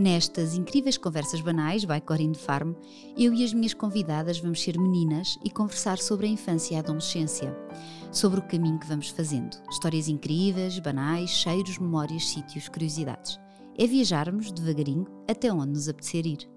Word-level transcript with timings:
Nestas 0.00 0.54
incríveis 0.54 0.96
conversas 0.96 1.42
banais, 1.42 1.84
by 1.84 2.00
Corinne 2.00 2.34
Farm, 2.34 2.72
eu 3.18 3.34
e 3.34 3.44
as 3.44 3.52
minhas 3.52 3.74
convidadas 3.74 4.38
vamos 4.38 4.62
ser 4.62 4.78
meninas 4.78 5.38
e 5.44 5.50
conversar 5.50 5.98
sobre 5.98 6.26
a 6.26 6.30
infância 6.30 6.72
e 6.72 6.76
a 6.78 6.80
adolescência, 6.80 7.54
sobre 8.10 8.40
o 8.40 8.48
caminho 8.48 8.78
que 8.78 8.86
vamos 8.86 9.10
fazendo. 9.10 9.58
Histórias 9.70 10.08
incríveis, 10.08 10.78
banais, 10.78 11.28
cheiros, 11.28 11.76
memórias, 11.76 12.30
sítios, 12.30 12.66
curiosidades. 12.66 13.38
É 13.76 13.86
viajarmos 13.86 14.50
devagarinho 14.50 15.06
até 15.28 15.52
onde 15.52 15.72
nos 15.72 15.86
apetecer 15.86 16.24
ir. 16.24 16.48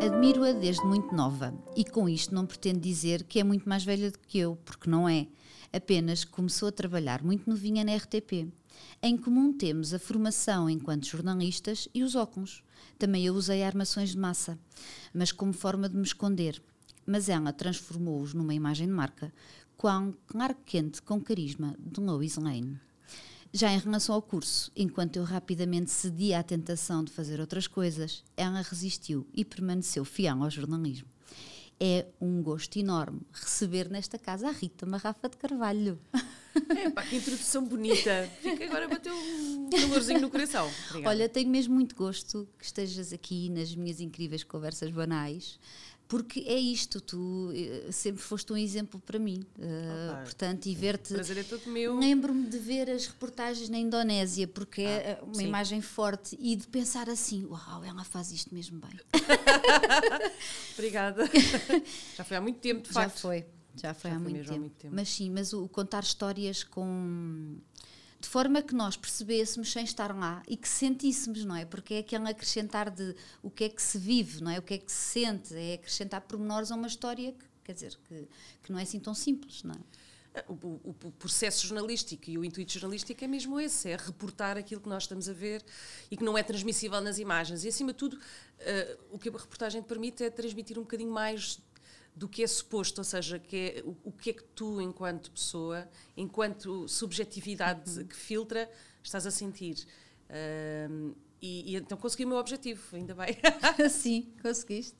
Admiro-a 0.00 0.52
desde 0.52 0.86
muito 0.86 1.12
nova 1.12 1.52
e 1.74 1.84
com 1.84 2.08
isto 2.08 2.32
não 2.32 2.46
pretendo 2.46 2.78
dizer 2.78 3.24
que 3.24 3.40
é 3.40 3.42
muito 3.42 3.68
mais 3.68 3.82
velha 3.82 4.12
do 4.12 4.18
que 4.20 4.38
eu, 4.38 4.54
porque 4.64 4.88
não 4.88 5.08
é. 5.08 5.26
Apenas 5.72 6.24
começou 6.24 6.68
a 6.68 6.72
trabalhar 6.72 7.20
muito 7.24 7.50
novinha 7.50 7.82
na 7.82 7.96
RTP 7.96 8.46
em 9.02 9.16
comum 9.16 9.52
temos 9.52 9.94
a 9.94 9.98
formação 9.98 10.68
enquanto 10.68 11.06
jornalistas 11.06 11.88
e 11.94 12.02
os 12.02 12.14
óculos. 12.14 12.62
Também 12.98 13.24
eu 13.24 13.34
usei 13.34 13.62
armações 13.62 14.10
de 14.10 14.18
massa, 14.18 14.58
mas 15.14 15.30
como 15.30 15.52
forma 15.52 15.88
de 15.88 15.96
me 15.96 16.02
esconder. 16.02 16.60
Mas 17.06 17.28
ela 17.28 17.52
transformou-os 17.52 18.34
numa 18.34 18.54
imagem 18.54 18.86
de 18.86 18.92
marca, 18.92 19.32
com 19.76 20.12
ar 20.38 20.54
quente 20.66 21.00
com 21.00 21.20
carisma 21.20 21.76
de 21.78 22.00
Lois 22.00 22.36
Lane. 22.36 22.80
Já 23.52 23.72
em 23.72 23.78
relação 23.78 24.14
ao 24.14 24.20
curso, 24.20 24.70
enquanto 24.76 25.16
eu 25.16 25.24
rapidamente 25.24 25.90
cedia 25.90 26.40
à 26.40 26.42
tentação 26.42 27.02
de 27.02 27.12
fazer 27.12 27.40
outras 27.40 27.66
coisas, 27.66 28.22
ela 28.36 28.60
resistiu 28.60 29.26
e 29.32 29.44
permaneceu 29.44 30.04
fiel 30.04 30.42
ao 30.42 30.50
jornalismo. 30.50 31.08
É 31.80 32.06
um 32.20 32.42
gosto 32.42 32.76
enorme 32.76 33.20
receber 33.32 33.88
nesta 33.88 34.18
casa 34.18 34.48
a 34.48 34.50
Rita 34.50 34.84
Marrafa 34.84 35.28
de 35.28 35.36
Carvalho. 35.36 35.98
É, 36.76 36.90
pá, 36.90 37.02
que 37.02 37.14
introdução 37.14 37.64
bonita. 37.64 38.28
Fica 38.42 38.64
agora 38.64 38.88
bateu 38.88 39.14
um 39.14 39.70
calorzinho 39.70 40.20
no 40.20 40.28
coração. 40.28 40.68
Obrigada. 40.88 41.14
Olha, 41.14 41.28
tenho 41.28 41.48
mesmo 41.48 41.72
muito 41.72 41.94
gosto 41.94 42.48
que 42.58 42.64
estejas 42.64 43.12
aqui 43.12 43.48
nas 43.50 43.76
minhas 43.76 44.00
incríveis 44.00 44.42
conversas 44.42 44.90
banais 44.90 45.60
porque 46.08 46.40
é 46.40 46.58
isto, 46.58 47.02
tu 47.02 47.52
eh, 47.54 47.92
sempre 47.92 48.22
foste 48.22 48.50
um 48.50 48.56
exemplo 48.56 48.98
para 48.98 49.18
mim. 49.18 49.44
Uh, 49.58 50.24
portanto, 50.24 50.64
e 50.64 50.74
ver-te. 50.74 51.12
prazer 51.12 51.36
é 51.36 51.42
todo 51.42 51.70
meu. 51.70 51.98
Lembro-me 51.98 52.48
de 52.48 52.58
ver 52.58 52.88
as 52.88 53.06
reportagens 53.06 53.68
na 53.68 53.76
Indonésia, 53.76 54.48
porque 54.48 54.80
é, 54.80 54.86
ah, 54.86 55.10
é 55.10 55.22
uma 55.22 55.34
sim. 55.34 55.46
imagem 55.46 55.82
forte, 55.82 56.34
e 56.40 56.56
de 56.56 56.66
pensar 56.66 57.10
assim: 57.10 57.44
uau, 57.44 57.84
ela 57.84 58.02
faz 58.04 58.32
isto 58.32 58.54
mesmo 58.54 58.80
bem. 58.80 58.98
Obrigada. 60.72 61.24
Já 62.16 62.24
foi 62.24 62.36
há 62.38 62.40
muito 62.40 62.58
tempo, 62.58 62.82
de 62.82 62.88
facto. 62.88 63.14
Já 63.14 63.20
foi, 63.20 63.46
já 63.76 63.92
foi, 63.92 64.10
já 64.10 64.16
há, 64.16 64.20
foi 64.20 64.30
muito, 64.30 64.38
tempo. 64.38 64.54
há 64.54 64.58
muito 64.58 64.76
tempo. 64.76 64.94
Mas 64.94 65.08
sim, 65.10 65.30
mas 65.30 65.52
o, 65.52 65.64
o 65.64 65.68
contar 65.68 66.02
histórias 66.02 66.64
com 66.64 67.58
de 68.20 68.28
forma 68.28 68.60
que 68.62 68.74
nós 68.74 68.96
percebêssemos 68.96 69.70
sem 69.70 69.84
estar 69.84 70.14
lá 70.16 70.42
e 70.48 70.56
que 70.56 70.68
sentíssemos, 70.68 71.44
não 71.44 71.54
é? 71.54 71.64
Porque 71.64 71.94
é 71.94 71.98
aquele 71.98 72.28
acrescentar 72.28 72.90
de 72.90 73.14
o 73.42 73.50
que 73.50 73.64
é 73.64 73.68
que 73.68 73.80
se 73.80 73.96
vive, 73.96 74.42
não 74.42 74.50
é? 74.50 74.58
O 74.58 74.62
que 74.62 74.74
é 74.74 74.78
que 74.78 74.90
se 74.90 75.20
sente, 75.20 75.54
é 75.54 75.74
acrescentar 75.74 76.22
pormenores 76.22 76.72
a 76.72 76.74
uma 76.74 76.88
história 76.88 77.32
que, 77.32 77.44
quer 77.64 77.72
dizer, 77.74 77.96
que, 78.08 78.28
que 78.62 78.72
não 78.72 78.78
é 78.78 78.82
assim 78.82 78.98
tão 78.98 79.14
simples, 79.14 79.62
não 79.62 79.74
é? 79.74 79.78
O, 80.46 80.52
o, 80.52 80.96
o, 81.04 81.12
processo 81.12 81.66
jornalístico 81.66 82.30
e 82.30 82.38
o 82.38 82.44
intuito 82.44 82.72
jornalístico 82.72 83.24
é 83.24 83.26
mesmo 83.26 83.58
esse, 83.58 83.88
é 83.88 83.96
reportar 83.96 84.56
aquilo 84.56 84.80
que 84.80 84.88
nós 84.88 85.04
estamos 85.04 85.28
a 85.28 85.32
ver 85.32 85.64
e 86.10 86.16
que 86.16 86.22
não 86.22 86.38
é 86.38 86.42
transmissível 86.42 87.00
nas 87.00 87.18
imagens. 87.18 87.64
E, 87.64 87.68
acima 87.68 87.92
de 87.92 87.98
tudo, 87.98 88.14
uh, 88.16 88.98
o 89.10 89.18
que 89.18 89.28
a 89.28 89.32
reportagem 89.32 89.82
permite 89.82 90.22
é 90.22 90.30
transmitir 90.30 90.78
um 90.78 90.82
bocadinho 90.82 91.10
mais 91.10 91.60
do 92.18 92.28
que 92.28 92.42
é 92.42 92.46
suposto, 92.46 93.00
ou 93.00 93.04
seja, 93.04 93.38
que 93.38 93.56
é, 93.56 93.82
o, 93.84 93.96
o, 94.04 94.12
que 94.12 94.30
é 94.30 94.32
que 94.32 94.42
tu, 94.42 94.80
enquanto 94.80 95.30
pessoa, 95.30 95.88
enquanto 96.16 96.88
subjetividade 96.88 98.00
uhum. 98.00 98.06
que 98.06 98.16
filtra, 98.16 98.68
estás 99.02 99.24
a 99.24 99.30
sentir. 99.30 99.86
Uh, 100.28 101.14
e, 101.40 101.74
e, 101.74 101.76
então 101.76 101.96
consegui 101.96 102.24
o 102.24 102.28
meu 102.28 102.38
objetivo, 102.38 102.82
ainda 102.92 103.14
bem. 103.14 103.38
Sim, 103.88 104.32
conseguiste. 104.42 104.96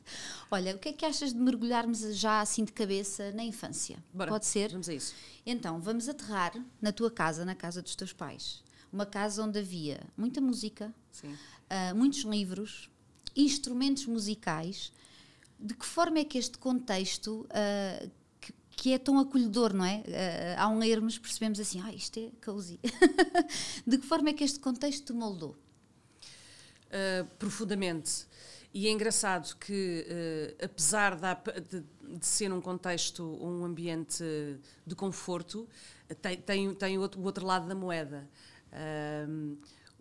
Olha, 0.48 0.76
o 0.76 0.78
que 0.78 0.90
é 0.90 0.92
que 0.92 1.04
achas 1.04 1.32
de 1.32 1.40
mergulharmos 1.40 1.98
já 2.16 2.40
assim 2.40 2.64
de 2.64 2.72
cabeça 2.72 3.32
na 3.32 3.42
infância? 3.42 3.98
Bora, 4.14 4.30
Pode 4.30 4.46
ser? 4.46 4.70
Vamos 4.70 4.88
a 4.88 4.94
isso. 4.94 5.12
Então, 5.44 5.80
vamos 5.80 6.08
aterrar 6.08 6.52
na 6.80 6.92
tua 6.92 7.10
casa, 7.10 7.44
na 7.44 7.56
casa 7.56 7.82
dos 7.82 7.96
teus 7.96 8.12
pais. 8.12 8.62
Uma 8.92 9.04
casa 9.04 9.42
onde 9.42 9.58
havia 9.58 10.00
muita 10.16 10.40
música, 10.40 10.94
uh, 11.24 11.94
muitos 11.96 12.20
livros, 12.20 12.88
instrumentos 13.34 14.06
musicais 14.06 14.92
de 15.58 15.74
que 15.74 15.84
forma 15.84 16.18
é 16.18 16.24
que 16.24 16.38
este 16.38 16.56
contexto 16.58 17.46
uh, 17.46 18.10
que, 18.40 18.52
que, 18.70 18.92
é 18.92 18.98
tão 18.98 19.18
acolhedor, 19.18 19.74
não 19.74 19.84
é? 19.84 20.02
Uh, 20.06 20.60
ao 20.60 20.78
lermos 20.78 21.18
percebemos 21.18 21.58
assim, 21.58 21.80
ah, 21.84 21.92
isto 21.92 22.18
é 22.20 22.30
cozy. 22.44 22.78
de 23.86 23.98
que 23.98 24.06
forma 24.06 24.30
é 24.30 24.32
que 24.32 24.44
este 24.44 24.60
contexto 24.60 25.06
te 25.06 25.12
moldou? 25.12 25.56
Uh, 26.86 27.24
profundamente. 27.38 28.26
E 28.72 28.86
é 28.86 28.90
engraçado 28.90 29.56
que, 29.56 30.06
uh, 30.08 30.64
apesar 30.64 31.16
de, 31.16 31.80
de, 32.18 32.26
ser 32.26 32.52
um 32.52 32.60
contexto, 32.60 33.24
um 33.42 33.64
ambiente 33.64 34.22
de 34.86 34.94
conforto, 34.94 35.68
tem, 36.22 36.36
tem, 36.36 36.74
tem 36.74 36.98
o, 36.98 37.00
outro, 37.00 37.44
lado 37.44 37.66
da 37.66 37.74
moeda. 37.74 38.28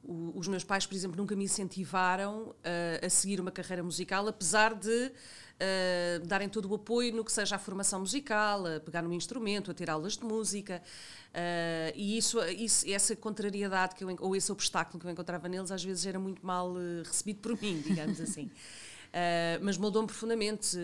Os 0.07 0.47
meus 0.47 0.63
pais, 0.63 0.85
por 0.85 0.95
exemplo, 0.95 1.17
nunca 1.17 1.35
me 1.35 1.43
incentivaram 1.43 2.43
uh, 2.43 3.05
a 3.05 3.09
seguir 3.09 3.41
uma 3.41 3.51
carreira 3.51 3.83
musical, 3.83 4.25
apesar 4.25 4.73
de 4.73 5.11
uh, 5.57 6.25
darem 6.25 6.47
todo 6.47 6.69
o 6.69 6.75
apoio 6.75 7.13
no 7.13 7.23
que 7.23 7.31
seja 7.31 7.55
a 7.55 7.59
formação 7.59 7.99
musical, 7.99 8.65
a 8.65 8.79
pegar 8.79 9.01
num 9.01 9.13
instrumento, 9.13 9.71
a 9.71 9.73
ter 9.73 9.89
aulas 9.89 10.17
de 10.17 10.23
música. 10.23 10.81
Uh, 11.29 11.93
e 11.95 12.17
isso, 12.17 12.39
isso, 12.45 12.89
essa 12.89 13.15
contrariedade 13.15 13.95
que 13.95 14.03
eu, 14.03 14.15
ou 14.19 14.35
esse 14.35 14.51
obstáculo 14.51 14.99
que 14.99 15.05
eu 15.05 15.11
encontrava 15.11 15.47
neles 15.47 15.71
às 15.71 15.83
vezes 15.83 16.05
era 16.05 16.19
muito 16.19 16.45
mal 16.45 16.71
uh, 16.71 17.03
recebido 17.05 17.39
por 17.39 17.59
mim, 17.61 17.81
digamos 17.81 18.19
assim. 18.21 18.49
mas 19.61 19.77
moldou-me 19.77 20.07
profundamente. 20.07 20.77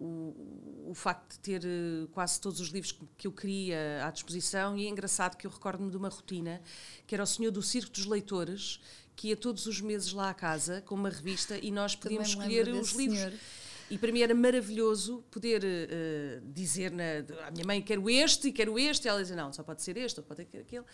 O, 0.00 0.90
o, 0.90 0.94
facto 0.94 1.32
de 1.32 1.38
ter 1.40 1.64
uh, 1.64 2.06
quase 2.12 2.40
todos 2.40 2.60
os 2.60 2.68
livros 2.68 2.96
que 3.16 3.26
eu 3.26 3.32
queria 3.32 4.06
à 4.06 4.12
disposição 4.12 4.78
e 4.78 4.86
é 4.86 4.88
engraçado 4.88 5.36
que 5.36 5.44
eu 5.44 5.50
recordo-me 5.50 5.90
de 5.90 5.96
uma 5.96 6.08
rotina 6.08 6.62
que 7.04 7.16
era 7.16 7.24
o 7.24 7.26
senhor 7.26 7.50
do 7.50 7.60
Circo 7.60 7.90
dos 7.90 8.06
Leitores 8.06 8.78
que 9.18 9.28
ia 9.28 9.36
todos 9.36 9.66
os 9.66 9.80
meses 9.80 10.12
lá 10.12 10.30
à 10.30 10.34
casa 10.34 10.80
com 10.82 10.94
uma 10.94 11.10
revista 11.10 11.58
e 11.60 11.72
nós 11.72 11.96
podíamos 11.96 12.28
escolher 12.28 12.68
os 12.68 12.92
livros 12.92 13.18
senhor. 13.18 13.32
E 13.90 13.96
para 13.96 14.12
mim 14.12 14.20
era 14.20 14.34
maravilhoso 14.34 15.24
poder 15.30 15.62
uh, 15.64 16.52
dizer 16.52 16.90
na, 16.90 17.46
à 17.46 17.50
minha 17.50 17.64
mãe: 17.64 17.80
quero 17.80 18.08
este 18.10 18.48
e 18.48 18.52
quero 18.52 18.78
este. 18.78 19.06
E 19.06 19.08
ela 19.08 19.20
dizia: 19.20 19.36
não, 19.36 19.52
só 19.52 19.62
pode 19.62 19.82
ser 19.82 19.96
este 19.96 20.20
ou 20.20 20.26
pode 20.26 20.46
ser 20.50 20.58
aquele. 20.58 20.84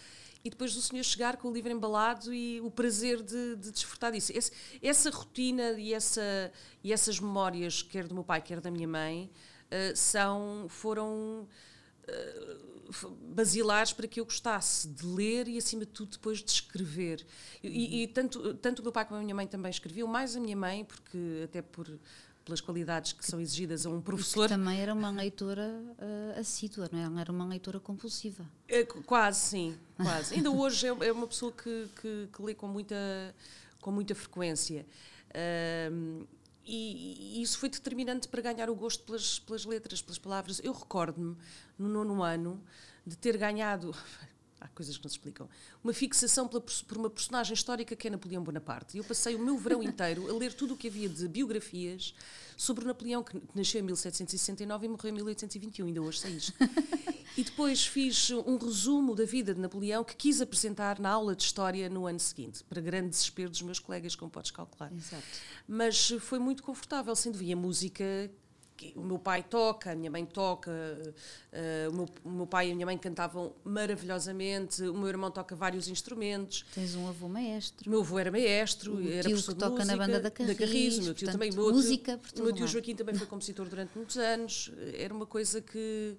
E 0.44 0.50
depois 0.50 0.76
o 0.76 0.82
senhor 0.82 1.02
chegar 1.02 1.36
com 1.36 1.48
o 1.48 1.52
livro 1.52 1.72
embalado 1.72 2.32
e 2.32 2.60
o 2.60 2.70
prazer 2.70 3.22
de, 3.22 3.56
de 3.56 3.70
desfrutar 3.72 4.12
disso. 4.12 4.30
Esse, 4.34 4.52
essa 4.82 5.10
rotina 5.10 5.72
e, 5.72 5.94
essa, 5.94 6.52
e 6.82 6.92
essas 6.92 7.18
memórias, 7.18 7.82
quer 7.82 8.06
do 8.06 8.14
meu 8.14 8.22
pai, 8.22 8.42
quer 8.42 8.60
da 8.60 8.70
minha 8.70 8.86
mãe, 8.88 9.30
uh, 9.66 9.96
são, 9.96 10.66
foram. 10.68 11.48
Basilares 13.34 13.94
para 13.94 14.06
que 14.06 14.20
eu 14.20 14.26
gostasse 14.26 14.86
de 14.86 15.06
ler 15.06 15.48
e, 15.48 15.56
acima 15.56 15.86
de 15.86 15.90
tudo, 15.90 16.10
depois 16.10 16.42
de 16.42 16.50
escrever. 16.50 17.26
E, 17.62 18.02
e, 18.02 18.08
tanto, 18.08 18.52
tanto 18.56 18.80
o 18.80 18.82
meu 18.82 18.92
pai 18.92 19.06
como 19.06 19.18
a 19.18 19.22
minha 19.22 19.34
mãe 19.34 19.46
também 19.46 19.70
escreviam, 19.70 20.06
mais 20.06 20.36
a 20.36 20.40
minha 20.40 20.54
mãe, 20.54 20.84
porque 20.84 21.40
até 21.44 21.62
por 21.62 21.88
pelas 22.44 22.60
qualidades 22.60 23.12
que 23.12 23.24
são 23.24 23.40
exigidas 23.40 23.86
a 23.86 23.90
um 23.90 24.00
professor. 24.00 24.48
também 24.48 24.80
era 24.80 24.92
uma 24.92 25.10
leitora 25.10 25.68
uh, 25.98 26.38
assídua, 26.38 26.88
não 26.92 26.98
é? 26.98 27.02
Ela 27.04 27.20
era 27.20 27.32
uma 27.32 27.46
leitora 27.46 27.80
compulsiva. 27.80 28.44
É, 28.68 28.84
quase, 28.84 29.40
sim, 29.40 29.78
quase. 29.96 30.34
Ainda 30.34 30.50
hoje 30.50 30.86
é, 30.86 30.90
é, 31.06 31.12
uma 31.12 31.26
pessoa 31.26 31.50
que, 31.50 31.88
que, 32.00 32.28
que, 32.32 32.42
lê 32.42 32.54
com 32.54 32.68
muita, 32.68 33.34
com 33.80 33.90
muita 33.90 34.14
frequência. 34.14 34.84
Uh, 35.30 36.26
e, 36.66 37.38
e, 37.38 37.42
isso 37.42 37.58
foi 37.58 37.68
determinante 37.68 38.28
para 38.28 38.40
ganhar 38.40 38.68
o 38.70 38.74
gosto 38.74 39.04
pelas, 39.04 39.38
pelas 39.38 39.64
letras, 39.64 40.02
pelas 40.02 40.18
palavras. 40.18 40.60
Eu 40.62 40.72
recordo-me, 40.72 41.36
no 41.78 41.88
nono 41.88 42.22
ano, 42.22 42.62
de 43.06 43.16
ter 43.16 43.36
ganhado, 43.38 43.94
há 44.64 44.68
coisas 44.68 44.96
que 44.96 45.04
não 45.04 45.10
se 45.10 45.16
explicam, 45.16 45.48
uma 45.82 45.92
fixação 45.92 46.48
pela, 46.48 46.60
por 46.60 46.96
uma 46.96 47.10
personagem 47.10 47.52
histórica 47.52 47.94
que 47.94 48.08
é 48.08 48.10
Napoleão 48.10 48.42
Bonaparte. 48.42 48.96
E 48.96 48.98
eu 48.98 49.04
passei 49.04 49.34
o 49.34 49.38
meu 49.38 49.58
verão 49.58 49.82
inteiro 49.84 50.28
a 50.28 50.38
ler 50.38 50.54
tudo 50.54 50.74
o 50.74 50.76
que 50.76 50.88
havia 50.88 51.08
de 51.08 51.28
biografias 51.28 52.14
sobre 52.56 52.84
Napoleão, 52.84 53.22
que 53.22 53.40
nasceu 53.54 53.80
em 53.80 53.84
1769 53.84 54.86
e 54.86 54.88
morreu 54.88 55.10
em 55.10 55.14
1821, 55.14 55.86
ainda 55.86 56.00
hoje 56.00 56.20
sei 56.20 56.32
isto. 56.32 56.54
e 57.36 57.44
depois 57.44 57.86
fiz 57.86 58.30
um 58.30 58.56
resumo 58.56 59.14
da 59.14 59.24
vida 59.24 59.52
de 59.52 59.60
Napoleão 59.60 60.02
que 60.02 60.16
quis 60.16 60.40
apresentar 60.40 60.98
na 60.98 61.10
aula 61.10 61.36
de 61.36 61.42
História 61.42 61.90
no 61.90 62.06
ano 62.06 62.20
seguinte, 62.20 62.64
para 62.64 62.80
grande 62.80 63.10
desespero 63.10 63.50
dos 63.50 63.60
meus 63.60 63.78
colegas, 63.78 64.16
como 64.16 64.30
podes 64.30 64.50
calcular. 64.50 64.90
Exato. 64.92 65.24
Mas 65.68 66.10
foi 66.20 66.38
muito 66.38 66.62
confortável, 66.62 67.14
sendo 67.14 67.36
via 67.36 67.56
música 67.56 68.30
o 68.96 69.02
meu 69.02 69.18
pai 69.18 69.42
toca, 69.42 69.92
a 69.92 69.94
minha 69.94 70.10
mãe 70.10 70.24
toca, 70.24 70.70
uh, 70.70 71.90
o, 71.90 71.94
meu, 71.94 72.08
o, 72.24 72.30
meu, 72.30 72.46
pai 72.46 72.68
e 72.68 72.72
a 72.72 72.74
minha 72.74 72.86
mãe 72.86 72.98
cantavam 72.98 73.52
maravilhosamente, 73.64 74.82
o 74.82 74.94
meu 74.94 75.08
irmão 75.08 75.30
toca 75.30 75.54
vários 75.54 75.88
instrumentos. 75.88 76.64
Tens 76.74 76.94
um 76.94 77.08
avô 77.08 77.28
maestro. 77.28 77.88
O 77.88 77.90
meu 77.90 78.00
avô 78.00 78.18
era 78.18 78.30
maestro, 78.30 78.96
o 78.96 79.10
era 79.10 79.28
tio 79.28 79.36
que 79.36 79.54
toca 79.54 79.70
música, 79.70 79.84
na 79.84 79.96
banda 79.96 80.20
da 80.20 80.30
Carris, 80.30 80.56
da 80.56 80.58
Carris 80.58 80.98
o 80.98 81.02
meu 81.02 81.14
tio 81.14 81.26
portanto, 81.26 81.32
também. 81.32 81.50
Meu 81.52 81.72
música 81.72 82.20
tio, 82.32 82.42
o 82.42 82.44
meu 82.46 82.54
tio 82.54 82.66
Joaquim 82.66 82.94
também 82.94 83.14
foi 83.14 83.26
compositor 83.26 83.68
durante 83.68 83.96
muitos 83.96 84.16
anos, 84.16 84.72
era 84.96 85.14
uma 85.14 85.26
coisa 85.26 85.60
que 85.60 86.16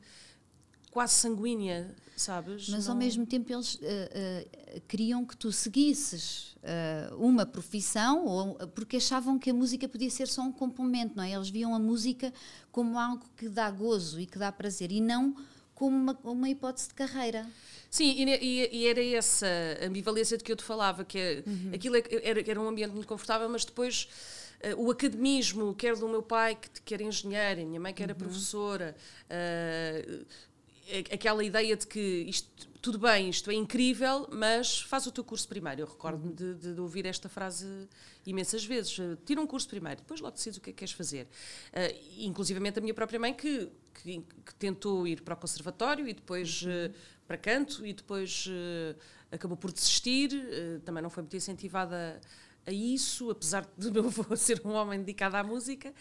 quase 0.95 1.13
sanguínea, 1.15 1.93
sabes? 2.15 2.69
Mas 2.69 2.85
Não- 2.85 2.93
ao 2.93 2.97
mesmo 2.97 3.25
tempo 3.25 3.51
eles 3.51 3.77
eh, 3.81 4.47
eh, 4.71 4.81
queriam 4.87 5.25
que 5.25 5.35
tu 5.35 5.51
seguisses 5.51 6.55
eh, 6.63 7.09
uma 7.17 7.45
profissão, 7.45 8.25
ou, 8.25 8.55
porque 8.69 8.95
achavam 8.95 9.37
que 9.37 9.49
a 9.49 9.53
música 9.53 9.89
podia 9.89 10.09
ser 10.09 10.25
só 10.29 10.41
um 10.41 10.53
complemento, 10.53 11.13
não 11.17 11.23
é? 11.25 11.31
Eles 11.33 11.49
viam 11.49 11.75
a 11.75 11.79
música 11.79 12.33
como 12.71 12.97
algo 12.97 13.25
que 13.35 13.49
dá 13.49 13.69
gozo 13.69 14.21
e 14.21 14.25
que 14.25 14.39
dá 14.39 14.49
prazer, 14.53 14.89
e 14.89 15.01
não 15.01 15.35
como 15.73 15.97
uma, 15.97 16.17
uma 16.23 16.49
hipótese 16.49 16.87
de 16.87 16.93
carreira. 16.93 17.45
Sim, 17.89 18.11
e, 18.17 18.69
e- 18.71 18.87
era 18.87 19.03
essa 19.03 19.45
ambivalência 19.85 20.37
de 20.37 20.45
que 20.45 20.51
eu 20.53 20.55
te 20.55 20.63
falava, 20.63 21.03
que 21.03 21.17
é, 21.19 21.43
Uhum. 21.45 21.71
aquilo 21.73 21.97
é 21.97 22.03
era, 22.23 22.39
era 22.51 22.61
um 22.61 22.69
ambiente 22.69 22.93
muito 22.93 23.07
confortável, 23.07 23.49
mas 23.49 23.65
depois 23.65 24.07
eh, 24.61 24.73
o 24.75 24.89
academismo, 24.89 25.75
quer 25.75 25.97
do 25.97 26.07
meu 26.07 26.23
pai, 26.23 26.55
que, 26.55 26.69
que 26.85 26.93
era 26.93 27.03
engenheiro, 27.03 27.67
minha 27.67 27.81
mãe 27.81 27.93
que 27.93 28.01
Uhum. 28.01 28.05
era 28.05 28.15
professora, 28.15 28.95
eh, 29.29 30.21
a- 30.21 30.54
aquela 31.11 31.43
ideia 31.43 31.75
de 31.75 31.87
que 31.87 31.99
isto, 32.27 32.67
tudo 32.81 32.99
bem, 32.99 33.29
isto 33.29 33.49
é 33.49 33.55
incrível, 33.55 34.27
mas 34.31 34.81
faz 34.81 35.07
o 35.07 35.11
teu 35.11 35.23
curso 35.23 35.47
primário. 35.47 35.83
Eu 35.83 35.87
recordo-me 35.87 36.33
de, 36.33 36.53
de- 36.55 36.73
de 36.75 36.81
ouvir 36.81 37.05
esta 37.05 37.27
frase 37.27 37.65
imensas 38.25 38.63
vezes. 38.63 38.97
eh, 38.99 39.17
Tira 39.25 39.41
um 39.41 39.47
curso 39.47 39.67
primário, 39.67 39.97
depois 40.01 40.19
logo 40.21 40.35
decides 40.35 40.57
o 40.57 40.61
que 40.61 40.69
é 40.69 40.73
que 40.73 40.77
queres 40.79 40.93
fazer. 40.93 41.27
Eh, 41.73 41.95
inclusivamente 42.19 42.77
a 42.79 42.81
minha 42.81 42.93
própria 42.93 43.19
mãe, 43.19 43.33
que, 43.33 43.69
que, 44.03 44.19
que 44.45 44.55
tentou 44.55 45.07
ir 45.07 45.21
para 45.21 45.33
o 45.33 45.37
conservatório 45.37 46.07
e 46.07 46.13
depois 46.13 46.63
eh, 46.67 46.91
para 47.27 47.37
canto 47.37 47.85
e 47.85 47.93
depois 47.93 48.45
eh, 48.49 48.95
acabou 49.31 49.57
por 49.57 49.71
desistir. 49.71 50.29
eh, 50.33 50.79
também 50.85 51.01
não 51.01 51.09
foi 51.09 51.23
muito 51.23 51.35
incentivada 51.35 52.21
a 52.67 52.71
isso, 52.71 53.29
apesar 53.31 53.65
do 53.77 53.91
meu 53.93 54.05
avô 54.07 54.35
ser 54.35 54.61
um 54.65 54.71
homem 54.73 54.99
dedicado 54.99 55.35
à 55.37 55.43
música. 55.43 55.93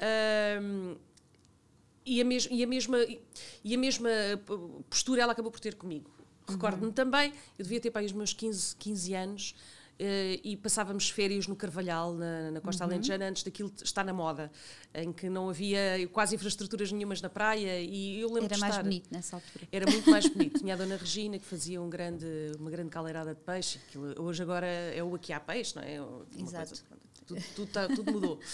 Ahm, 0.00 0.96
e 2.04 2.20
a, 2.20 2.24
mes 2.24 2.48
e, 2.50 2.62
a 2.62 2.66
mesma, 2.66 2.98
e 3.64 3.74
a 3.74 3.78
mesma 3.78 4.10
postura 4.88 5.22
ela 5.22 5.32
acabou 5.32 5.50
por 5.50 5.60
ter 5.60 5.74
comigo. 5.74 6.10
Recordo-me 6.48 6.92
também, 6.92 7.32
eu 7.58 7.62
devia 7.62 7.80
ter 7.80 7.90
para 7.90 8.00
aí 8.00 8.06
os 8.06 8.12
meus 8.12 8.32
15, 8.32 8.74
15 8.76 9.14
anos 9.14 9.54
eh, 10.00 10.40
e 10.42 10.56
passávamos 10.56 11.08
férias 11.08 11.46
no 11.46 11.54
Carvalhal, 11.54 12.12
na, 12.14 12.50
na 12.50 12.60
Costa 12.60 12.82
Alentejana, 12.82 13.26
antes 13.28 13.44
daquilo 13.44 13.72
estar 13.84 14.02
na 14.04 14.12
moda, 14.12 14.50
em 14.92 15.12
que 15.12 15.28
não 15.28 15.48
havia 15.48 15.80
quase 16.12 16.34
infraestruturas 16.34 16.90
nenhumas 16.90 17.20
na 17.22 17.28
praia 17.28 17.80
e 17.80 18.18
eu 18.20 18.28
lembro 18.32 18.46
Era 18.46 18.58
mais 18.58 18.72
estar... 18.74 18.82
bonito 18.82 19.08
nessa 19.12 19.36
altura. 19.36 19.68
Era 19.70 19.88
muito 19.88 20.10
mais 20.10 20.26
bonito. 20.32 20.58
Tinha 20.58 20.74
a 20.74 20.76
Dona 20.76 20.96
Regina 20.96 21.38
que 21.38 21.44
fazia 21.44 21.80
um 21.80 21.88
grande, 21.88 22.26
uma 22.58 22.70
grande 22.70 22.90
caldeirada 22.90 23.32
de 23.34 23.40
peixe. 23.42 23.78
Hoje 24.18 24.42
agora 24.42 24.66
é 24.66 25.04
o 25.04 25.14
aqui 25.14 25.32
há 25.32 25.38
peixe, 25.38 25.76
não 25.76 25.82
é? 25.84 26.00
Uma 26.00 26.24
Exato. 26.36 26.66
coisa- 26.68 26.84
tudo, 27.26 27.42
tudo, 27.54 27.70
tá- 27.70 27.86
tudo 27.86 28.10
mudou. 28.10 28.40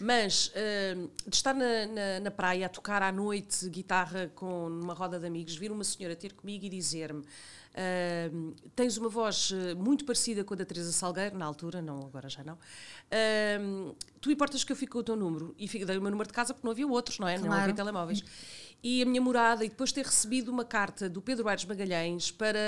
Mas 0.00 0.50
hum, 0.96 1.08
de 1.26 1.36
estar 1.36 1.54
na, 1.54 1.86
na, 1.86 2.20
na 2.20 2.30
praia 2.30 2.66
a 2.66 2.68
tocar 2.68 3.02
à 3.02 3.12
noite 3.12 3.68
guitarra 3.68 4.30
com 4.34 4.66
uma 4.68 4.94
roda 4.94 5.18
de 5.20 5.26
amigos, 5.26 5.54
vir 5.56 5.70
uma 5.70 5.84
senhora 5.84 6.16
ter 6.16 6.32
comigo 6.32 6.64
e 6.64 6.68
dizer-me 6.70 7.22
hum, 8.32 8.54
tens 8.74 8.96
uma 8.96 9.08
voz 9.10 9.52
eh, 9.52 9.74
muito 9.74 10.04
parecida 10.04 10.42
com 10.42 10.54
a 10.54 10.56
da 10.56 10.64
Teresa 10.64 10.90
Salgueiro, 10.92 11.36
na 11.36 11.44
altura, 11.44 11.82
não, 11.82 11.98
agora 12.06 12.28
já 12.30 12.42
não. 12.42 12.56
Hum, 13.60 13.94
tu 14.20 14.30
importas 14.30 14.64
que 14.64 14.72
eu 14.72 14.76
fique 14.76 14.92
com 14.92 15.00
o 15.00 15.02
teu 15.02 15.16
número? 15.16 15.54
E 15.58 15.68
fico- 15.68 15.84
dei 15.84 15.98
o 15.98 16.00
meu 16.02 16.10
número 16.10 16.28
de 16.28 16.32
casa 16.34 16.54
porque 16.54 16.66
não 16.66 16.72
havia 16.72 16.86
outros, 16.86 17.18
não 17.18 17.28
é? 17.28 17.36
Não 17.36 17.46
Claro. 17.46 17.60
havia 17.62 17.74
telemóveis. 17.74 18.24
E 18.82 19.02
a 19.02 19.04
minha 19.06 19.20
morada, 19.20 19.62
e 19.64 19.68
depois 19.68 19.92
ter 19.92 20.06
recebido 20.06 20.48
uma 20.50 20.64
carta 20.64 21.06
do 21.10 21.20
Pedro 21.20 21.46
Aires 21.46 21.66
Magalhães 21.66 22.30
para, 22.30 22.58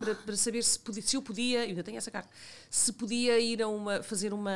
para, 0.00 0.14
para 0.16 0.36
saber 0.36 0.64
se, 0.64 0.76
podia, 0.80 1.02
se 1.02 1.16
eu 1.16 1.22
podia, 1.22 1.60
eu 1.60 1.68
ainda 1.68 1.82
tenho 1.84 1.96
essa 1.96 2.10
carta, 2.10 2.28
se 2.68 2.92
podia 2.92 3.38
ir 3.38 3.62
a 3.62 3.68
uma, 3.68 4.02
fazer 4.02 4.32
uma, 4.34 4.50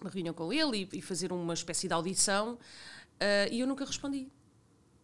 uma 0.00 0.10
reunião 0.10 0.34
com 0.34 0.52
ele 0.52 0.88
e, 0.92 0.98
e 0.98 1.02
fazer 1.02 1.32
uma 1.32 1.54
espécie 1.54 1.86
de 1.88 1.94
audição. 1.94 2.58
ah, 3.20 3.48
e 3.50 3.60
eu 3.60 3.66
nunca 3.66 3.84
respondi. 3.84 4.28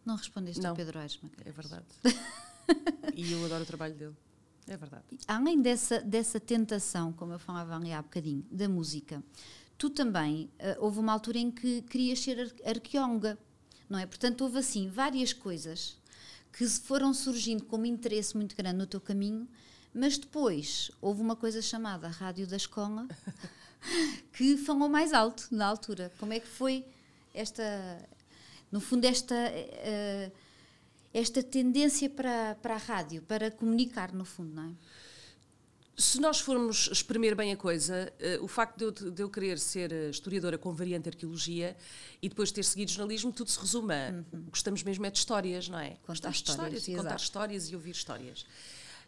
Não 0.05 0.15
respondeste 0.15 0.61
Não. 0.61 0.71
ao 0.71 0.75
Pedro 0.75 0.97
Aires 0.99 1.19
Magalhães. 1.21 1.47
É 1.47 1.51
verdade. 1.51 1.85
e 3.15 3.31
eu 3.31 3.45
adoro 3.45 3.63
o 3.63 3.65
trabalho 3.65 3.93
dele. 3.95 4.15
É 4.67 4.77
verdade. 4.77 5.03
Além 5.27 5.61
dessa, 5.61 5.99
dessa 5.99 6.39
tentação, 6.39 7.11
como 7.13 7.33
eu 7.33 7.39
falava 7.39 7.75
ali 7.75 7.91
há 7.91 8.01
bocadinho, 8.01 8.45
da 8.49 8.67
música, 8.69 9.23
tu 9.77 9.89
também, 9.89 10.49
eh, 10.59 10.77
houve 10.79 10.99
uma 10.99 11.11
altura 11.11 11.39
em 11.39 11.51
que 11.51 11.81
querias 11.83 12.19
ser 12.19 12.39
ar- 12.39 12.69
arqueóloga, 12.71 13.37
não 13.89 13.99
é? 13.99 14.05
Portanto, 14.05 14.41
houve 14.41 14.59
assim 14.59 14.87
várias 14.87 15.33
coisas 15.33 15.97
que 16.53 16.65
foram 16.67 17.13
surgindo 17.13 17.63
como 17.65 17.85
interesse 17.85 18.35
muito 18.37 18.55
grande 18.55 18.77
no 18.77 18.85
teu 18.87 19.01
caminho, 19.01 19.47
mas 19.93 20.17
depois 20.17 20.89
houve 21.01 21.21
uma 21.21 21.35
coisa 21.35 21.61
chamada 21.61 22.07
Rádio 22.07 22.47
da 22.47 22.55
Escola 22.55 23.07
que 24.33 24.57
falou 24.57 24.89
mais 24.89 25.13
alto 25.13 25.47
na 25.51 25.65
altura. 25.65 26.11
Como 26.19 26.33
é 26.33 26.39
que 26.39 26.47
foi 26.47 26.85
esta, 27.33 27.63
no 28.71 28.79
fundo, 28.79 29.05
esta, 29.05 29.35
eh, 29.35 30.31
esta 31.13 31.41
tendência 31.43 32.09
para, 32.09 32.55
para 32.61 32.75
a 32.75 32.77
rádio, 32.77 33.21
para 33.23 33.51
comunicar, 33.51 34.13
no 34.13 34.25
fundo, 34.25 34.53
não 34.53 34.69
é? 34.69 34.71
Se 35.97 36.19
nós 36.19 36.39
formos 36.39 36.89
exprimir 36.91 37.35
bem 37.35 37.51
a 37.51 37.57
coisa, 37.57 38.11
eh, 38.17 38.39
o 38.41 38.47
facto 38.47 38.77
de 38.77 38.85
eu, 38.85 39.11
de 39.11 39.21
eu 39.21 39.29
querer 39.29 39.59
ser 39.59 39.91
eh, 39.91 40.09
historiadora 40.09 40.57
com 40.57 40.73
variante 40.73 41.09
arqueologia 41.09 41.75
e 42.21 42.29
depois 42.29 42.51
ter 42.51 42.63
seguido 42.63 42.91
jornalismo, 42.91 43.31
tudo 43.31 43.51
se 43.51 43.59
resume 43.59 43.93
a 43.93 44.23
gostamos 44.49 44.81
mesmo 44.83 45.05
é 45.05 45.11
de 45.11 45.19
histórias, 45.19 45.67
não 45.69 45.77
é? 45.77 45.97
Gostamos 46.07 46.37
de 46.37 46.49
histórias, 46.49 46.79
histórias 46.79 46.87
e 46.87 47.03
contar 47.03 47.15
histórias 47.17 47.69
e 47.69 47.75
ouvir 47.75 47.91
histórias. 47.91 48.45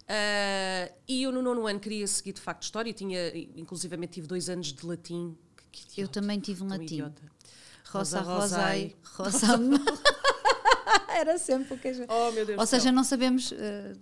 Ah, 0.07 0.91
e 1.07 1.23
eu 1.23 1.31
no 1.31 1.41
nono 1.41 1.65
ano 1.67 1.79
queria 1.79 2.05
seguir 2.07 2.33
de 2.33 2.41
facto 2.41 2.63
história, 2.63 2.89
eu 2.89 2.93
tinha, 2.93 3.35
inclusivamente 3.55 4.13
tive 4.13 4.27
dois 4.27 4.49
anos 4.49 4.73
de 4.73 4.85
latim. 4.85 5.35
Que, 5.71 5.85
que 5.87 6.01
Eu 6.01 6.05
idiota, 6.05 6.21
também 6.21 6.39
tive 6.39 6.63
um 6.63 6.67
latim. 6.67 6.83
idiota. 6.85 7.21
Rosa, 7.89 8.21
Rosa, 8.21 8.57
rosai, 8.57 8.95
rosa. 9.03 9.47
Era 11.15 11.37
sempre 11.37 11.73
o 11.73 11.77
que 11.77 11.87
a 11.87 11.93
gente... 11.93 12.09
Oh 12.11 12.31
meu 12.31 12.45
Deus 12.45 12.57
Ou 12.59 12.65
do 12.65 12.67
céu. 12.67 12.79
seja, 12.79 12.91
não 12.91 13.03
sabemos. 13.03 13.51
eh, 13.51 13.95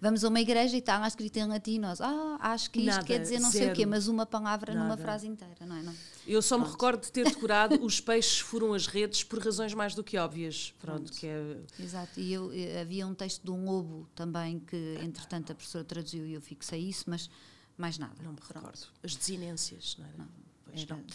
vamos 0.00 0.24
a 0.24 0.28
uma 0.28 0.40
igreja 0.40 0.74
e 0.76 0.78
está 0.78 0.98
lá 0.98 1.06
escrito 1.08 1.36
em 1.38 1.46
latim, 1.46 1.78
nós, 1.78 2.00
ah, 2.00 2.38
acho 2.40 2.70
que 2.70 2.80
isto 2.80 2.88
Nada, 2.90 3.04
quer 3.04 3.18
dizer 3.20 3.38
não 3.40 3.50
sei 3.50 3.60
o 3.60 3.64
zero. 3.64 3.76
quê, 3.76 3.86
mas 3.86 4.08
uma 4.08 4.24
palavra 4.26 4.72
numa 4.74 4.88
Nada. 4.88 5.02
frase 5.02 5.26
inteira, 5.26 5.64
não 5.66 5.76
é? 5.76 5.82
Não. 5.82 5.94
Eu 6.26 6.40
só 6.42 6.56
me 6.58 6.64
recordo 6.66 7.02
de 7.02 7.12
ter 7.12 7.24
decorado 7.30 7.84
os 7.84 8.00
peixes 8.00 8.40
furam 8.40 8.72
as 8.74 8.86
redes 8.86 9.22
por 9.24 9.38
razões 9.38 9.74
mais 9.74 9.94
do 9.94 10.02
que 10.02 10.16
óbvias. 10.18 10.74
Pronto, 10.80 11.04
Pronto. 11.04 11.12
que 11.18 11.26
é 11.26 11.56
Exato, 11.78 12.18
e 12.20 12.32
eu, 12.32 12.50
eh, 12.52 12.80
havia 12.80 13.06
um 13.06 13.14
texto 13.14 13.42
de 13.44 13.50
um 13.50 13.64
lobo 13.64 14.08
também 14.14 14.58
que, 14.60 14.98
entretanto, 15.02 15.52
a 15.52 15.54
professora 15.54 15.84
traduziu 15.84 16.26
e 16.26 16.32
eu 16.34 16.40
fixei 16.40 16.80
isso, 16.80 17.04
mas 17.08 17.28
mais 17.76 17.98
nada. 17.98 18.14
Não 18.22 18.32
me 18.32 18.36
Pronto. 18.38 18.54
recordo. 18.54 18.86
As 19.02 19.14
desinências, 19.16 19.96
não 19.98 20.06
era? 20.06 20.28
Pois 20.64 20.82
Era- 20.82 20.94
não. 20.96 21.02
pronto. 21.02 21.14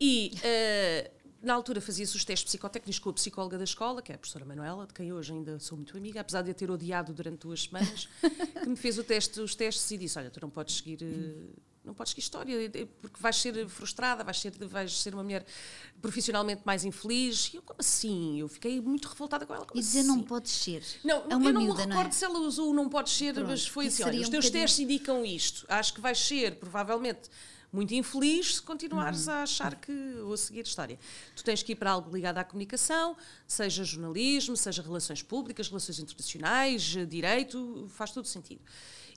E 0.00 0.32
eh, 0.42 1.10
na 1.46 1.54
altura 1.54 1.80
fazia-se 1.80 2.16
os 2.16 2.24
testes 2.24 2.44
psicotécnicos 2.48 2.98
com 2.98 3.10
a 3.10 3.12
psicóloga 3.12 3.56
da 3.56 3.64
escola, 3.64 4.02
que 4.02 4.12
é 4.12 4.14
a 4.14 4.18
professora 4.18 4.44
Manuela, 4.44 4.86
de 4.86 4.92
quem 4.92 5.12
hoje 5.12 5.32
ainda 5.32 5.58
sou 5.58 5.76
muito 5.78 5.96
amiga, 5.96 6.20
apesar 6.20 6.42
de 6.42 6.50
a 6.50 6.54
ter 6.54 6.70
odiado 6.70 7.12
durante 7.14 7.38
duas 7.40 7.62
semanas, 7.62 8.08
que 8.62 8.68
me 8.68 8.76
fez 8.76 8.98
o 8.98 9.04
teste, 9.04 9.40
os 9.40 9.54
testes 9.54 9.90
e 9.90 9.96
disse: 9.96 10.18
Olha, 10.18 10.30
tu 10.30 10.40
não 10.40 10.50
podes 10.50 10.76
seguir. 10.76 10.98
eh, 11.02 11.54
Não 11.84 11.94
podes 11.94 12.10
seguir 12.10 12.22
história, 12.22 12.64
eh, 12.66 12.86
porque 13.00 13.20
vais 13.20 13.36
ser 13.36 13.68
frustrada, 13.68 14.24
vais 14.24 14.40
ser, 14.40 14.50
vais 14.66 14.92
ser 14.98 15.14
uma 15.14 15.22
mulher 15.22 15.46
profissionalmente 16.02 16.62
mais 16.64 16.84
infeliz. 16.84 17.50
E 17.52 17.56
eu, 17.56 17.62
como 17.62 17.78
assim? 17.80 18.40
Eu 18.40 18.48
fiquei 18.48 18.80
muito 18.80 19.06
revoltada 19.08 19.46
com 19.46 19.54
ela. 19.54 19.64
Como 19.64 19.78
E 19.80 19.82
dizer 19.84 20.00
assim? 20.00 20.08
não 20.08 20.22
podes 20.22 20.50
ser. 20.52 20.82
Não, 21.04 21.22
é 21.30 21.36
uma 21.36 21.48
eu 21.48 21.52
não 21.52 21.60
miúda, 21.62 21.82
me 21.82 21.86
não 21.86 21.96
recordo 21.96 22.08
é? 22.08 22.12
se 22.18 22.24
ela 22.24 22.38
usou 22.40 22.70
o 22.70 22.74
não 22.74 22.88
pode 22.88 23.10
ser, 23.10 23.34
Pronto, 23.34 23.48
mas 23.50 23.66
foi 23.66 23.86
assim: 23.86 24.02
olha, 24.02 24.20
os 24.20 24.26
um 24.26 24.30
teus 24.30 24.46
bocadinho- 24.46 24.62
testes 24.64 24.78
indicam 24.80 25.24
isto. 25.24 25.64
Acho 25.68 25.94
que 25.94 26.00
vais 26.00 26.18
ser, 26.18 26.56
provavelmente, 26.56 27.28
muito 27.72 27.92
infeliz 27.94 28.56
se 28.56 28.62
continuares 28.62 29.26
Uhum. 29.26 29.32
a 29.34 29.42
achar 29.42 29.74
que 29.76 29.92
ou 30.24 30.32
a 30.32 30.36
seguir 30.36 30.62
história. 30.64 30.98
Tu 31.34 31.44
tens 31.44 31.62
que 31.62 31.72
ir 31.72 31.76
para 31.76 31.90
algo 31.90 32.14
ligado 32.14 32.38
à 32.38 32.44
comunicação, 32.44 33.16
seja 33.46 33.84
jornalismo, 33.84 34.56
seja 34.56 34.82
relações 34.82 35.22
públicas, 35.22 35.68
relações 35.68 35.98
internacionais, 35.98 36.94
eh, 36.96 37.04
direito, 37.04 37.86
faz 37.90 38.10
todo 38.12 38.26
sentido. 38.26 38.60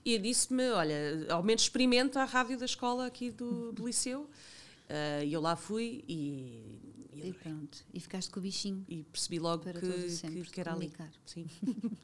E 0.03 0.17
disse-me: 0.17 0.69
olha, 0.71 1.27
ao 1.29 1.43
menos 1.43 1.63
experimenta 1.63 2.21
a 2.21 2.25
rádio 2.25 2.57
da 2.57 2.65
escola 2.65 3.05
aqui 3.05 3.31
do, 3.31 3.71
do 3.71 3.85
liceu. 3.85 4.29
Eh, 4.87 5.23
E 5.27 5.33
eu 5.33 5.41
lá 5.41 5.55
fui 5.55 6.03
e, 6.07 6.63
e 7.13 7.29
E 7.29 7.33
pronto, 7.33 7.77
e 7.93 7.99
ficaste 7.99 8.29
com 8.29 8.39
o 8.39 8.43
bichinho. 8.43 8.85
e 8.87 9.03
percebi 9.03 9.39
logo 9.39 9.63
que, 9.65 9.79
que, 9.81 10.43
que 10.51 10.59
era 10.61 10.73
ali. 10.73 10.89
comunicar. 10.89 11.11
Sim. 11.25 11.47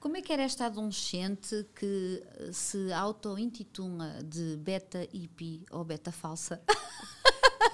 Como 0.00 0.16
é 0.18 0.22
que 0.22 0.32
era 0.32 0.42
esta 0.42 0.66
adolescente 0.66 1.66
que 1.74 2.22
eh, 2.38 2.52
se 2.52 2.92
auto-intitula 2.92 4.18
de 4.22 4.56
beta 4.58 5.08
hippie 5.12 5.62
ou 5.70 5.82
beta 5.84 6.12
falsa? 6.12 6.60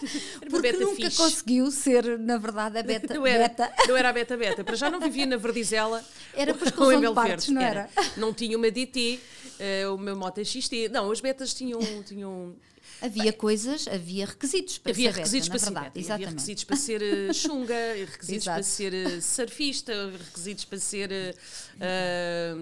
Era 0.01 0.49
uma 0.49 0.51
Porque 0.51 0.73
beta 0.73 0.79
nunca 0.85 0.97
fixe. 1.11 1.17
conseguiu 1.17 1.71
ser, 1.71 2.19
na 2.19 2.39
verdade, 2.39 2.79
a 2.79 2.83
beta. 2.83 3.13
Não 3.13 3.27
era, 3.27 3.49
beta. 3.49 3.71
não 3.87 3.97
era 3.97 4.09
a 4.09 4.13
beta 4.13 4.35
beta. 4.37 4.65
Para 4.65 4.75
já 4.75 4.89
não 4.89 4.99
vivia 4.99 5.27
na 5.27 5.37
Verdizela. 5.37 6.03
Era 6.33 6.53
ou 6.57 6.63
exclusão 6.65 7.01
de 7.01 7.13
partes, 7.13 7.49
não 7.49 7.61
era? 7.61 7.91
Não 8.17 8.33
tinha 8.33 8.57
uma 8.57 8.71
DT, 8.71 9.21
eh, 9.59 9.87
o 9.89 9.99
meu 9.99 10.17
moto 10.17 10.43
XT. 10.43 10.89
Não, 10.89 11.11
as 11.11 11.21
betas 11.21 11.53
tinham. 11.53 11.81
tinham 12.05 12.57
Havia 13.02 13.33
coisas, 13.33 13.87
havia 13.88 14.26
requisitos 14.26 14.78
para 14.78 14.92
havia 14.92 15.11
ser 15.11 15.16
requisitos 15.19 15.49
beta, 15.49 15.59
para 15.59 15.61
na 15.61 15.66
ser 15.66 15.75
verdade. 15.75 16.00
beta. 16.00 16.14
Havia 16.14 16.28
requisitos 16.28 16.64
para 16.64 16.76
ser 16.76 17.02
eh, 17.02 17.33
chunga, 17.35 17.95
requisitos 17.95 18.45
para 18.45 18.62
ser 18.62 18.95
eh, 18.95 19.21
surfista, 19.21 19.92
requisitos 20.11 20.64
para 20.64 20.78
ser. 20.78 21.11
eh, 21.80 22.54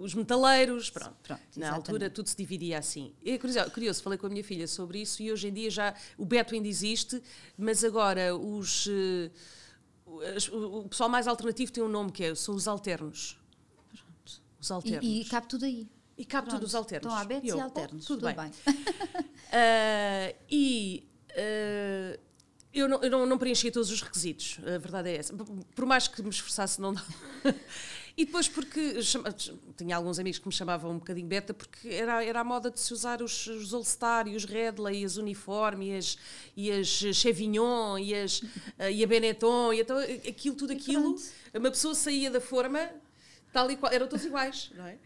os 0.00 0.14
metaleiros, 0.14 0.88
pronto. 0.90 1.16
Pronto, 1.22 1.40
Na 1.56 1.66
exatamente. 1.66 1.74
altura 1.88 2.10
tudo 2.10 2.28
se 2.28 2.36
dividia 2.36 2.78
assim. 2.78 3.12
É 3.24 3.36
curioso, 3.38 3.70
curioso, 3.72 4.02
falei 4.02 4.18
com 4.18 4.26
a 4.26 4.30
minha 4.30 4.44
filha 4.44 4.68
sobre 4.68 5.00
isso 5.00 5.20
e 5.22 5.32
hoje 5.32 5.48
em 5.48 5.52
dia 5.52 5.70
já 5.70 5.94
o 6.16 6.24
Beto 6.24 6.54
ainda 6.54 6.68
existe, 6.68 7.20
mas 7.56 7.82
agora 7.82 8.36
os, 8.36 8.86
o, 10.06 10.78
o 10.80 10.88
pessoal 10.88 11.08
mais 11.10 11.26
alternativo 11.26 11.72
tem 11.72 11.82
um 11.82 11.88
nome 11.88 12.12
que 12.12 12.24
é, 12.24 12.34
são 12.34 12.54
os 12.54 12.68
alternos. 12.68 13.36
Pronto. 13.90 14.42
Os 14.60 14.70
alternos. 14.70 15.04
E, 15.04 15.22
e 15.22 15.24
cabe 15.24 15.48
tudo 15.48 15.64
aí. 15.64 15.88
E 16.18 16.24
cabe 16.24 16.50
tudo 16.50 16.64
os 16.64 16.74
alternos. 16.74 17.06
Estão 17.06 17.22
abertos 17.22 17.48
e, 17.48 17.60
alternos. 17.60 18.04
tudo, 18.04 18.20
tudo, 18.20 18.34
bem. 18.34 18.50
bem. 18.50 18.74
uh, 18.74 20.36
e 20.50 21.08
uh, 21.30 22.20
eu, 22.74 22.88
não, 22.88 23.02
eu 23.02 23.26
não, 23.26 23.38
preenchi 23.38 23.70
todos 23.70 23.90
os 23.90 24.02
requisitos, 24.02 24.58
a 24.62 24.78
verdade 24.78 25.10
é 25.10 25.16
essa. 25.16 25.32
Por 25.32 25.86
mais 25.86 26.08
que 26.08 26.20
me 26.20 26.28
esforçasse, 26.28 26.80
não 26.80 26.92
dá. 26.92 27.04
E 28.18 28.24
depois 28.24 28.48
porque 28.48 29.00
chama, 29.00 29.32
tinha 29.76 29.94
alguns 29.94 30.18
amigos 30.18 30.40
que 30.40 30.48
me 30.48 30.52
chamavam 30.52 30.90
um 30.90 30.98
bocadinho 30.98 31.28
beta 31.28 31.54
porque 31.54 31.88
era, 31.88 32.24
era 32.24 32.40
a 32.40 32.42
moda 32.42 32.68
de 32.68 32.80
se 32.80 32.92
usar 32.92 33.22
os, 33.22 33.46
os 33.46 33.72
All-Star 33.72 34.26
e 34.26 34.34
os 34.34 34.44
Redley 34.44 35.02
e 35.02 35.04
as 35.04 35.16
Uniforme 35.16 35.90
e 35.92 35.96
as, 35.96 36.18
e 36.56 36.72
as 36.72 36.88
Chevignon 36.88 37.96
e, 37.96 38.12
as, 38.16 38.42
e 38.90 39.04
a 39.04 39.06
Benetton 39.06 39.72
e 39.72 39.82
então 39.82 39.96
aquilo, 40.28 40.56
tudo 40.56 40.72
aquilo, 40.72 41.14
uma 41.54 41.70
pessoa 41.70 41.94
saía 41.94 42.28
da 42.28 42.40
forma 42.40 42.90
tal 43.52 43.70
e 43.70 43.76
qual, 43.76 43.92
eram 43.92 44.08
todos 44.08 44.24
iguais, 44.24 44.72
não 44.74 44.84
é? 44.84 44.98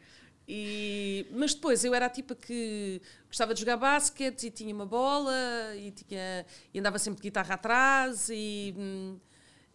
E, 0.47 1.27
mas 1.31 1.55
depois 1.55 1.85
eu 1.85 1.95
era 1.95 2.07
a 2.07 2.11
tipa 2.11 2.35
que 2.35 3.01
gostava 3.27 3.55
de 3.55 3.61
jogar 3.61 3.77
basquete 3.77 4.49
e 4.49 4.51
tinha 4.51 4.75
uma 4.75 4.85
bola 4.85 5.33
e, 5.77 5.93
tinha, 5.93 6.45
e 6.75 6.81
andava 6.81 6.99
sempre 6.99 7.21
de 7.21 7.29
guitarra 7.29 7.55
atrás 7.55 8.29
e, 8.29 8.75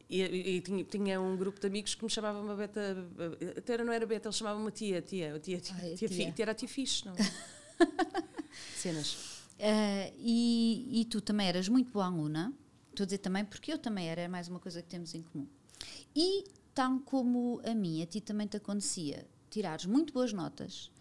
e, 0.10 0.22
e 0.22 0.62
tinha, 0.62 0.84
tinha, 0.84 1.22
um 1.22 1.38
grupo 1.38 1.60
de 1.60 1.68
amigos 1.68 1.96
que 1.96 2.04
me 2.04 2.10
chamavam 2.10 2.44
uma 2.44 2.56
beta, 2.56 2.98
até 3.58 3.82
não 3.84 3.94
era 3.94 4.06
beta, 4.06 4.28
eles 4.28 4.36
chamavam 4.36 4.62
uma 4.62 4.72
tia, 4.72 5.02
tia, 5.02 5.40
tia, 5.40 5.60
tia, 5.60 5.76
Ai, 5.80 5.96
tia, 5.96 6.10
tia. 6.10 6.32
tia 6.34 6.44
era 6.44 6.52
a 6.52 6.56
tia 6.56 6.68
fixe, 6.68 7.06
não 7.06 7.14
é? 7.14 7.18
Cenas. 8.76 9.14
Uh, 9.58 10.14
e, 10.20 11.02
e 11.02 11.06
tu 11.06 11.22
também 11.22 11.48
eras 11.48 11.70
muito 11.70 11.92
boa 11.92 12.06
aluna, 12.06 12.54
estou 12.90 13.04
a 13.04 13.06
dizer 13.06 13.20
também 13.20 13.46
porque 13.46 13.72
eu 13.72 13.78
também 13.78 14.10
era, 14.10 14.22
é 14.22 14.28
mais 14.28 14.50
uma 14.50 14.60
coisa 14.60 14.82
que 14.82 14.90
temos 14.90 15.16
em 15.16 15.22
comum. 15.22 15.48
E 16.14 16.44
tal 16.76 17.00
como 17.00 17.62
a 17.64 17.74
mim, 17.74 18.04
a 18.04 18.06
ti 18.06 18.20
também 18.20 18.46
te 18.48 18.58
acontecia 18.58 19.26
tirares 19.58 19.86
muito 19.88 20.14
boas 20.14 20.32
notas 20.32 20.92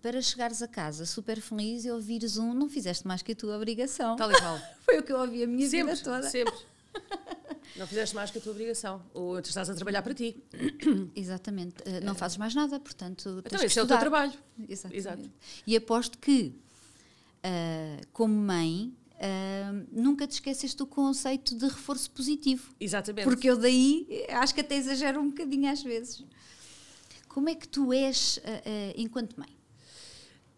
para 0.00 0.22
chegares 0.22 0.62
a 0.62 0.68
casa 0.68 1.04
super 1.04 1.38
feliz 1.38 1.84
e 1.84 1.90
ouvires 1.90 2.38
um 2.38 2.54
não 2.54 2.66
fizeste 2.66 3.06
mais 3.06 3.20
que 3.20 3.32
a 3.32 3.34
tua 3.34 3.54
obrigação. 3.56 4.16
Tal 4.16 4.32
e 4.32 4.40
qual. 4.40 4.58
Foi 4.86 4.98
o 4.98 5.02
que 5.02 5.12
eu 5.12 5.20
ouvi 5.20 5.42
a 5.42 5.46
minha 5.46 5.68
sempre, 5.68 5.94
vida 5.94 6.02
toda. 6.02 6.28
Sempre. 6.28 6.54
Não 7.76 7.86
fizeste 7.86 8.16
mais 8.16 8.32
que 8.32 8.38
a 8.38 8.40
tua 8.40 8.50
obrigação. 8.50 9.00
Ou 9.14 9.40
tu 9.40 9.48
estás 9.48 9.70
a 9.70 9.74
trabalhar 9.74 10.02
para 10.02 10.12
ti. 10.12 10.42
Exatamente. 11.14 11.76
Uh, 11.82 12.04
não 12.04 12.16
fazes 12.16 12.36
mais 12.36 12.52
nada, 12.52 12.80
portanto. 12.80 13.42
Então, 13.46 13.62
esse 13.62 13.78
é 13.78 13.82
o 13.82 13.86
teu 13.86 13.96
trabalho. 13.96 14.32
Exatamente. 14.68 14.98
Exato. 14.98 15.30
E 15.64 15.76
aposto 15.76 16.18
que, 16.18 16.52
uh, 17.44 18.06
como 18.12 18.34
mãe, 18.34 18.92
Uh, 19.20 19.86
nunca 19.92 20.26
te 20.26 20.32
esqueceste 20.32 20.78
do 20.78 20.86
conceito 20.86 21.54
de 21.54 21.66
reforço 21.66 22.10
positivo. 22.10 22.74
Exatamente. 22.80 23.24
Porque 23.24 23.50
eu 23.50 23.56
daí 23.58 24.24
acho 24.30 24.54
que 24.54 24.62
até 24.62 24.76
exagero 24.76 25.20
um 25.20 25.28
bocadinho 25.28 25.70
às 25.70 25.82
vezes. 25.82 26.24
Como 27.30 27.48
é 27.48 27.54
que 27.54 27.68
tu 27.68 27.92
és 27.92 28.38
uh, 28.38 28.40
uh, 28.40 28.92
enquanto 28.96 29.38
mãe? 29.38 29.56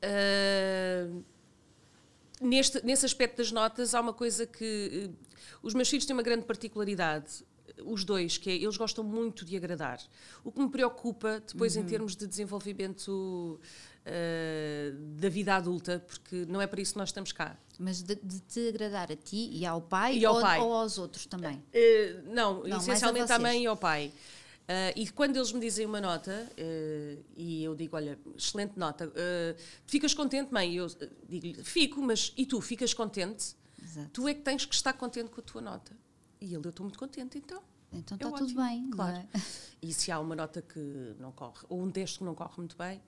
Uh, 0.03 1.23
neste, 2.41 2.85
nesse 2.85 3.05
aspecto 3.05 3.37
das 3.37 3.53
notas, 3.53 3.95
há 3.95 4.01
uma 4.01 4.15
coisa 4.15 4.47
que. 4.47 5.11
os 5.63 5.75
meus 5.75 5.91
filhos 5.91 6.07
têm 6.07 6.17
uma 6.17 6.23
grande 6.23 6.47
particularidade, 6.47 7.45
os 7.85 8.05
dois, 8.05 8.39
que 8.39 8.49
é 8.49 8.55
eles 8.55 8.79
gostam 8.79 9.05
muito 9.05 9.45
de 9.45 9.55
agradar. 9.55 10.01
O 10.43 10.51
que 10.51 10.61
me 10.61 10.71
preocupa 10.71 11.43
depois 11.47 11.77
uhum. 11.77 11.83
em 11.83 11.87
termos 11.87 12.17
de 12.17 12.27
desenvolvimento 12.27 13.61
da 15.21 15.29
vida 15.29 15.55
adulta, 15.55 16.03
porque 16.05 16.45
não 16.49 16.61
é 16.61 16.67
para 16.67 16.81
isso 16.81 16.95
que 16.95 16.99
nós 16.99 17.11
estamos 17.11 17.31
cá. 17.31 17.57
Mas 17.79 18.03
de, 18.03 18.17
de 18.17 18.41
te 18.41 18.69
agradar 18.69 19.13
a 19.13 19.17
ti 19.17 19.51
e 19.53 19.65
ao 19.65 19.81
pai, 19.81 20.17
e 20.17 20.25
ao 20.25 20.35
ou, 20.35 20.41
pai. 20.41 20.59
ou 20.59 20.73
aos 20.73 20.99
outros 20.99 21.27
também? 21.27 21.63
não, 22.25 22.65
não, 22.65 22.79
essencialmente 22.79 23.31
à 23.31 23.39
mãe 23.39 23.63
e 23.63 23.67
ao 23.67 23.77
pai. 23.77 24.11
Uh, 24.63 24.95
e 24.95 25.11
quando 25.11 25.37
eles 25.37 25.53
me 25.53 25.61
dizem 25.61 25.85
uma 25.85 26.01
nota, 26.01 26.49
uh, 26.53 27.25
e 27.37 27.65
eu 27.65 27.75
digo, 27.75 27.97
olha, 27.97 28.19
excelente 28.37 28.79
nota, 28.79 29.09
uh, 29.09 29.61
ficas 29.87 30.15
contente, 30.15 30.53
mãe? 30.53 30.75
Eu 30.75 30.87
digo 31.29 31.65
fico, 31.65 32.01
mas 32.01 32.33
e 32.37 32.47
tu, 32.47 32.61
ficas 32.61 32.95
contente? 32.95 33.57
Exato. 33.83 34.11
Tu 34.13 34.29
é 34.29 34.35
que 34.35 34.41
tens 34.41 34.65
que 34.65 34.75
estar 34.75 34.93
contente 34.93 35.31
com 35.31 35.41
a 35.41 35.45
tua 35.45 35.61
nota. 35.61 35.97
E 36.41 36.47
ele, 36.47 36.65
eu 36.65 36.71
estou 36.71 36.85
muito 36.85 36.99
contente, 36.99 37.39
então. 37.39 37.63
Então 37.93 38.17
está 38.17 38.29
é 38.29 38.33
tudo 38.33 38.55
bem, 38.55 38.91
claro. 38.91 39.17
É? 39.17 39.41
E 39.83 39.93
se 39.93 40.11
há 40.11 40.19
uma 40.19 40.35
nota 40.35 40.63
que 40.63 41.15
não 41.19 41.33
corre, 41.33 41.67
ou 41.69 41.83
um 41.83 41.91
texto 41.91 42.19
que 42.19 42.25
não 42.25 42.35
corre 42.35 42.55
muito 42.57 42.77
bem, 42.77 43.03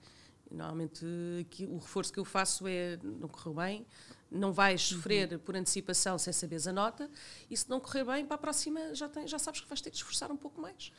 normalmente 0.51 1.05
aqui, 1.41 1.65
o 1.65 1.77
reforço 1.77 2.13
que 2.13 2.19
eu 2.19 2.25
faço 2.25 2.67
é, 2.67 2.99
não 3.01 3.27
correu 3.27 3.55
bem, 3.55 3.85
não 4.29 4.51
vais 4.53 4.91
uhum. 4.91 4.97
sofrer 4.97 5.31
uhum. 5.31 5.39
por 5.39 5.55
antecipação 5.55 6.17
sem 6.17 6.31
saberes 6.31 6.67
a 6.67 6.73
nota, 6.73 7.09
e 7.49 7.57
se 7.57 7.69
não 7.69 7.79
correr 7.79 8.03
bem, 8.03 8.25
para 8.25 8.35
a 8.35 8.37
próxima 8.37 8.93
já, 8.93 9.09
tem, 9.09 9.27
já 9.27 9.39
sabes 9.39 9.61
que 9.61 9.67
vais 9.67 9.81
ter 9.81 9.89
que 9.89 9.97
esforçar 9.97 10.31
um 10.31 10.37
pouco 10.37 10.61
mais. 10.61 10.91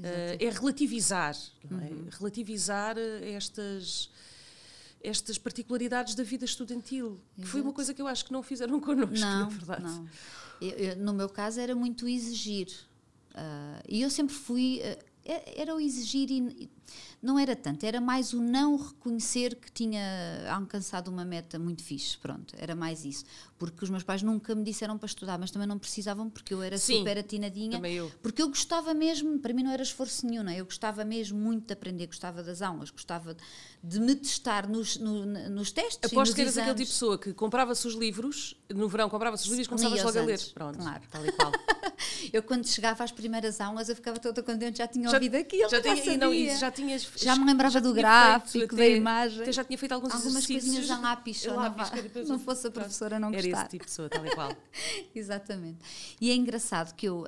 Uh, 0.00 0.36
é 0.40 0.50
relativizar, 0.50 1.36
é? 1.70 1.74
Uhum. 1.74 2.08
relativizar 2.10 2.96
eh, 2.96 3.32
estas 3.32 4.10
estas 5.02 5.38
particularidades 5.38 6.14
da 6.14 6.22
vida 6.22 6.44
estudantil, 6.44 7.18
que 7.34 7.46
foi 7.46 7.62
uma 7.62 7.72
coisa 7.72 7.94
que 7.94 8.02
eu 8.02 8.06
acho 8.06 8.24
que 8.24 8.32
não 8.32 8.42
fizeram 8.42 8.78
connosco, 8.80 9.18
não, 9.18 9.40
na 9.40 9.48
verdade. 9.48 9.82
Não. 9.82 10.08
Eu, 10.60 10.70
eu, 10.70 10.96
no 10.96 11.14
meu 11.14 11.28
caso 11.28 11.58
era 11.58 11.74
muito 11.74 12.06
exigir. 12.06 12.68
Uh, 13.30 13.80
e 13.88 14.02
eu 14.02 14.10
sempre 14.10 14.34
fui. 14.34 14.82
Uh, 14.84 15.09
era 15.56 15.74
o 15.74 15.80
exigir 15.80 16.30
e, 16.30 16.70
não 17.22 17.38
era 17.38 17.54
tanto, 17.54 17.84
era 17.84 18.00
mais 18.00 18.32
o 18.32 18.40
não 18.40 18.76
reconhecer 18.76 19.54
que 19.54 19.70
tinha 19.70 20.00
alcançado 20.50 21.08
uma 21.08 21.24
meta 21.24 21.58
muito 21.58 21.82
fixe, 21.82 22.16
pronto, 22.16 22.54
era 22.58 22.74
mais 22.74 23.04
isso. 23.04 23.24
Porque 23.58 23.84
os 23.84 23.90
meus 23.90 24.02
pais 24.02 24.22
nunca 24.22 24.54
me 24.54 24.64
disseram 24.64 24.96
para 24.96 25.06
estudar, 25.06 25.38
mas 25.38 25.50
também 25.50 25.68
não 25.68 25.78
precisavam 25.78 26.30
porque 26.30 26.54
eu 26.54 26.62
era 26.62 26.78
Sim, 26.78 26.98
super 26.98 27.18
atinadinha. 27.18 27.72
Também 27.72 27.94
eu. 27.94 28.10
Porque 28.22 28.40
eu 28.40 28.48
gostava 28.48 28.94
mesmo, 28.94 29.38
para 29.38 29.52
mim 29.52 29.62
não 29.62 29.70
era 29.70 29.82
esforço 29.82 30.26
nenhum, 30.26 30.42
não 30.42 30.50
é? 30.50 30.60
eu 30.60 30.64
gostava 30.64 31.04
mesmo 31.04 31.38
muito 31.38 31.66
de 31.66 31.72
aprender, 31.72 32.06
gostava 32.06 32.42
das 32.42 32.62
aulas, 32.62 32.90
gostava 32.90 33.36
de 33.84 34.00
me 34.00 34.14
testar 34.14 34.68
nos, 34.68 34.96
no, 34.96 35.26
nos 35.26 35.70
testes. 35.70 36.10
Aposto 36.10 36.34
que 36.34 36.40
eras 36.40 36.56
aquele 36.56 36.74
tipo 36.74 36.86
de 36.86 36.92
pessoa 36.92 37.18
que 37.18 37.34
comprava-se 37.34 37.86
os 37.86 37.94
livros, 37.94 38.56
no 38.74 38.88
verão 38.88 39.10
comprava-se 39.10 39.44
os 39.44 39.50
livros 39.50 39.66
e 39.66 39.68
começava 39.68 39.94
logo 39.94 40.18
a 40.18 40.22
ler. 40.22 40.40
Pronto, 40.54 40.78
claro. 40.78 41.02
tal 41.10 41.26
e 41.26 41.32
qual. 41.32 41.52
Eu 42.32 42.42
quando 42.42 42.66
chegava 42.66 43.04
às 43.04 43.10
primeiras 43.10 43.60
aulas 43.60 43.88
eu 43.88 43.96
ficava 43.96 44.18
toda 44.18 44.42
contente, 44.42 44.78
já 44.78 44.86
tinha 44.86 45.08
já, 45.08 45.16
ouvido 45.16 45.36
aquilo, 45.36 45.68
já, 45.68 45.80
tinha, 45.80 45.96
já, 45.96 46.16
não, 46.16 46.58
já 46.58 46.70
tinhas 46.70 47.08
já 47.16 47.36
me 47.36 47.44
lembrava 47.44 47.80
do 47.80 47.92
gráfico, 47.92 48.76
da 48.76 48.86
imagem. 48.86 49.42
Até 49.42 49.52
já 49.52 49.64
tinha 49.64 49.78
feito 49.78 49.92
alguns 49.92 50.12
Algumas 50.14 50.46
coisinhas 50.46 50.86
já 50.86 50.98
lápis, 50.98 51.40
só 51.40 51.54
lápis, 51.54 52.28
não, 52.28 52.38
fosse 52.38 52.66
a 52.66 52.70
professora 52.70 53.18
não 53.18 53.28
Era 53.28 53.42
gostar. 53.42 53.60
esse 53.60 53.70
tipo 53.70 53.84
de 53.84 53.90
pessoa, 53.90 54.08
tal 54.08 54.26
e 54.26 54.34
qual. 54.34 54.56
Exatamente. 55.14 55.78
E 56.20 56.30
é 56.30 56.34
engraçado 56.34 56.94
que 56.94 57.06
eu, 57.06 57.22
uh, 57.22 57.26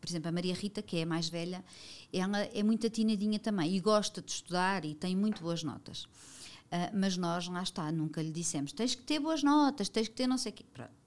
por 0.00 0.08
exemplo, 0.08 0.28
a 0.28 0.32
Maria 0.32 0.54
Rita, 0.54 0.82
que 0.82 0.98
é 0.98 1.02
a 1.02 1.06
mais 1.06 1.28
velha, 1.28 1.64
ela 2.12 2.38
é 2.38 2.62
muito 2.62 2.86
atinadinha 2.86 3.38
também 3.38 3.74
e 3.74 3.80
gosta 3.80 4.20
de 4.22 4.30
estudar 4.30 4.84
e 4.84 4.94
tem 4.94 5.16
muito 5.16 5.42
boas 5.42 5.62
notas. 5.62 6.04
Uh, 6.04 6.90
mas 6.92 7.16
nós, 7.16 7.48
lá 7.48 7.62
está, 7.62 7.90
nunca 7.92 8.22
lhe 8.22 8.30
dissemos 8.30 8.72
tens 8.72 8.94
que 8.94 9.02
ter 9.02 9.20
boas 9.20 9.42
notas, 9.42 9.88
tens 9.88 10.08
que 10.08 10.14
ter 10.14 10.26
não 10.26 10.38
sei 10.38 10.52
o 10.52 10.54
quê. 10.54 10.64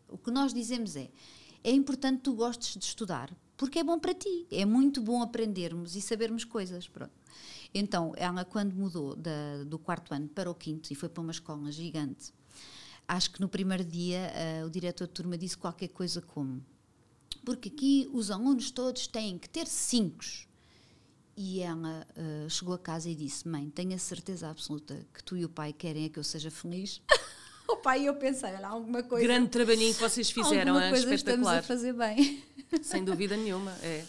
O 0.10 0.18
que 0.18 0.32
nós 0.32 0.54
dizemos 0.54 0.96
é 0.96 1.10
é 1.68 1.72
importante 1.72 2.22
tu 2.22 2.34
gostes 2.34 2.78
de 2.78 2.86
estudar, 2.86 3.30
porque 3.58 3.80
é 3.80 3.84
bom 3.84 4.00
para 4.00 4.14
ti. 4.14 4.48
É 4.50 4.64
muito 4.64 5.02
bom 5.02 5.22
aprendermos 5.22 5.98
e 5.98 6.02
sabermos 6.02 6.46
coisas. 6.46 6.88
Pronto. 6.88 7.12
Então, 7.74 8.14
ela, 8.16 8.46
quando 8.46 8.74
mudou 8.74 9.18
da, 9.18 9.66
do 9.66 9.78
quarto 9.78 10.14
ano 10.14 10.30
para 10.30 10.50
o 10.50 10.56
quinto 10.56 10.94
e 10.94 10.96
foi 10.96 11.10
para 11.10 11.22
uma 11.22 11.32
escola 11.32 11.70
gigante, 11.70 12.34
acho 13.06 13.32
que 13.32 13.42
no 13.42 13.50
primeiro 13.50 13.84
dia 13.84 14.32
uh, 14.64 14.66
o 14.66 14.70
diretor 14.70 15.08
de 15.08 15.14
turma 15.14 15.38
disse 15.38 15.58
qualquer 15.58 15.90
coisa 15.90 16.22
como: 16.22 16.66
Porque 17.44 17.68
aqui 17.68 18.10
os 18.14 18.32
alunos 18.32 18.72
todos 18.72 19.06
têm 19.06 19.38
que 19.38 19.50
ter 19.50 19.68
cinco. 19.68 20.24
E 21.36 21.60
ela 21.60 22.08
uh, 22.16 22.50
chegou 22.50 22.76
a 22.76 22.80
casa 22.80 23.10
e 23.10 23.16
disse: 23.16 23.46
Mãe, 23.46 23.70
tenho 23.70 23.94
a 23.94 24.00
certeza 24.00 24.50
absoluta 24.50 25.06
que 25.14 25.22
tu 25.22 25.36
e 25.36 25.44
o 25.44 25.50
pai 25.50 25.74
querem 25.74 26.06
é 26.06 26.10
que 26.10 26.18
eu 26.18 26.24
seja 26.24 26.50
feliz. 26.50 27.02
o 27.68 27.78
pai 27.78 28.02
e 28.02 28.06
eu 28.06 28.16
pensei: 28.16 28.50
olha, 28.50 28.68
alguma 28.68 29.04
coisa. 29.04 29.26
Grande 29.26 29.50
trabalhinho 29.50 29.94
que 29.94 30.00
vocês 30.00 30.30
fizeram, 30.30 30.80
é 30.80 30.92
espetacular. 30.92 31.16
Estamos 31.16 31.48
a 31.48 31.62
fazer 31.62 31.94
bem. 31.94 32.44
Sem 32.82 33.04
dúvida 33.04 33.36
nenhuma, 33.36 33.72
é. 33.82 34.04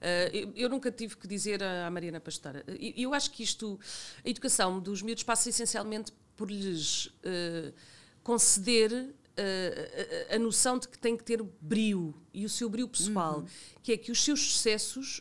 Uh, 0.00 0.34
eu, 0.34 0.52
eu, 0.56 0.68
nunca 0.70 0.90
tive 0.90 1.14
que 1.14 1.28
dizer 1.28 1.62
à 1.62 1.90
Mariana 1.90 2.18
Pastora. 2.20 2.64
Eu, 2.66 2.92
eu, 2.96 3.14
acho 3.14 3.30
que 3.30 3.42
isto, 3.42 3.78
a 4.24 4.28
educação 4.28 4.80
dos 4.80 5.02
miúdos 5.02 5.22
passa 5.22 5.50
essencialmente 5.50 6.10
por 6.34 6.50
lhes 6.50 7.06
uh, 7.06 7.72
conceder 8.22 8.90
uh, 8.92 10.32
a, 10.32 10.36
a, 10.36 10.38
noção 10.38 10.78
de 10.78 10.88
que 10.88 10.98
tem 10.98 11.14
que 11.14 11.22
ter 11.22 11.42
brio 11.60 12.14
e 12.32 12.46
o 12.46 12.48
seu 12.48 12.70
brio 12.70 12.88
pessoal, 12.88 13.40
uhum. 13.40 13.46
que 13.82 13.92
é 13.92 13.96
que 13.98 14.10
os 14.10 14.24
seus 14.24 14.40
sucessos, 14.40 15.20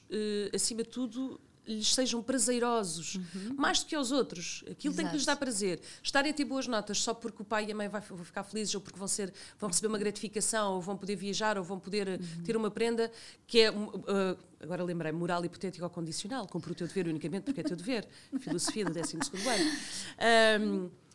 acima 0.53 0.81
de 0.83 0.89
tudo, 0.89 1.41
lhes 1.69 1.93
sejam 1.93 2.21
prazerosos, 2.21 3.15
uhum. 3.15 3.55
mais 3.55 3.79
do 3.79 3.85
que 3.85 3.95
aos 3.95 4.11
outros. 4.11 4.63
Aquilo 4.69 4.93
Exato. 4.93 4.95
tem 4.95 5.05
que 5.07 5.13
lhes 5.13 5.25
dar 5.25 5.35
prazer. 5.35 5.79
Estarem 6.01 6.31
a 6.31 6.33
ter 6.33 6.45
boas 6.45 6.67
notas 6.67 7.01
só 7.01 7.13
porque 7.13 7.41
o 7.41 7.45
pai 7.45 7.65
e 7.65 7.71
a 7.71 7.75
mãe 7.75 7.87
vai, 7.87 8.01
vão 8.01 8.25
ficar 8.25 8.43
felizes 8.43 8.73
ou 8.75 8.81
porque 8.81 8.97
vão, 8.97 9.07
ser, 9.07 9.31
vão 9.57 9.69
receber 9.69 9.87
uma 9.87 9.97
gratificação 9.97 10.73
ou 10.73 10.81
vão 10.81 10.97
poder 10.97 11.15
viajar 11.15 11.57
ou 11.57 11.63
vão 11.63 11.79
poder 11.79 12.07
uhum. 12.07 12.43
ter 12.43 12.57
uma 12.57 12.71
prenda 12.71 13.11
que 13.45 13.61
é, 13.61 13.71
uh, 13.71 14.37
agora 14.59 14.83
lembrei, 14.83 15.11
moral 15.11 15.43
hipotético 15.45 15.83
ou 15.83 15.89
condicional, 15.89 16.47
cumpre 16.47 16.71
o 16.71 16.75
teu 16.75 16.87
dever 16.87 17.07
unicamente 17.07 17.43
porque 17.43 17.61
é 17.61 17.63
teu 17.63 17.77
dever. 17.77 18.07
Filosofia 18.39 18.85
do 18.85 18.93
12 18.93 19.17
ano. 19.17 20.65
Um, 20.65 21.08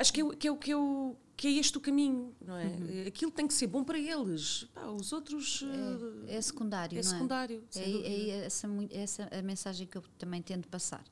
acho 0.00 0.12
que 0.12 0.20
é, 0.20 0.36
que, 0.36 0.48
é, 0.48 0.56
que, 0.56 0.70
é 0.70 0.76
o, 0.76 1.16
que 1.36 1.48
é 1.48 1.50
este 1.52 1.76
o 1.76 1.80
caminho, 1.80 2.34
não 2.40 2.56
é? 2.56 2.66
Uhum. 2.66 3.04
Aquilo 3.06 3.30
tem 3.30 3.46
que 3.46 3.54
ser 3.54 3.66
bom 3.66 3.82
para 3.82 3.98
eles. 3.98 4.64
Pá, 4.74 4.86
os 4.86 5.12
outros. 5.12 5.64
É, 6.28 6.36
é 6.36 6.40
secundário. 6.40 6.98
É 6.98 7.02
secundário. 7.02 7.64
É, 7.74 7.80
é, 7.80 8.28
essa, 8.46 8.68
essa 8.90 9.28
a 9.36 9.42
mensagem 9.42 9.86
que 9.86 9.98
eu 9.98 10.02
também 10.18 10.40
tento 10.40 10.68
passar. 10.68 11.04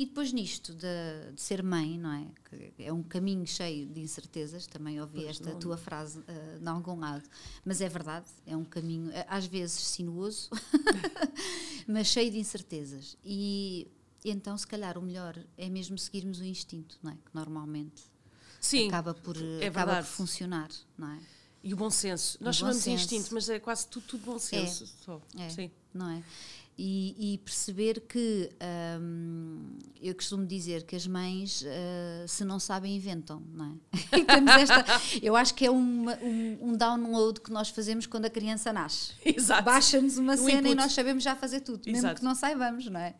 E 0.00 0.06
depois 0.06 0.32
nisto 0.32 0.72
de, 0.72 0.86
de, 1.34 1.40
ser 1.42 1.62
mãe, 1.62 1.98
não 1.98 2.10
é? 2.10 2.26
Que 2.48 2.84
é 2.84 2.90
um 2.90 3.02
caminho 3.02 3.46
cheio 3.46 3.86
de 3.86 4.00
incertezas, 4.00 4.66
também 4.66 4.98
ouvi 4.98 5.18
pois 5.18 5.28
esta 5.28 5.50
não. 5.50 5.58
tua 5.58 5.76
frase 5.76 6.20
uh, 6.20 6.58
de 6.58 6.68
algum 6.68 6.98
lado, 6.98 7.28
mas 7.62 7.82
é 7.82 7.88
verdade, 7.88 8.24
é 8.46 8.56
um 8.56 8.64
caminho 8.64 9.12
às 9.28 9.44
vezes 9.44 9.78
sinuoso, 9.78 10.48
mas 11.86 12.06
cheio 12.06 12.30
de 12.30 12.38
incertezas. 12.38 13.14
E 13.22 13.88
então, 14.24 14.56
se 14.58 14.66
calhar, 14.66 14.98
o 14.98 15.02
melhor 15.02 15.38
é 15.56 15.68
mesmo 15.68 15.96
seguirmos 15.96 16.40
o 16.40 16.44
instinto, 16.44 16.98
não 17.02 17.12
é? 17.12 17.14
Que 17.14 17.34
normalmente 17.34 18.02
Sim, 18.60 18.88
acaba 18.88 19.14
por, 19.14 19.36
é 19.36 19.68
acaba 19.68 19.96
por 19.96 20.04
funcionar, 20.04 20.68
não 20.98 21.08
é? 21.08 21.18
E 21.62 21.74
o 21.74 21.76
bom 21.76 21.90
senso. 21.90 22.38
Nós 22.40 22.56
chamamos 22.56 22.82
de 22.82 22.90
instinto, 22.90 23.34
mas 23.34 23.48
é 23.48 23.58
quase 23.58 23.86
tudo, 23.86 24.06
tudo 24.06 24.24
bom 24.24 24.38
senso. 24.38 24.84
É, 24.84 24.86
só. 25.04 25.22
É, 25.36 25.48
Sim. 25.50 25.70
Não 25.92 26.08
é? 26.08 26.22
e, 26.82 27.34
e 27.34 27.38
perceber 27.38 28.00
que 28.00 28.50
um, 28.98 29.76
eu 30.00 30.14
costumo 30.14 30.46
dizer 30.46 30.84
que 30.84 30.96
as 30.96 31.06
mães 31.06 31.60
uh, 31.60 32.26
se 32.26 32.42
não 32.42 32.58
sabem 32.58 32.96
inventam 32.96 33.42
não 33.52 33.78
é? 33.92 34.62
esta, 34.62 34.84
eu 35.22 35.36
acho 35.36 35.54
que 35.54 35.66
é 35.66 35.70
uma, 35.70 36.16
um, 36.22 36.70
um, 36.70 36.72
download 36.72 37.42
que 37.42 37.52
nós 37.52 37.68
fazemos 37.68 38.06
quando 38.06 38.24
a 38.24 38.30
criança 38.30 38.72
nasce 38.72 39.12
baixa-nos 39.62 40.16
uma 40.16 40.38
cena 40.38 40.60
input. 40.60 40.72
e 40.72 40.74
nós 40.74 40.92
sabemos 40.92 41.22
já 41.22 41.36
fazer 41.36 41.60
tudo 41.60 41.86
Exato. 41.86 41.92
mesmo 41.92 42.14
que 42.16 42.24
não 42.24 42.34
saibamos 42.34 42.86
não 42.86 43.00
é 43.00 43.14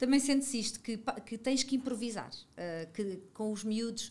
também 0.00 0.18
sente-se 0.18 0.58
isto 0.58 0.80
que, 0.80 0.98
que 1.26 1.36
tens 1.36 1.62
que 1.62 1.76
improvisar 1.76 2.30
uh, 2.30 2.90
que 2.94 3.18
com 3.34 3.52
os 3.52 3.62
miúdos 3.62 4.10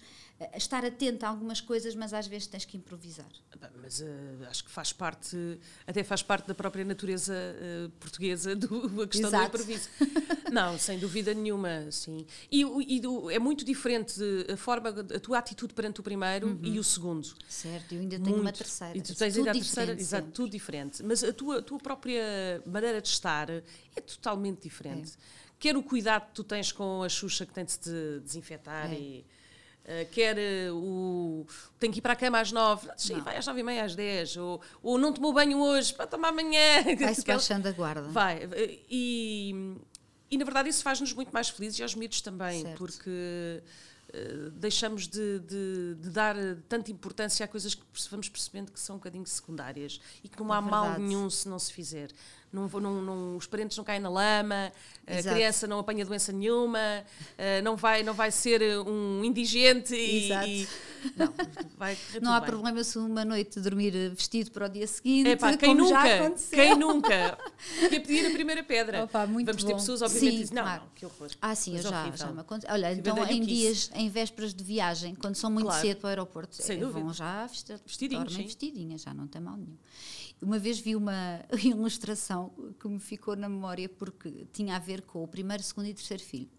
estar 0.56 0.86
atento 0.86 1.26
a 1.26 1.30
algumas 1.30 1.60
coisas, 1.60 1.94
mas 1.96 2.14
às 2.14 2.28
vezes 2.28 2.48
tens 2.48 2.64
que 2.64 2.78
improvisar. 2.78 3.28
Mas 3.82 4.00
uh, 4.00 4.06
acho 4.50 4.64
que 4.64 4.72
faz 4.72 4.94
parte, 4.94 5.36
até 5.86 6.04
faz 6.04 6.24
parte 6.24 6.48
da 6.48 6.56
própria 6.56 6.86
natureza 6.86 7.34
uh, 7.34 7.90
portuguesa 8.00 8.56
do, 8.56 8.86
a 9.04 9.08
questão 9.08 9.30
Exato. 9.30 9.58
do 9.58 9.62
improviso. 9.62 9.90
Não, 10.52 10.78
sem 10.80 10.98
dúvida 10.98 11.34
nenhuma, 11.34 11.92
sim. 11.92 12.26
E, 12.50 12.64
e 12.96 13.00
do, 13.00 13.30
é 13.30 13.38
muito 13.38 13.66
diferente 13.66 14.22
a 14.52 14.56
forma, 14.56 14.90
a 14.90 15.20
tua 15.20 15.40
atitude 15.40 15.74
perante 15.74 16.00
o 16.00 16.04
primeiro 16.04 16.48
uhum. 16.48 16.60
e 16.64 16.80
o 16.80 16.84
segundo. 16.84 17.28
Certo, 17.48 17.94
eu 17.94 18.00
ainda 18.00 18.18
tenho 18.18 18.30
muito. 18.30 18.42
uma 18.42 18.54
terceira. 18.54 18.98
E 18.98 19.02
tu 19.02 19.14
tens 19.16 19.38
ainda 19.38 19.52
a 19.52 19.54
terceira, 19.54 19.92
exato, 19.92 20.32
tudo 20.32 20.50
diferente. 20.50 21.04
Mas 21.04 21.24
a 21.24 21.34
tua, 21.34 21.60
a 21.60 21.62
tua 21.62 21.80
própria 21.80 22.64
maneira 22.66 23.02
de 23.02 23.10
estar 23.10 23.50
é 23.50 24.02
totalmente 24.02 24.62
diferente. 24.62 25.12
É. 25.12 25.40
Quer 25.60 25.76
o 25.76 25.84
cuidado 25.84 26.28
que 26.28 26.34
tu 26.36 26.44
tens 26.44 26.72
com 26.72 27.04
a 27.04 27.10
Xuxa 27.10 27.46
que 27.46 27.54
tem 27.54 27.66
de 27.66 27.74
se 27.74 28.20
desinfetar 28.24 28.92
é. 28.94 28.96
e 28.96 29.26
Uh, 29.86 30.08
quer 30.12 30.38
uh, 30.38 30.76
o. 30.76 31.48
tem 31.80 31.90
que 31.90 31.98
ir 31.98 32.02
para 32.02 32.14
a 32.14 32.16
cama 32.16 32.40
às 32.40 32.52
nove, 32.52 32.88
sim, 32.96 33.20
vai 33.22 33.38
às 33.38 33.48
nove 33.48 33.62
e 33.62 33.64
meia, 33.64 33.84
às 33.84 33.96
dez, 33.96 34.38
ou, 34.38 34.62
ou 34.84 35.00
não 35.00 35.12
tomou 35.12 35.34
banho 35.34 35.60
hoje, 35.60 35.94
para 35.94 36.06
tomar 36.06 36.28
amanhã. 36.28 36.84
Vai-se 37.00 37.26
baixando 37.26 37.68
a 37.68 37.72
guarda. 37.72 38.08
Vai. 38.10 38.48
E, 38.88 39.76
e 40.30 40.38
na 40.38 40.46
verdade 40.46 40.70
isso 40.70 40.84
faz-nos 40.84 41.12
muito 41.14 41.32
mais 41.32 41.50
felizes 41.50 41.80
e 41.80 41.84
aos 41.84 41.96
miúdos 41.96 42.22
também, 42.22 42.62
certo. 42.62 42.78
porque 42.78 43.64
uh, 44.14 44.52
deixamos 44.52 45.08
de, 45.08 45.40
de, 45.40 45.96
de, 45.96 46.10
dar 46.12 46.36
tanta 46.68 46.92
importância 46.92 47.44
a 47.44 47.48
coisas 47.48 47.74
que 47.74 47.84
vamos 48.12 48.30
percebendo 48.30 48.72
que 48.72 48.80
são 48.80 48.98
um 48.98 49.00
bocadinho 49.00 49.26
secundárias 49.26 50.00
e 50.24 50.30
que 50.30 50.40
não 50.40 50.54
é 50.54 50.58
há 50.58 50.62
mal 50.62 51.00
nenhum 51.00 51.30
se 51.32 51.50
não 51.50 51.58
se 51.58 51.74
fizer 51.74 52.12
não, 52.52 52.68
não, 52.68 53.02
não, 53.02 53.38
os 53.38 53.46
parentes 53.46 53.78
não 53.78 53.84
caem 53.84 54.00
na 54.00 54.10
lama, 54.10 54.72
Exato. 55.08 55.30
a 55.30 55.34
criança 55.34 55.68
não 55.68 55.80
apanha 55.80 56.06
doença 56.06 56.32
nenhuma, 56.32 56.80
uh, 56.80 57.64
não, 57.64 57.76
vai, 57.76 58.04
não 58.04 58.14
vai 58.14 58.32
ser 58.32 58.62
um 58.80 59.24
indigente 59.24 59.96
e, 59.96 60.32
e 60.32 60.68
não, 61.16 61.34
vai 61.78 61.98
não 62.22 62.34
há 62.34 62.40
bem. 62.40 62.50
problema 62.50 62.84
se 62.84 62.98
uma 62.98 63.24
noite 63.24 63.60
dormir 63.60 63.92
vestido 64.10 64.52
para 64.52 64.66
o 64.66 64.70
dia 64.70 64.88
seguinte, 64.88 65.30
Epá, 65.30 65.56
quem 65.56 65.76
nunca. 65.76 66.34
Quem 66.50 66.76
nunca? 66.78 67.38
Quer 67.90 68.00
pedir 68.00 68.26
a 68.28 68.32
primeira 68.32 68.64
pedra. 68.64 69.04
Opa, 69.04 69.28
muito 69.28 69.48
Vamos 69.48 69.64
bom. 69.64 69.70
ter 69.70 69.76
pessoas, 69.76 70.02
obviamente, 70.02 70.32
sim, 70.32 70.40
dizem, 70.40 70.56
não, 70.56 70.64
claro. 70.64 70.82
não, 70.82 70.90
que 70.96 71.06
horror. 71.06 71.30
Ah, 71.42 71.56
sim, 71.56 71.76
eu 71.76 71.84
já, 71.84 72.12
já 72.16 72.32
me 72.32 72.42
aconteceu. 72.42 72.74
Olha, 72.74 72.92
então 72.92 73.26
em 73.28 73.42
dias, 73.42 73.92
em 73.94 74.10
vésperas 74.10 74.54
de 74.54 74.64
viagem, 74.64 75.16
quando 75.16 75.36
são 75.36 75.52
muito 75.52 75.68
claro. 75.68 75.82
cedo 75.82 75.98
para 75.98 76.08
o 76.08 76.10
aeroporto, 76.10 76.56
Sem 76.56 76.82
é, 76.82 76.86
vão 76.86 77.14
já 77.14 77.48
vestidinhos, 77.86 78.36
vestidinhas, 78.36 79.02
já 79.02 79.14
não 79.14 79.28
tem 79.28 79.42
mal 79.42 79.56
nenhum. 79.56 79.78
Uma 80.42 80.58
vez 80.58 80.80
vi 80.80 80.96
uma 80.96 81.42
ilustração 81.64 82.52
que 82.80 82.88
me 82.88 83.00
ficou 83.00 83.36
na 83.36 83.50
memória 83.50 83.90
porque 83.90 84.48
tinha 84.54 84.76
a 84.76 84.80
ver 84.80 85.02
com 85.02 85.24
o 85.24 85.28
primeiro, 85.28 85.62
segundo 85.64 85.88
e 85.88 85.94
terceiro 85.94 86.24
filho. 86.24 86.50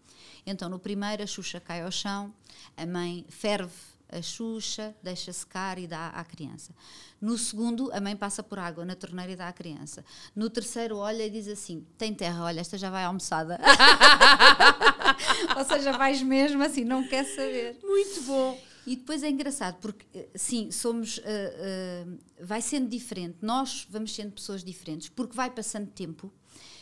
Então, 0.45 0.69
no 0.69 0.79
primeiro, 0.79 1.23
a 1.23 1.27
Xuxa 1.27 1.59
cai 1.59 1.81
ao 1.81 1.91
chão, 1.91 2.33
a 2.77 2.85
mãe 2.85 3.25
ferve 3.29 3.73
a 4.11 4.21
Xuxa, 4.21 4.93
deixa 5.01 5.31
secar 5.31 5.79
e 5.79 5.87
dá 5.87 6.09
à 6.09 6.23
criança. 6.23 6.75
No 7.19 7.37
segundo, 7.37 7.89
a 7.93 8.01
mãe 8.01 8.15
passa 8.15 8.43
por 8.43 8.59
água 8.59 8.83
na 8.83 8.95
torneira 8.95 9.31
e 9.31 9.35
dá 9.35 9.47
à 9.47 9.53
criança. 9.53 10.03
No 10.35 10.49
terceiro, 10.49 10.97
olha 10.97 11.25
e 11.25 11.29
diz 11.29 11.47
assim: 11.47 11.85
tem 11.97 12.13
terra, 12.13 12.43
olha, 12.43 12.59
esta 12.59 12.77
já 12.77 12.89
vai 12.89 13.05
almoçada. 13.05 13.59
Ou 15.57 15.63
seja, 15.63 15.93
vais 15.93 16.21
mesmo 16.21 16.61
assim, 16.61 16.83
não 16.83 17.07
quer 17.07 17.23
saber. 17.23 17.79
Muito 17.81 18.21
bom. 18.23 18.59
E 18.85 18.95
depois 18.95 19.23
é 19.23 19.29
engraçado, 19.29 19.77
porque 19.79 20.05
eh, 20.13 20.29
sim, 20.35 20.71
somos. 20.71 21.17
Uh, 21.17 21.21
uh, 21.21 22.17
vai 22.39 22.61
sendo 22.61 22.89
diferente, 22.89 23.37
nós 23.41 23.87
vamos 23.89 24.13
sendo 24.13 24.31
pessoas 24.31 24.63
diferentes, 24.63 25.09
porque 25.09 25.35
vai 25.35 25.49
passando 25.51 25.87
tempo, 25.87 26.33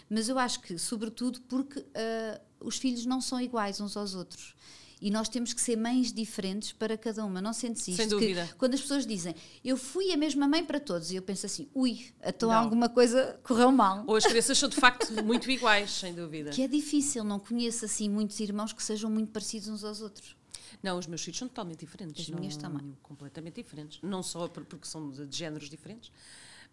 mas 0.09 0.29
eu 0.29 0.39
acho 0.39 0.61
que, 0.61 0.77
sobretudo, 0.77 1.41
porque 1.41 1.79
uh, 1.79 2.39
os 2.59 2.77
filhos 2.77 3.05
não 3.05 3.21
são 3.21 3.39
iguais 3.39 3.79
uns 3.79 3.97
aos 3.97 4.15
outros. 4.15 4.55
E 5.01 5.09
nós 5.09 5.29
temos 5.29 5.53
que 5.53 5.61
ser 5.61 5.77
mães 5.77 6.11
diferentes 6.11 6.73
para 6.73 6.97
cada 6.97 7.23
uma. 7.23 7.41
Não 7.41 7.53
sentes 7.53 7.87
isto? 7.87 8.01
Sem 8.01 8.07
dúvida. 8.07 8.45
Que, 8.47 8.55
quando 8.55 8.73
as 8.73 8.81
pessoas 8.81 9.05
dizem 9.05 9.33
eu 9.63 9.77
fui 9.77 10.11
a 10.11 10.17
mesma 10.17 10.45
mãe 10.45 10.63
para 10.63 10.77
todos, 10.77 11.09
e 11.11 11.15
eu 11.15 11.21
penso 11.21 11.45
assim, 11.45 11.69
ui, 11.73 12.07
então 12.21 12.49
não. 12.49 12.57
alguma 12.57 12.89
coisa 12.89 13.39
correu 13.43 13.71
mal. 13.71 14.03
Ou 14.07 14.17
as 14.17 14.25
crianças 14.25 14.57
são 14.57 14.67
de 14.67 14.75
facto 14.75 15.11
muito 15.23 15.49
iguais, 15.49 15.91
sem 15.91 16.13
dúvida. 16.13 16.49
Que 16.49 16.63
é 16.63 16.67
difícil, 16.67 17.23
não 17.23 17.39
conheço 17.39 17.85
assim 17.85 18.09
muitos 18.09 18.37
irmãos 18.41 18.73
que 18.73 18.83
sejam 18.83 19.09
muito 19.09 19.31
parecidos 19.31 19.69
uns 19.69 19.85
aos 19.85 20.01
outros. 20.01 20.35
Não, 20.81 20.97
os 20.97 21.07
meus 21.07 21.23
filhos 21.23 21.37
são 21.37 21.47
totalmente 21.47 21.79
diferentes. 21.79 22.21
As 22.21 22.29
minhas 22.29 22.57
também. 22.57 22.97
Completamente 23.01 23.55
diferentes. 23.55 23.99
Não 24.01 24.23
só 24.23 24.47
porque 24.47 24.87
são 24.87 25.09
de, 25.09 25.25
de 25.25 25.37
géneros 25.37 25.69
diferentes, 25.69 26.11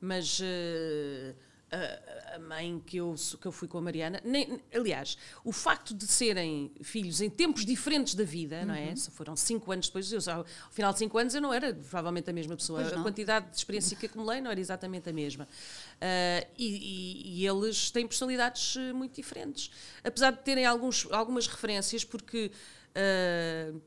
mas. 0.01 0.41
Uh, 0.41 1.35
a, 1.71 2.37
a, 2.37 2.39
mãe 2.39 2.81
que 2.87 2.99
eu, 2.99 3.15
que 3.41 3.47
eu 3.47 3.51
fui 3.51 3.67
com 3.67 3.79
a 3.79 3.81
Mariana, 3.81 4.21
nem, 4.25 4.61
aliás, 4.73 5.19
o 5.45 5.51
facto 5.51 5.95
de 5.95 6.07
serem 6.07 6.71
filhos 6.81 7.21
em 7.21 7.29
tempos 7.29 7.65
diferentes 7.65 8.15
da 8.15 8.25
vida, 8.25 8.61
uhum. 8.61 8.67
não 8.67 8.75
é? 8.75 8.91
Uhum. 8.91 8.97
Se 8.97 9.11
foram 9.11 9.37
cinco 9.37 9.73
anos 9.73 9.89
depois, 9.89 10.13
eu, 10.13 10.21
ao 10.33 10.45
final 10.71 10.93
de 10.93 10.99
cinco 11.01 11.19
anos 11.19 11.35
eu 11.35 11.41
não 11.41 11.53
era 11.53 11.75
provavelmente 11.75 12.31
a 12.31 12.33
mesma 12.33 12.57
pessoa. 12.57 12.87
A 12.87 13.03
quantidade 13.03 13.51
de 13.51 13.57
experiência 13.57 13.97
que 13.97 14.07
acumulei 14.07 14.41
não 14.41 14.51
era 14.51 14.61
exatamente 14.61 15.11
a 15.11 15.13
mesma. 15.13 15.45
Uh, 15.45 16.47
e, 16.57 16.67
e, 16.67 17.41
e, 17.41 17.47
eles 17.47 17.91
têm 17.91 18.07
personalidades 18.07 18.77
eh, 18.77 18.93
muito 18.93 19.17
diferentes. 19.17 19.71
Apesar 20.05 20.31
de 20.31 20.43
terem 20.43 20.65
alguns, 20.65 21.07
algumas 21.11 21.47
referências, 21.47 22.05
porque. 22.05 22.51
Uh, 22.97 23.81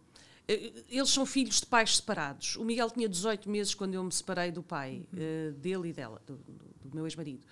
eles 0.87 1.09
são 1.09 1.25
filhos 1.25 1.59
de 1.59 1.65
pais 1.67 1.97
separados. 1.97 2.55
O 2.55 2.65
Miguel 2.65 2.89
tinha 2.89 3.07
18 3.07 3.47
meses 3.49 3.75
quando 3.75 3.93
eu 3.93 4.03
me 4.03 4.11
separei 4.11 4.51
do 4.51 4.63
pai, 4.63 5.05
uhum. 5.13 5.19
uh, 5.19 5.53
dele 5.53 5.89
e 5.89 5.93
dela, 5.93 6.21
do, 6.25 6.37
do 6.83 6.95
meu 6.95 7.05
ex-marido. 7.05 7.45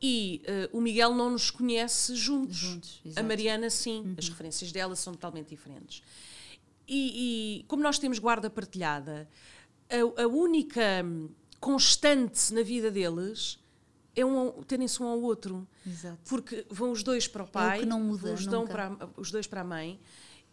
E 0.00 0.42
uh, 0.72 0.76
o 0.76 0.80
Miguel 0.80 1.14
não 1.14 1.30
nos 1.30 1.50
conhece 1.50 2.14
juntos. 2.16 2.56
juntos 2.56 3.02
a 3.16 3.22
Mariana, 3.22 3.68
sim. 3.68 4.00
Uhum. 4.00 4.14
As 4.18 4.28
referências 4.28 4.72
dela 4.72 4.96
são 4.96 5.12
totalmente 5.12 5.48
diferentes. 5.48 6.02
E, 6.86 7.60
e 7.60 7.64
como 7.64 7.82
nós 7.82 7.98
temos 7.98 8.18
guarda 8.18 8.50
partilhada, 8.50 9.28
a, 9.88 10.22
a, 10.22 10.26
única 10.26 11.04
constante 11.60 12.52
na 12.52 12.62
vida 12.62 12.90
deles 12.90 13.58
é 14.14 14.24
um, 14.24 14.62
terem-se 14.64 15.02
um 15.02 15.06
ao 15.06 15.20
outro. 15.20 15.66
Exato. 15.86 16.18
Porque 16.28 16.66
vão 16.68 16.90
os 16.92 17.02
dois 17.02 17.26
para 17.26 17.42
o 17.42 17.48
pai, 17.48 17.76
é 17.76 17.78
o 17.78 17.82
que 17.82 17.86
não 17.86 18.00
muda, 18.00 18.34
os, 18.34 18.46
para, 18.46 18.96
os 19.16 19.30
dois 19.30 19.46
para 19.46 19.62
a 19.62 19.64
mãe. 19.64 19.98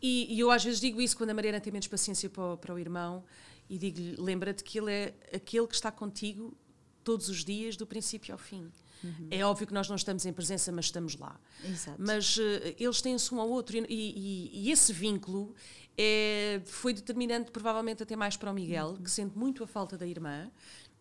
E, 0.02 0.34
e, 0.34 0.40
eu 0.40 0.50
às 0.50 0.64
vezes 0.64 0.80
digo 0.80 1.00
isso 1.00 1.16
quando 1.16 1.30
a 1.30 1.34
Mariana 1.34 1.60
tem 1.60 1.72
menos 1.72 1.88
paciência 1.88 2.30
para, 2.30 2.58
para 2.58 2.74
o 2.74 2.80
irmão 2.80 3.24
e 3.70 3.78
digo-lhe: 3.78 4.16
lembra-te 4.18 4.64
que 4.64 4.80
ele 4.80 4.92
é 4.92 5.14
aquele 5.34 5.68
que 5.68 5.76
está 5.76 5.92
contigo 5.92 6.58
todos 7.04 7.30
os 7.30 7.44
dias, 7.44 7.76
do 7.76 7.86
princípio 7.86 8.34
ao 8.34 8.38
fim. 8.38 8.72
Uhum. 9.04 9.28
É 9.32 9.44
óbvio 9.44 9.66
que 9.66 9.74
nós 9.74 9.90
não 9.90 9.96
estamos 9.96 10.26
em 10.26 10.34
presença, 10.34 10.72
mas 10.72 10.86
estamos 10.86 11.16
lá. 11.18 11.40
Exato. 11.64 12.00
Mas 12.00 12.38
uh, 12.38 12.42
eles 12.80 13.02
têm-se 13.02 13.34
um 13.34 13.42
ao 13.42 13.50
outro 13.50 13.76
e, 13.76 13.86
e, 13.90 14.68
e, 14.68 14.72
esse 14.72 14.94
vínculo 14.94 15.56
é, 15.98 16.62
foi 16.66 16.94
determinante, 16.94 17.50
provavelmente, 17.52 18.04
até 18.04 18.16
mais 18.16 18.38
para 18.38 18.52
o 18.52 18.54
Miguel, 18.54 18.90
uhum. 18.90 19.04
que 19.04 19.10
sente 19.10 19.38
muito 19.38 19.64
a 19.64 19.68
falta 19.68 19.98
da 19.98 20.06
irmã 20.06 20.52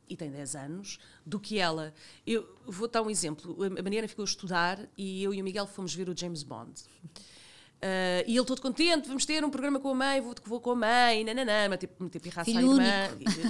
e 0.08 0.16
tem 0.16 0.30
10 0.30 0.56
anos, 0.56 0.98
do 1.24 1.38
que 1.38 1.58
ela. 1.58 1.94
Eu 2.26 2.48
vou 2.66 2.88
dar 2.88 3.00
um 3.00 3.08
exemplo. 3.08 3.56
A 3.62 3.82
Mariana 3.82 4.08
ficou 4.08 4.24
a 4.24 4.26
estudar 4.26 4.88
e 4.96 5.22
eu 5.22 5.32
e 5.32 5.40
o 5.40 5.44
Miguel 5.44 5.68
fomos 5.68 5.94
ver 5.94 6.08
o 6.08 6.16
James 6.16 6.42
Bond. 6.42 6.82
Uh, 7.80 8.20
e 8.26 8.36
ele 8.36 8.44
todo 8.44 8.60
contente, 8.60 9.08
vamos 9.08 9.24
ter 9.24 9.42
um 9.42 9.48
programa 9.48 9.80
com 9.80 9.88
a 9.88 9.94
mãe, 9.94 10.20
vou, 10.20 10.34
vou 10.44 10.60
com 10.60 10.72
a 10.72 10.76
mãe, 10.76 11.24
nananã, 11.24 11.66
meter, 11.66 11.88
meter 11.98 12.20
pirraça 12.20 12.50
à 12.50 12.62
irmã. 12.62 12.82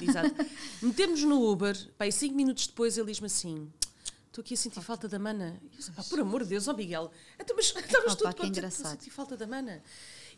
Exato. 0.00 0.34
Metemos 0.80 1.24
no 1.24 1.50
Uber, 1.50 1.76
pá, 1.98 2.06
e 2.06 2.12
cinco 2.12 2.36
minutos 2.36 2.68
depois 2.68 2.96
ele 2.96 3.08
diz-me 3.08 3.26
assim: 3.26 3.68
Estou 4.28 4.42
aqui 4.42 4.54
a 4.54 4.56
sentir 4.56 4.80
falta 4.80 5.08
da 5.08 5.18
mana. 5.18 5.60
E 5.60 5.66
eu 5.66 5.70
disse, 5.70 6.08
por 6.08 6.20
amor 6.20 6.44
de 6.44 6.50
Deus, 6.50 6.68
ó 6.68 6.70
oh 6.70 6.76
Miguel, 6.76 7.10
então, 7.40 7.56
mas 7.56 7.66
estavas 7.66 8.14
tudo 8.14 8.32
contente, 8.36 8.64
estou 8.64 8.86
a 8.86 8.90
sentir 8.90 9.10
falta 9.10 9.36
da 9.36 9.48
mana. 9.48 9.82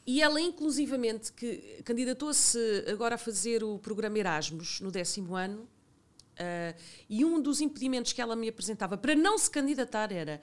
E 0.07 0.23
ela, 0.23 0.41
inclusivamente, 0.41 1.31
que 1.31 1.83
candidatou-se 1.85 2.59
agora 2.91 3.17
a 3.17 3.19
fazer 3.19 3.63
o 3.63 3.79
programa 3.79 4.19
Erasmus 4.19 4.81
no 4.81 4.91
décimo 4.91 5.37
ano, 5.37 5.61
uh, 5.61 6.81
e 7.11 7.23
um 7.27 7.43
dos 7.43 7.61
impedimentos 7.61 8.15
que 8.15 8.23
ela 8.23 8.35
me 8.35 8.49
apresentava 8.49 8.97
para 8.97 9.15
não 9.15 9.37
se 9.37 9.51
candidatar 9.51 10.11
era: 10.11 10.41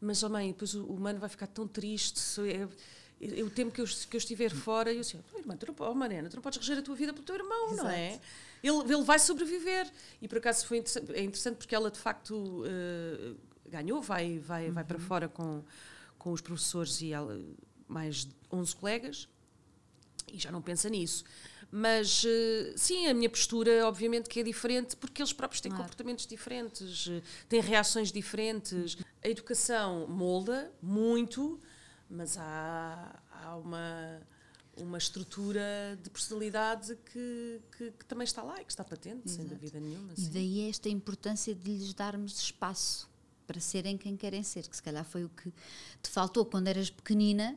Mas, 0.00 0.22
oh 0.22 0.28
mãe, 0.28 0.48
depois 0.48 0.74
o, 0.74 0.84
o 0.86 0.98
mano 0.98 1.18
vai 1.18 1.28
ficar 1.28 1.46
tão 1.46 1.66
triste. 1.66 2.20
É, 2.48 3.42
o 3.42 3.50
tempo 3.50 3.70
que 3.70 3.80
eu, 3.80 3.84
que 3.84 4.16
eu 4.16 4.18
estiver 4.18 4.50
fora, 4.50 4.92
eu 4.92 5.00
assim, 5.00 5.20
oh, 5.34 5.38
irmã, 5.38 5.54
tu 5.56 5.66
não, 5.66 5.74
oh, 5.90 5.94
Mariana, 5.94 6.30
tu 6.30 6.36
não 6.36 6.42
podes 6.42 6.58
reger 6.58 6.78
a 6.78 6.82
tua 6.82 6.94
vida 6.94 7.12
pelo 7.12 7.24
teu 7.24 7.34
irmão, 7.34 7.72
Exato. 7.72 7.84
não 7.84 7.90
é? 7.90 8.18
Ele, 8.62 8.94
ele 8.94 9.02
vai 9.02 9.18
sobreviver. 9.18 9.90
E 10.22 10.28
por 10.28 10.38
acaso 10.38 10.66
foi 10.66 10.78
interessante, 10.78 11.12
é 11.12 11.22
interessante 11.22 11.56
porque 11.56 11.74
ela 11.74 11.90
de 11.90 11.98
facto 11.98 12.34
uh, 12.34 13.36
ganhou, 13.68 14.00
vai, 14.00 14.38
vai, 14.38 14.68
uhum. 14.68 14.74
vai 14.74 14.84
para 14.84 14.96
uhum. 14.96 15.04
fora 15.04 15.28
com, 15.28 15.62
com 16.18 16.32
os 16.32 16.40
professores 16.40 17.00
e 17.02 17.12
ela, 17.12 17.38
mais 17.86 18.26
11 18.50 18.76
colegas 18.76 19.28
e 20.32 20.38
já 20.38 20.50
não 20.50 20.62
pensa 20.62 20.88
nisso. 20.88 21.24
Mas 21.72 22.24
eh, 22.26 22.72
sim, 22.76 23.06
a 23.06 23.14
minha 23.14 23.30
postura, 23.30 23.86
obviamente, 23.86 24.28
que 24.28 24.40
é 24.40 24.42
diferente, 24.42 24.96
porque 24.96 25.22
eles 25.22 25.32
próprios 25.32 25.60
têm 25.60 25.70
claro. 25.70 25.84
comportamentos 25.84 26.26
diferentes, 26.26 27.06
eh, 27.08 27.22
têm 27.48 27.60
reações 27.60 28.10
diferentes. 28.10 28.96
A 29.22 29.28
educação 29.28 30.06
molda 30.08 30.72
muito, 30.82 31.60
mas 32.08 32.36
há, 32.36 33.22
há 33.30 33.56
uma, 33.56 34.20
uma 34.76 34.98
estrutura 34.98 35.96
de 36.02 36.10
personalidade 36.10 36.96
que, 37.12 37.60
que, 37.76 37.92
que, 37.92 38.04
também 38.04 38.24
está 38.24 38.42
lá 38.42 38.60
e 38.60 38.64
que 38.64 38.72
está 38.72 38.82
patente, 38.82 39.28
Exato. 39.28 39.42
sem 39.42 39.46
dúvida 39.46 39.78
nenhuma. 39.78 40.12
E 40.18 40.22
daí 40.22 40.68
esta 40.68 40.88
importância 40.88 41.54
de 41.54 41.70
lhes 41.70 41.94
darmos 41.94 42.36
espaço 42.40 43.08
para 43.46 43.60
serem 43.60 43.96
quem 43.96 44.16
querem 44.16 44.42
ser, 44.42 44.68
que 44.68 44.74
se 44.74 44.82
calhar 44.82 45.04
foi 45.04 45.24
o 45.24 45.28
que 45.28 45.52
te 46.02 46.10
faltou 46.10 46.44
quando 46.44 46.66
eras 46.66 46.90
pequenina 46.90 47.56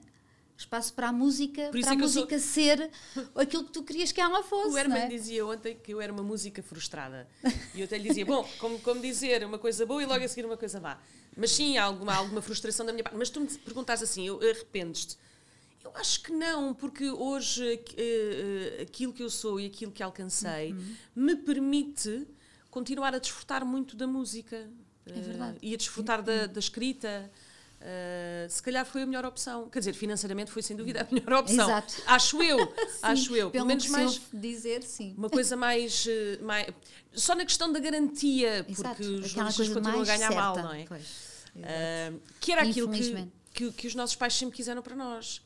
espaço 0.64 0.94
para 0.94 1.10
a 1.10 1.12
música, 1.12 1.70
para 1.70 1.92
a 1.92 1.96
música 1.96 2.40
sou... 2.40 2.48
ser 2.48 2.90
aquilo 3.36 3.64
que 3.66 3.72
tu 3.72 3.84
querias 3.84 4.12
que 4.12 4.20
ela 4.20 4.44
fosse. 4.44 4.74
O 4.74 4.78
Herman 4.78 5.04
é? 5.04 5.08
dizia 5.08 5.46
ontem 5.46 5.78
que 5.82 5.94
eu 5.94 6.02
era 6.02 6.12
uma 6.12 6.24
música 6.24 6.64
frustrada. 6.64 7.28
E 7.74 7.80
eu 7.82 7.86
até 7.86 7.98
lhe 7.98 8.08
dizia, 8.08 8.26
bom, 8.26 8.48
como, 8.58 8.80
como 8.80 9.02
dizer 9.02 9.44
uma 9.44 9.60
coisa 9.60 9.86
boa 9.86 10.02
e 10.02 10.06
logo 10.06 10.24
a 10.24 10.28
seguir 10.28 10.46
uma 10.46 10.58
coisa 10.58 10.80
má. 10.80 10.98
Mas 11.36 11.52
sim, 11.52 11.78
há 11.78 11.84
alguma, 11.84 12.14
alguma 12.16 12.42
frustração 12.42 12.86
da 12.86 12.92
minha 12.92 13.04
parte. 13.04 13.18
Mas 13.18 13.30
tu 13.30 13.42
me 13.42 13.48
perguntas 13.48 14.02
assim, 14.02 14.28
eu 14.28 14.38
arrependes-te? 14.38 15.18
Eu 15.84 15.92
acho 15.96 16.24
que 16.24 16.32
não, 16.32 16.74
porque 16.74 17.10
hoje 17.10 17.76
uh, 17.76 18.82
aquilo 18.82 19.12
que 19.12 19.22
eu 19.22 19.30
sou 19.30 19.60
e 19.60 19.66
aquilo 19.66 19.92
que 19.92 20.02
alcancei 20.02 20.72
uhum. 20.72 20.96
me 21.16 21.36
permite 21.36 22.26
continuar 22.72 23.14
a 23.14 23.20
desfrutar 23.20 23.66
muito 23.66 23.96
da 23.96 24.08
música. 24.08 24.70
É 25.06 25.20
verdade. 25.20 25.58
Uh, 25.58 25.60
e 25.62 25.74
a 25.74 25.78
desfrutar 25.78 26.22
da, 26.22 26.48
da 26.48 26.60
escrita. 26.60 27.30
Uh, 27.84 28.50
se 28.50 28.64
calhar 28.64 28.86
foi 28.86 29.02
a 29.02 29.06
melhor 29.06 29.26
opção. 29.26 29.68
Quer 29.70 29.80
dizer, 29.80 29.94
financeiramente 29.94 30.50
foi 30.50 30.62
sem 30.62 30.74
dúvida 30.74 31.02
a 31.02 31.14
melhor 31.14 31.34
opção. 31.44 31.66
Exato. 31.66 32.02
Acho 32.08 32.42
eu. 32.42 32.58
sim, 32.88 33.00
acho 33.02 33.36
eu. 33.36 33.52
Pelo 33.52 33.66
menos 33.66 33.86
mais. 33.90 34.22
dizer, 34.34 34.84
sim. 34.84 35.14
Uma 35.18 35.30
coisa 35.30 35.58
mais, 35.58 36.08
eh, 36.08 36.40
mais. 36.42 36.68
Só 37.12 37.36
na 37.36 37.44
questão 37.44 37.74
da 37.74 37.80
garantia, 37.80 38.66
Exato. 38.70 38.96
porque 38.96 39.04
os 39.04 39.30
jornalistas 39.32 39.68
continuam 39.68 40.02
a 40.02 40.06
ganhar 40.06 40.18
certa. 40.20 40.36
mal, 40.36 40.56
não 40.56 40.74
é? 40.74 40.84
Uh, 40.86 42.22
que 42.40 42.54
era 42.54 42.62
aquilo 42.62 42.90
que, 42.90 43.28
que, 43.54 43.72
que 43.74 43.88
os 43.88 43.96
nossos 43.96 44.16
pais 44.16 44.34
sempre 44.34 44.56
quiseram 44.56 44.82
para 44.82 44.96
nós. 44.96 45.42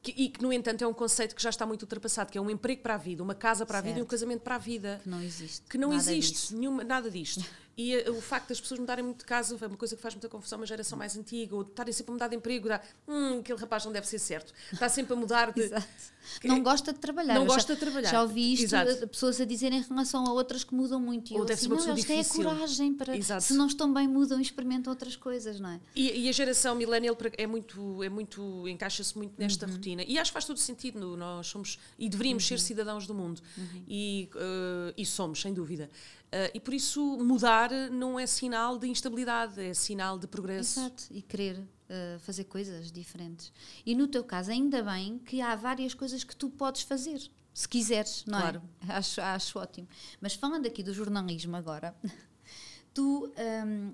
Que, 0.00 0.12
e 0.16 0.28
que, 0.28 0.40
no 0.40 0.52
entanto, 0.52 0.82
é 0.82 0.86
um 0.86 0.94
conceito 0.94 1.34
que 1.34 1.42
já 1.42 1.50
está 1.50 1.66
muito 1.66 1.82
ultrapassado, 1.82 2.30
que 2.30 2.38
é 2.38 2.40
um 2.40 2.48
emprego 2.48 2.82
para 2.82 2.94
a 2.94 2.96
vida, 2.96 3.22
uma 3.22 3.34
casa 3.34 3.66
para 3.66 3.78
a 3.78 3.80
vida 3.82 3.98
e 3.98 4.02
um 4.02 4.06
casamento 4.06 4.42
para 4.42 4.54
a 4.54 4.58
vida. 4.58 5.00
Que 5.02 5.10
não 5.10 5.20
existe. 5.20 5.62
Que 5.68 5.76
não 5.76 5.90
nada 5.90 6.02
existe 6.14 6.54
nenhuma, 6.54 6.84
nada 6.84 7.10
disto. 7.10 7.44
E 7.76 7.96
uh, 7.96 8.12
o 8.12 8.20
facto 8.20 8.48
das 8.48 8.60
pessoas 8.60 8.80
mudarem 8.80 9.04
muito 9.04 9.20
de 9.20 9.24
casa 9.24 9.56
é 9.60 9.66
uma 9.66 9.76
coisa 9.76 9.96
que 9.96 10.02
faz 10.02 10.14
muita 10.14 10.28
confusão 10.28 10.58
uma 10.58 10.66
geração 10.66 10.98
mais 10.98 11.16
antiga, 11.16 11.54
ou 11.54 11.62
estarem 11.62 11.92
sempre 11.92 12.10
a 12.10 12.14
mudar 12.14 12.28
de 12.28 12.36
emprego, 12.36 12.68
dá, 12.68 12.80
hum, 13.08 13.40
aquele 13.40 13.58
rapaz 13.58 13.84
não 13.84 13.92
deve 13.92 14.06
ser 14.06 14.18
certo. 14.18 14.52
Está 14.72 14.88
sempre 14.88 15.12
a 15.12 15.16
mudar 15.16 15.52
de. 15.52 15.70
Não 16.44 16.62
gosta 16.62 16.92
de 16.92 16.98
trabalhar. 16.98 17.34
Não 17.34 17.46
gosta 17.46 17.74
de 17.74 17.80
trabalhar. 17.80 18.10
Já 18.10 18.22
ouvi 18.22 18.52
isto 18.52 18.64
Exato. 18.64 19.08
pessoas 19.08 19.40
a 19.40 19.44
dizerem 19.44 19.78
em 19.78 19.82
relação 19.82 20.26
a 20.26 20.32
outras 20.32 20.62
que 20.62 20.74
mudam 20.74 21.00
muito. 21.00 21.32
E 21.32 21.34
ou 21.34 21.40
eu 21.40 21.44
deve 21.46 21.54
assim, 21.54 21.68
ser 21.68 21.72
uma 21.72 21.82
não, 21.82 21.92
eles 21.92 22.04
têm 22.04 22.20
a 22.20 22.24
coragem 22.24 22.94
para. 22.94 23.16
Exato. 23.16 23.42
Se 23.42 23.54
não 23.54 23.66
estão 23.66 23.92
bem, 23.92 24.06
mudam 24.06 24.38
e 24.38 24.42
experimentam 24.42 24.92
outras 24.92 25.16
coisas, 25.16 25.58
não 25.58 25.70
é? 25.70 25.80
E, 25.94 26.26
e 26.26 26.28
a 26.28 26.32
geração 26.32 26.74
millennial 26.74 27.16
é 27.36 27.46
muito, 27.46 28.02
é 28.02 28.08
muito 28.08 28.68
encaixa-se 28.68 29.16
muito 29.16 29.32
nesta 29.38 29.66
uhum. 29.66 29.72
rotina. 29.72 30.04
E 30.06 30.18
acho 30.18 30.30
que 30.30 30.34
faz 30.34 30.44
todo 30.44 30.58
sentido. 30.58 31.00
No, 31.00 31.16
nós 31.16 31.46
somos 31.46 31.78
e 31.98 32.08
deveríamos 32.08 32.44
uhum. 32.44 32.48
ser 32.48 32.60
cidadãos 32.60 33.06
do 33.06 33.14
mundo. 33.14 33.40
Uhum. 33.56 33.82
E, 33.88 34.28
uh, 34.34 34.92
e 34.96 35.06
somos, 35.06 35.40
sem 35.40 35.54
dúvida. 35.54 35.90
Uh, 36.30 36.46
e 36.54 36.60
por 36.60 36.72
isso 36.72 37.02
mudar 37.18 37.72
não 37.90 38.18
é 38.18 38.24
sinal 38.24 38.78
de 38.78 38.86
instabilidade, 38.86 39.60
é 39.60 39.74
sinal 39.74 40.16
de 40.16 40.28
progresso. 40.28 40.78
Exato, 40.78 41.04
e 41.10 41.22
querer 41.22 41.58
uh, 41.58 42.20
fazer 42.20 42.44
coisas 42.44 42.92
diferentes. 42.92 43.52
E 43.84 43.96
no 43.96 44.06
teu 44.06 44.22
caso, 44.22 44.52
ainda 44.52 44.80
bem 44.80 45.18
que 45.18 45.40
há 45.40 45.56
várias 45.56 45.92
coisas 45.92 46.22
que 46.22 46.36
tu 46.36 46.48
podes 46.48 46.82
fazer, 46.82 47.20
se 47.52 47.68
quiseres, 47.68 48.24
não 48.26 48.38
é? 48.38 48.42
claro. 48.42 48.62
é? 48.88 48.92
Acho, 48.94 49.20
acho 49.20 49.58
ótimo. 49.58 49.88
Mas 50.20 50.34
falando 50.34 50.66
aqui 50.66 50.84
do 50.84 50.94
jornalismo 50.94 51.56
agora, 51.56 51.96
tu, 52.94 53.32
um, 53.66 53.92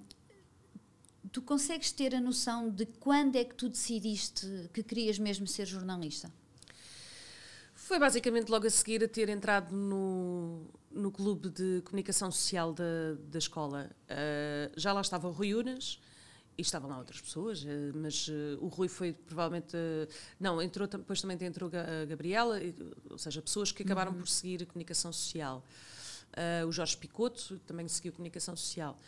tu 1.33 1.41
consegues 1.41 1.91
ter 1.91 2.15
a 2.15 2.21
noção 2.21 2.69
de 2.69 2.85
quando 2.85 3.37
é 3.37 3.45
que 3.45 3.55
tu 3.55 3.67
decidiste 3.71 4.47
que 4.75 4.83
querias 4.83 5.19
mesmo 5.19 5.47
ser 5.47 5.65
jornalista? 5.65 6.31
Foi 7.87 8.01
basicamente 8.01 8.49
logo 8.49 8.67
a 8.67 8.71
seguir 8.71 9.05
a 9.05 9.07
ter 9.07 9.29
entrado 9.29 9.73
no, 9.73 10.67
no 10.91 11.13
clube 11.13 11.49
de 11.49 11.83
comunicação 11.85 12.33
social 12.33 12.73
da, 12.73 13.15
da 13.29 13.39
escola. 13.39 13.89
Uh, 14.11 14.73
já 14.77 14.93
lá 14.93 15.01
estava 15.01 15.29
o 15.29 15.31
Rui 15.31 15.55
Unas 15.55 16.01
e 16.59 16.63
estavam 16.63 16.91
lá 16.91 16.99
outras 16.99 17.21
pessoas, 17.21 17.63
uh, 17.63 17.69
mas 17.95 18.27
uh, 18.27 18.59
o 18.61 18.67
Rui 18.67 18.89
foi 18.89 19.13
provavelmente. 19.13 19.77
não, 20.41 20.61
entrou, 20.61 20.89
depois 20.89 21.23
também 21.23 21.39
entrou 21.47 21.71
a 21.73 22.05
Gabriela, 22.07 22.59
ou 23.09 23.19
seja, 23.19 23.41
pessoas 23.41 23.71
que 23.71 23.85
acabaram 23.85 24.11
uhum. 24.11 24.19
por 24.19 24.27
seguir 24.27 24.65
a 24.65 24.67
comunicação 24.67 25.13
social. 25.13 25.65
o 26.67 26.73
Jorge 26.73 26.97
Picoto 26.97 27.61
também 27.69 27.87
seguiu 27.87 28.13
comunicação 28.13 28.57
social. 28.57 28.99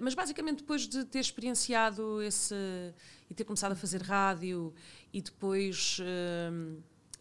mas 0.00 0.12
basicamente 0.12 0.56
depois 0.56 0.88
de 0.88 1.04
ter 1.04 1.20
experienciado 1.20 2.20
esse. 2.20 2.56
e 3.30 3.34
ter 3.34 3.44
começado 3.44 3.70
a 3.70 3.76
fazer 3.76 4.02
rádio 4.02 4.74
e 5.12 5.22
depois 5.22 6.00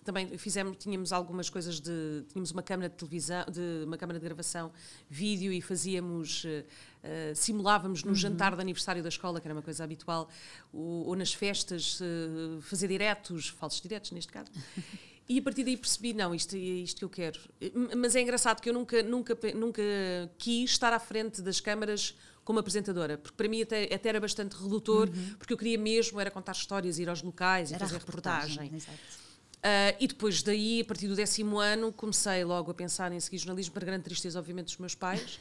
também 0.05 0.37
fizemos, 0.37 0.77
tínhamos 0.77 1.11
algumas 1.11 1.49
coisas 1.49 1.79
de, 1.79 2.23
tínhamos 2.29 2.51
uma 2.51 2.61
câmara 2.61 2.87
de 2.87 2.95
televisão, 2.95 3.43
de 3.51 3.83
uma 3.85 3.97
câmara 3.97 4.19
de 4.19 4.23
gravação, 4.23 4.71
vídeo 5.09 5.51
e 5.51 5.61
fazíamos, 5.61 6.45
uh, 6.45 7.35
simulávamos 7.35 8.03
no 8.03 8.09
uhum. 8.09 8.15
jantar 8.15 8.55
de 8.55 8.61
aniversário 8.61 9.01
da 9.01 9.09
escola, 9.09 9.41
que 9.41 9.47
era 9.47 9.55
uma 9.55 9.63
coisa 9.63 9.83
habitual, 9.83 10.29
ou, 10.71 11.07
ou 11.07 11.15
nas 11.15 11.33
festas, 11.33 11.99
uh, 11.99 12.61
fazer 12.61 12.87
diretos, 12.87 13.49
falsos 13.49 13.81
diretos 13.81 14.11
neste 14.11 14.31
caso. 14.31 14.51
E 15.27 15.39
a 15.39 15.41
partir 15.41 15.63
daí 15.63 15.75
percebi, 15.75 16.13
não, 16.13 16.35
isto 16.35 16.55
é 16.55 16.59
isto 16.59 16.99
que 16.99 17.03
eu 17.03 17.09
quero. 17.09 17.39
Mas 17.97 18.15
é 18.15 18.21
engraçado 18.21 18.61
que 18.61 18.69
eu 18.69 18.73
nunca, 18.75 19.01
nunca, 19.01 19.35
nunca 19.55 19.81
quis 20.37 20.69
estar 20.69 20.93
à 20.93 20.99
frente 20.99 21.41
das 21.41 21.59
câmaras 21.59 22.15
como 22.43 22.59
apresentadora, 22.59 23.17
porque 23.17 23.35
para 23.35 23.49
mim 23.49 23.63
até, 23.63 23.91
até 23.91 24.09
era 24.09 24.19
bastante 24.19 24.55
redutor, 24.55 25.09
uhum. 25.09 25.35
porque 25.39 25.51
eu 25.51 25.57
queria 25.57 25.79
mesmo 25.79 26.21
era 26.21 26.29
contar 26.29 26.51
histórias, 26.51 26.99
ir 26.99 27.09
aos 27.09 27.23
locais 27.23 27.71
e 27.71 27.79
fazer 27.79 27.97
reportagem. 27.97 28.65
reportagem. 28.65 28.77
Exato. 28.77 29.24
Uh, 29.65 29.97
e 29.99 30.07
depois 30.07 30.43
daí, 30.43 30.81
a 30.81 30.85
partir 30.85 31.07
do 31.07 31.15
décimo 31.15 31.57
ano, 31.57 31.91
comecei 31.91 32.43
logo 32.43 32.69
a 32.69 32.73
pensar 32.73 33.11
em 33.11 33.19
seguir 33.19 33.39
jornalismo, 33.39 33.73
para 33.73 33.83
grande 33.83 34.03
tristeza, 34.03 34.37
obviamente, 34.37 34.65
dos 34.65 34.77
meus 34.77 34.93
pais, 34.93 35.39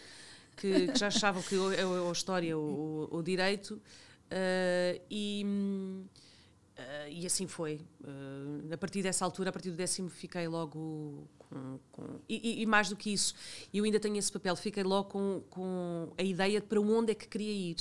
que, 0.56 0.88
que 0.88 0.98
já 0.98 1.08
achavam 1.08 1.42
que 1.42 1.54
ou, 1.54 1.70
ou 2.04 2.08
a 2.08 2.12
história 2.12 2.56
ou 2.56 3.06
o 3.12 3.22
direito. 3.22 3.74
Uh, 3.74 4.98
e, 5.10 5.44
uh, 5.44 7.08
e 7.10 7.26
assim 7.26 7.46
foi. 7.46 7.82
a 8.72 8.78
partir 8.78 9.02
dessa 9.02 9.26
altura, 9.26 9.50
a 9.50 9.52
partir 9.52 9.70
do 9.70 9.76
décimo, 9.76 10.08
fiquei 10.08 10.48
logo 10.48 11.28
com. 11.38 11.78
com 11.92 12.18
e, 12.26 12.62
e, 12.62 12.66
mais 12.66 12.88
do 12.88 12.96
que 12.96 13.12
isso, 13.12 13.34
eu 13.74 13.84
ainda 13.84 14.00
tenho 14.00 14.16
esse 14.16 14.32
papel, 14.32 14.56
fiquei 14.56 14.84
logo 14.84 15.10
com, 15.10 15.42
com 15.50 16.14
a 16.16 16.22
ideia 16.22 16.62
de 16.62 16.66
para 16.66 16.80
onde 16.80 17.12
é 17.12 17.14
que 17.14 17.28
queria 17.28 17.52
ir. 17.52 17.76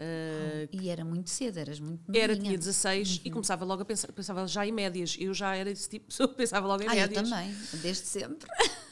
Uh, 0.00 0.66
e 0.72 0.88
era 0.88 1.04
muito 1.04 1.28
cedo, 1.28 1.58
eras 1.58 1.78
muito 1.78 2.00
novinha. 2.08 2.24
Era, 2.24 2.34
tinha 2.34 2.56
16 2.56 3.16
uhum. 3.16 3.20
e 3.22 3.30
começava 3.30 3.66
logo 3.66 3.82
a 3.82 3.84
pensar, 3.84 4.10
pensava 4.12 4.46
já 4.46 4.66
em 4.66 4.72
médias. 4.72 5.14
Eu 5.18 5.34
já 5.34 5.54
era 5.54 5.70
esse 5.70 5.90
tipo 5.90 6.08
de 6.08 6.16
pessoa, 6.16 6.28
pensava 6.34 6.66
logo 6.66 6.82
em 6.82 6.86
ah, 6.86 6.94
médias. 6.94 7.18
eu 7.18 7.30
também, 7.30 7.54
desde 7.82 8.06
sempre. 8.06 8.48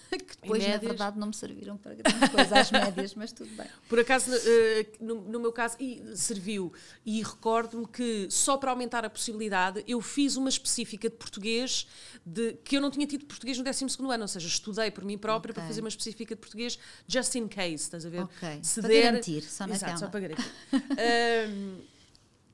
que 0.17 0.37
depois, 0.41 0.67
na 0.67 0.77
verdade, 0.79 1.19
não 1.19 1.29
me 1.29 1.35
serviram 1.35 1.77
para 1.77 1.95
grande 1.95 2.31
coisa 2.31 2.61
as 2.61 2.71
médias, 2.71 3.15
mas 3.15 3.33
tudo 3.33 3.51
bem. 3.57 3.67
Por 3.89 3.99
acaso, 3.99 4.31
uh, 4.31 5.05
no, 5.05 5.21
no, 5.23 5.41
meu 5.41 5.53
caso, 5.53 5.77
e 5.79 6.03
serviu. 6.17 6.73
E 7.05 7.23
recordo-me 7.23 7.87
que, 7.87 8.27
só 8.31 8.57
para 8.57 8.71
aumentar 8.71 9.05
a 9.05 9.11
possibilidade, 9.11 9.85
eu 9.87 10.01
fiz 10.01 10.37
uma 10.37 10.49
específica 10.49 11.11
de 11.11 11.17
português, 11.17 11.87
de, 12.25 12.55
que 12.65 12.77
eu 12.77 12.81
não 12.81 12.91
tinha 12.91 13.07
tido 13.07 13.27
português 13.27 13.59
no 13.59 13.65
12 13.65 13.85
ano, 14.11 14.23
ou 14.23 14.29
seja, 14.29 14.47
estudei 14.47 14.91
por 14.91 15.05
mim 15.05 15.19
própria 15.19 15.53
okay. 15.53 15.63
para 15.63 15.69
fazer 15.69 15.81
uma 15.81 15.89
específica 15.89 16.35
de 16.35 16.41
português, 16.41 16.79
just 17.07 17.35
in 17.35 17.47
case, 17.47 17.75
estás 17.75 18.07
a 18.07 18.09
ver? 18.09 18.27
Se 18.63 18.81
para 18.81 18.89
der, 18.89 19.03
garantir, 19.05 19.43
só 19.43 19.67
Exato, 19.67 20.01
só 20.01 20.09
para 20.09 20.21
garantir. 20.21 20.51
um, 21.51 21.81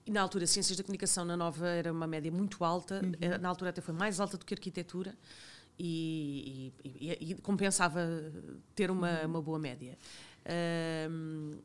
E 0.06 0.10
na 0.10 0.20
altura, 0.20 0.46
Ciências 0.46 0.76
da 0.76 0.82
Comunicação 0.82 1.24
na 1.24 1.36
Nova 1.36 1.66
era 1.66 1.90
uma 1.92 2.06
média 2.06 2.30
muito 2.30 2.64
alta, 2.64 3.00
uhum. 3.02 3.38
na 3.40 3.48
altura 3.48 3.70
até 3.70 3.80
foi 3.80 3.94
mais 3.94 4.20
alta 4.20 4.36
do 4.36 4.44
que 4.44 4.52
Arquitetura 4.52 5.16
e, 5.78 6.72
e, 6.84 7.30
e 7.30 7.34
compensava 7.36 8.00
ter 8.74 8.90
uma, 8.90 9.20
uhum. 9.22 9.26
uma 9.26 9.42
boa 9.42 9.58
média. 9.58 9.98
Um, 11.10 11.58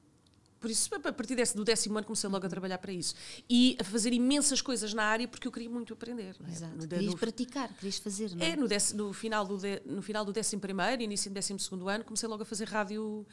Por 0.60 0.70
isso, 0.70 0.94
a 0.94 1.00
partir 1.14 1.36
desse, 1.36 1.56
do 1.56 1.64
décimo 1.64 1.98
ano, 1.98 2.06
comecei 2.06 2.30
logo 2.30 2.46
a 2.46 2.50
trabalhar 2.50 2.78
para 2.80 2.92
isso. 2.92 3.16
E 3.50 3.78
a 3.80 3.84
fazer 3.84 4.12
imensas 4.12 4.62
coisas 4.62 4.94
na 4.94 5.04
área, 5.04 5.26
porque 5.28 5.48
eu 5.48 5.52
queria 5.54 5.70
muito 5.70 5.94
aprender. 5.94 6.36
é? 6.46 6.52
Exato. 6.52 6.76
No- 6.76 6.88
Querias 6.88 7.12
no- 7.14 7.18
praticar, 7.18 7.74
querias 7.76 7.98
fazer, 7.98 8.36
não 8.36 8.46
é? 8.46 8.50
é, 8.50 8.56
no, 8.58 8.68
déc- 8.68 8.94
no 8.94 9.14
final 9.14 9.46
do, 9.46 9.58
de- 9.58 9.82
no 9.86 10.02
final 10.02 10.26
do 10.26 10.34
décimo 10.34 10.62
primeiro, 10.62 11.02
início 11.02 11.32
do 11.32 11.34
décimo 11.34 11.60
segundo 11.60 11.88
ano, 11.88 12.04
comecei 12.04 12.28
logo 12.28 12.44
a 12.44 12.46
fazer 12.46 12.68
rádio 12.68 13.26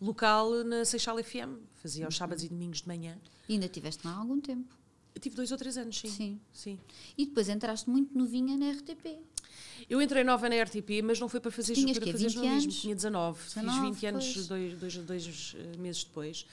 local 0.00 0.64
na 0.64 0.84
Seixal 0.86 1.22
FM. 1.22 1.60
Fazia 1.74 2.06
aos 2.06 2.16
sábados 2.16 2.42
e 2.44 2.48
domingos 2.48 2.80
de 2.80 2.88
manhã. 2.88 3.18
E 3.46 3.52
ainda 3.54 3.66
estiveste 3.66 4.06
lá 4.06 4.14
há 4.14 4.16
algum 4.16 4.40
tempo. 4.40 4.74
Eu 5.14 5.20
tive 5.20 5.34
dois 5.36 5.50
ou 5.52 5.58
três 5.58 5.76
anos, 5.76 5.98
sim. 5.98 6.08
Sim. 6.08 6.40
Sim. 6.52 6.78
E 7.18 7.26
depois 7.26 7.48
entraste 7.50 7.90
muito 7.90 8.16
novinha 8.16 8.56
na 8.56 8.70
RTP. 8.70 9.18
Eu 9.88 10.00
entrei 10.00 10.22
nova 10.24 10.48
na 10.48 10.62
RTP, 10.62 11.02
mas 11.02 11.18
não 11.18 11.28
foi 11.28 11.40
para 11.40 11.50
fazer, 11.50 11.74
Tinhas 11.74 11.98
para 11.98 12.06
quê, 12.06 12.12
fazer 12.12 12.24
20 12.28 12.34
jornalismo. 12.34 12.70
anos? 12.70 12.80
Tinha 12.80 12.94
19. 12.94 13.44
19, 13.44 13.70
Fiz 13.70 13.80
20 14.00 14.06
anos 14.06 14.32
pois. 14.32 14.46
dois, 14.46 14.74
dois, 14.74 14.96
dois 14.96 15.56
eh, 15.58 15.76
meses 15.78 16.04
depois. 16.04 16.46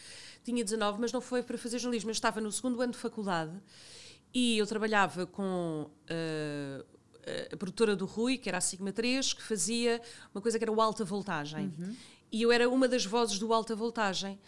Tinha 0.43 0.63
19, 0.63 0.99
mas 0.99 1.11
não 1.11 1.21
foi 1.21 1.43
para 1.43 1.57
fazer 1.57 1.79
jornalismo. 1.79 2.09
Eu 2.09 2.13
estava 2.13 2.41
no 2.41 2.51
segundo 2.51 2.81
ano 2.81 2.93
de 2.93 2.97
faculdade 2.97 3.51
e 4.33 4.57
eu 4.57 4.65
trabalhava 4.65 5.25
com 5.25 5.89
eh, 6.07 6.83
a 7.51 7.57
produtora 7.57 7.95
do 7.95 8.05
Rui, 8.05 8.37
que 8.37 8.49
era 8.49 8.57
a 8.57 8.61
Sigma 8.61 8.91
3, 8.91 9.33
que 9.33 9.43
fazia 9.43 10.01
uma 10.33 10.41
coisa 10.41 10.57
que 10.57 10.63
era 10.63 10.71
o 10.71 10.81
alta 10.81 11.03
voltagem. 11.03 11.73
E 12.31 12.41
eu 12.41 12.51
era 12.51 12.69
uma 12.69 12.87
das 12.87 13.05
vozes 13.05 13.39
do 13.39 13.53
alta 13.53 13.75
voltagem. 13.75 14.39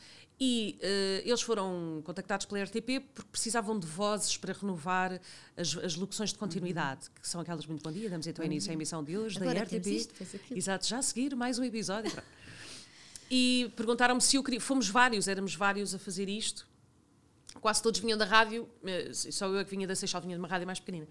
E 0.41 0.77
eh, 0.81 1.21
eles 1.25 1.41
foram 1.41 2.01
contactados 2.05 2.45
pela 2.45 2.63
RTP 2.63 3.01
porque 3.13 3.29
precisavam 3.29 3.77
de 3.77 3.85
vozes 3.85 4.37
para 4.37 4.53
renovar 4.53 5.19
as, 5.57 5.75
as 5.75 5.95
locuções 5.95 6.31
de 6.31 6.37
continuidade, 6.37 7.09
que 7.21 7.27
são 7.27 7.41
aquelas 7.41 7.65
muito 7.65 7.83
bom 7.83 7.91
dia, 7.91 8.09
damos 8.09 8.25
então 8.25 8.45
início 8.45 8.71
à 8.71 8.73
emissão 8.73 9.03
de 9.03 9.17
hoje 9.17 9.37
Agora 9.37 9.55
da 9.55 9.65
RTP. 9.65 9.87
isto. 9.87 10.13
Exato, 10.55 10.87
já 10.87 10.99
a 10.99 11.01
seguir 11.01 11.35
mais 11.35 11.59
um 11.59 11.63
episódio. 11.63 12.11
E 13.29 13.71
perguntaram-me 13.75 14.21
se 14.21 14.37
eu 14.37 14.43
queria. 14.43 14.61
Fomos 14.61 14.87
vários, 14.87 15.27
éramos 15.27 15.55
vários 15.55 15.93
a 15.93 15.99
fazer 15.99 16.29
isto. 16.29 16.65
Quase 17.61 17.81
todos 17.81 17.99
vinham 17.99 18.17
da 18.17 18.25
rádio, 18.25 18.69
só 19.31 19.47
eu 19.47 19.59
é 19.59 19.63
que 19.63 19.69
vinha 19.71 19.85
da 19.87 19.95
Seixal, 19.95 20.21
vinha 20.21 20.35
de 20.35 20.39
uma 20.39 20.47
rádio 20.47 20.65
mais 20.65 20.79
pequenina. 20.79 21.07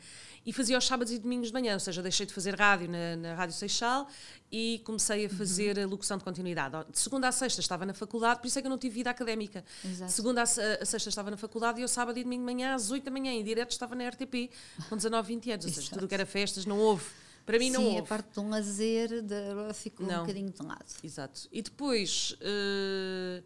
E 0.46 0.52
fazia 0.52 0.76
aos 0.76 0.86
sábados 0.86 1.12
e 1.12 1.18
domingos 1.18 1.48
de 1.48 1.52
manhã, 1.52 1.74
ou 1.74 1.80
seja, 1.80 2.02
deixei 2.02 2.24
de 2.24 2.32
fazer 2.32 2.54
rádio 2.54 2.88
na, 2.90 3.16
na 3.16 3.34
Rádio 3.34 3.54
Seixal 3.54 4.08
e 4.50 4.80
comecei 4.84 5.26
a 5.26 5.28
fazer 5.30 5.78
a 5.78 5.86
locução 5.86 6.16
de 6.16 6.24
continuidade. 6.24 6.86
De 6.90 6.98
segunda 6.98 7.28
a 7.28 7.32
sexta 7.32 7.60
estava 7.60 7.84
na 7.84 7.92
faculdade, 7.92 8.40
por 8.40 8.46
isso 8.46 8.58
é 8.58 8.62
que 8.62 8.66
eu 8.66 8.70
não 8.70 8.78
tive 8.78 8.94
vida 8.94 9.10
académica. 9.10 9.62
Exato. 9.84 10.06
De 10.10 10.12
segunda 10.12 10.42
a, 10.42 10.46
se- 10.46 10.60
a 10.60 10.84
sexta 10.86 11.08
estava 11.10 11.30
na 11.30 11.36
faculdade 11.36 11.80
e 11.80 11.82
eu 11.82 11.88
sábado 11.88 12.18
e 12.18 12.24
domingo 12.24 12.42
de 12.46 12.54
manhã, 12.54 12.74
às 12.74 12.90
8 12.90 13.04
da 13.04 13.10
manhã, 13.10 13.30
em 13.32 13.44
direto, 13.44 13.70
estava 13.72 13.94
na 13.94 14.08
RTP, 14.08 14.50
com 14.88 14.96
19, 14.96 15.28
20 15.34 15.50
anos. 15.50 15.64
Ou 15.66 15.70
seja, 15.70 15.80
Exato. 15.82 15.94
tudo 15.96 16.04
o 16.06 16.08
que 16.08 16.14
era 16.14 16.24
festas 16.24 16.64
não 16.64 16.78
houve. 16.78 17.04
Para 17.44 17.58
mim 17.58 17.70
não 17.70 17.80
Sim, 17.80 17.86
houve. 17.88 17.98
a 18.00 18.02
parte 18.04 18.32
de 18.32 18.40
um 18.40 18.48
lazer 18.50 19.22
de, 19.22 19.74
ficou 19.74 20.06
Não. 20.06 20.16
um 20.18 20.20
bocadinho 20.20 20.50
de 20.50 20.62
lado. 20.66 20.84
Exato. 21.02 21.48
E 21.50 21.62
depois, 21.62 22.36
eh, 22.42 23.42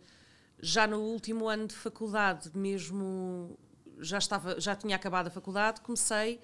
já 0.62 0.86
no 0.86 1.00
último 1.00 1.48
ano 1.48 1.66
de 1.66 1.74
faculdade, 1.74 2.50
mesmo 2.54 3.58
já 3.98 4.18
estava, 4.18 4.60
já 4.60 4.76
tinha 4.76 4.94
acabado 4.94 5.26
a 5.26 5.30
faculdade, 5.30 5.80
comecei 5.80 6.40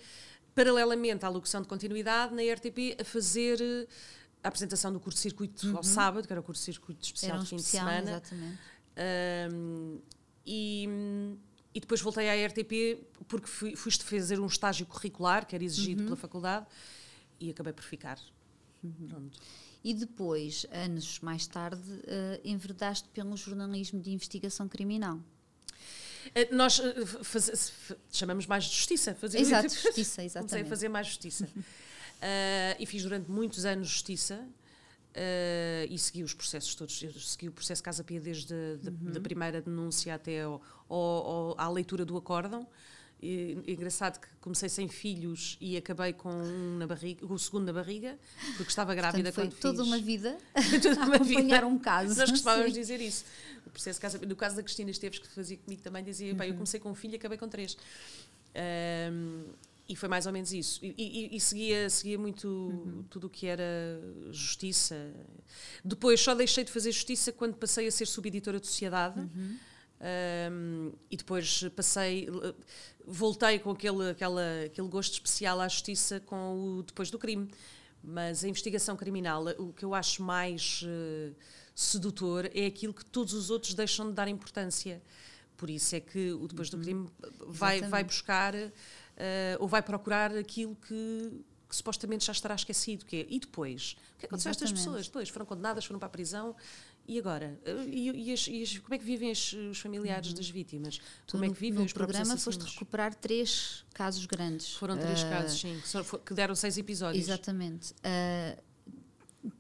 paralelamente 0.55 1.25
à 1.25 1.29
locução 1.29 1.63
de 1.63 1.69
continuidade 1.69 2.35
na 2.35 2.43
RTP 2.43 3.01
a 3.01 3.05
fazer 3.05 3.61
eh, 3.61 3.87
a 4.43 4.49
apresentação 4.49 4.93
do 4.93 4.99
curto-circuito 4.99 5.77
ao 5.77 5.85
sábado, 5.85 6.27
que 6.27 6.33
era 6.33 6.41
o 6.41 6.43
curto-circuito 6.43 7.05
especial 7.05 7.33
Era 7.33 7.41
um 7.41 7.45
de 7.45 7.49
fim 7.49 7.57
especial, 7.57 7.87
de 7.87 7.93
semana. 7.93 8.11
exatamente. 8.11 8.59
Um, 9.55 10.01
e, 10.45 10.89
e 11.73 11.81
depois 11.81 12.01
voltei 12.01 12.29
à 12.29 12.47
RTP 12.49 13.05
porque 13.29 13.47
fui, 13.47 13.77
fui 13.77 13.93
fazer 13.93 14.41
um 14.41 14.47
estágio 14.47 14.85
curricular 14.87 15.47
que 15.47 15.55
era 15.55 15.63
exigido 15.63 16.03
pela 16.05 16.17
faculdade 16.17 16.67
e 17.39 17.51
acabei 17.51 17.73
por 17.73 17.85
ficar. 17.85 18.19
Pronto. 19.09 19.39
E 19.85 19.95
depois, 19.95 20.67
anos 20.73 21.21
mais 21.21 21.47
tarde, 21.47 21.83
eh, 22.07 22.41
enverdaste 22.45 23.09
pelo 23.11 23.37
jornalismo 23.37 24.01
de 24.01 24.11
investigação 24.11 24.69
criminal. 24.69 25.21
Eh, 26.35 26.49
Nós 26.55 26.81
eh, 26.81 27.07
faz- 27.23 27.73
chamamos 28.11 28.47
mais 28.47 28.65
de 28.65 28.75
justiça. 28.77 29.15
Fazer 29.15 29.39
Exato, 29.39 29.69
justiça, 29.69 29.91
Comecei 29.95 30.23
a 30.25 30.27
exatamente. 30.27 30.69
fazer 30.69 30.89
mais 30.89 31.07
justiça. 31.07 31.49
Eh, 32.21 32.77
e 32.81 32.85
fiz 32.85 33.05
durante 33.05 33.31
muitos 33.31 33.65
anos 33.65 33.87
justiça. 33.89 34.45
eh, 35.15 35.87
e 35.89 35.97
segui 35.97 36.25
os 36.25 36.35
processos 36.35 36.75
todos. 36.75 37.01
Eu 37.01 37.13
segui 37.13 37.49
o 37.49 37.53
processo 37.53 37.81
Casa 37.81 38.03
Pia 38.03 38.21
desde 38.21 38.53
a 38.53 38.77
da, 38.83 38.91
Uhum. 38.91 39.13
da 39.13 39.21
primeira 39.21 39.63
denúncia 39.63 40.13
até 40.15 40.43
ao, 40.43 40.61
ao- 40.89 40.97
ao- 40.99 41.55
à 41.61 41.69
leitura 41.71 42.05
do 42.05 42.17
acórdão. 42.17 42.67
E, 43.21 43.59
engraçado 43.67 44.21
que 44.21 44.29
comecei 44.41 44.69
sem 44.69 44.87
filhos 44.89 45.57
e 45.61 45.77
acabei 45.77 46.13
com 46.13 46.31
um 46.31 46.77
na 46.79 46.87
barriga, 46.87 47.27
o 47.27 47.37
segundo 47.37 47.65
na 47.67 47.73
barriga, 47.73 48.17
porque 48.57 48.71
estava 48.71 48.95
grávida 48.95 49.33
Portanto, 49.33 49.51
foi 49.53 49.59
quando 49.59 49.61
toda 49.61 49.79
fiz. 49.83 49.87
uma 49.93 49.99
vida 49.99 50.39
Toda 50.83 51.01
a 51.03 51.05
uma 51.07 51.17
acompanhar 51.17 51.43
vida. 51.63 51.67
um 51.67 51.79
caso. 51.81 52.17
Nós 52.17 52.31
costumávamos 52.31 52.73
Sim. 52.75 52.81
dizer 52.81 53.01
isso. 53.01 53.25
O 53.67 53.71
processo 53.71 54.01
no 54.27 54.37
caso 54.37 54.55
da 54.57 54.63
Cristina 54.63 54.91
Esteves, 54.91 55.19
que 55.19 55.27
fazia 55.29 55.57
comigo 55.57 55.83
também, 55.83 56.05
dizia: 56.05 56.33
"Bem, 56.33 56.47
eu 56.47 56.53
Uhum. 56.53 56.59
comecei 56.59 56.79
com 56.79 56.91
um 56.91 56.95
filho 56.95 57.15
e 57.15 57.17
acabei 57.17 57.37
com 57.37 57.49
três. 57.49 57.77
Ahm, 58.55 59.45
e 59.89 59.97
foi 59.97 60.09
mais 60.09 60.27
ou 60.27 60.33
menos 60.33 60.53
isso. 60.53 60.79
E, 60.85 60.95
e- 60.99 61.37
e 61.37 61.41
seguia, 61.41 61.89
seguia 61.89 62.19
muito 62.19 62.47
Uhum. 62.47 63.05
tudo 63.09 63.27
o 63.27 63.31
que 63.31 63.47
era 63.47 63.65
justiça. 64.31 65.11
Depois 65.85 66.21
só 66.21 66.35
deixei 66.35 66.63
de 66.63 66.71
fazer 66.71 66.93
justiça 66.93 67.33
quando 67.33 67.55
passei 67.57 67.87
a 67.87 67.91
ser 67.91 68.07
subeditora 68.07 68.61
de 68.61 68.67
sociedade. 68.67 69.19
Uhum. 69.21 69.57
Um, 70.01 70.93
e 71.11 71.17
depois 71.17 71.65
passei, 71.75 72.29
voltei 73.05 73.59
com 73.59 73.71
aquele, 73.71 74.11
aquela, 74.11 74.65
aquele 74.67 74.89
gosto 74.89 75.15
especial 75.15 75.61
à 75.61 75.67
justiça 75.67 76.21
com 76.21 76.79
o 76.79 76.83
depois 76.83 77.11
do 77.11 77.19
crime. 77.19 77.51
Mas 78.03 78.45
a 78.45 78.49
investigação 78.49 78.97
criminal, 78.97 79.45
o 79.59 79.73
que 79.73 79.85
eu 79.85 79.93
acho 79.93 80.23
mais 80.23 80.85
eh, 80.87 81.33
sedutor 81.75 82.49
é 82.55 82.67
aquilo 82.67 82.95
que 82.95 83.05
todos 83.05 83.35
os 83.35 83.51
outros 83.51 83.75
deixam 83.75 84.09
de 84.09 84.13
dar 84.13 84.29
importância. 84.29 85.03
Por 85.57 85.69
isso 85.69 85.97
é 85.97 86.01
que 86.01 86.33
o 86.33 86.47
depois 86.47 86.71
do 86.71 86.79
crime 86.79 87.09
vai, 87.49 87.81
vai 87.83 88.05
buscar 88.05 88.55
eh, 88.55 89.57
ou 89.59 89.67
vai 89.67 89.83
procurar 89.83 90.35
aquilo 90.37 90.77
que, 90.77 91.45
que 91.69 91.75
supostamente 91.75 92.25
já 92.25 92.33
estará 92.33 92.55
esquecido. 92.55 93.05
Que 93.05 93.17
é, 93.17 93.27
e 93.29 93.41
depois? 93.41 93.97
O 94.15 94.21
que 94.21 94.27
aconteceu 94.27 94.51
a 94.51 94.53
estas 94.53 94.71
pessoas? 94.71 95.07
Depois 95.07 95.29
foram 95.29 95.45
condenadas, 95.45 95.85
foram 95.85 95.99
para 95.99 96.07
a 96.07 96.11
prisão. 96.11 96.55
E 97.09 97.19
agora? 97.19 97.59
Eh, 97.65 97.85
E, 97.91 98.11
e 98.29 98.33
as- 98.35 98.47
e 98.47 98.63
as- 98.63 98.79
como 98.79 98.95
é 98.95 98.99
que 98.99 99.05
vivem 99.05 99.31
as- 99.31 99.53
os 99.55 99.79
familiares 99.81 100.33
das 100.35 100.49
vítimas? 100.51 100.99
Tu 101.27 101.33
Como 101.33 101.45
é 101.45 101.49
que 101.49 101.55
vivem 101.59 101.79
no 101.81 101.87
os 101.87 101.93
programa 101.95 102.37
foste 102.37 102.61
recuperar 102.67 103.15
três 103.15 103.83
casos 103.95 104.27
grandes. 104.27 104.75
Foram 104.75 104.99
três 104.99 105.23
Ah, 105.25 105.31
casos, 105.31 105.59
sim, 105.59 105.81
que, 105.81 106.19
que 106.19 106.35
deram 106.35 106.55
seis 106.55 106.77
episódios. 106.77 107.25
Exatamente. 107.25 107.95
Ah, 108.05 108.59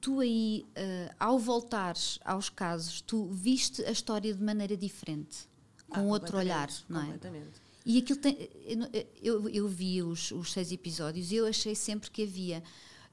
tu 0.00 0.20
aí, 0.20 0.66
ah, 0.76 1.14
ao 1.18 1.38
voltares 1.38 2.18
aos 2.22 2.50
casos, 2.50 3.00
tu 3.00 3.26
viste 3.30 3.82
a 3.84 3.90
história 3.92 4.34
de 4.34 4.42
maneira 4.42 4.76
diferente, 4.76 5.48
com 5.88 6.00
Ah, 6.00 6.02
outro 6.02 6.36
olhar, 6.36 6.68
completamente, 6.68 6.84
não 6.92 7.00
é? 7.00 7.04
Completamente. 7.04 7.68
E 7.86 7.96
aquilo 7.98 8.18
tem. 8.20 8.50
eu- 8.66 9.06
Eu, 9.22 9.48
eu 9.48 9.66
vi 9.68 10.02
os, 10.02 10.30
os 10.32 10.52
seis 10.52 10.70
episódios 10.70 11.32
e 11.32 11.36
eu 11.36 11.46
achei 11.46 11.74
sempre 11.74 12.10
que 12.10 12.24
havia 12.24 12.62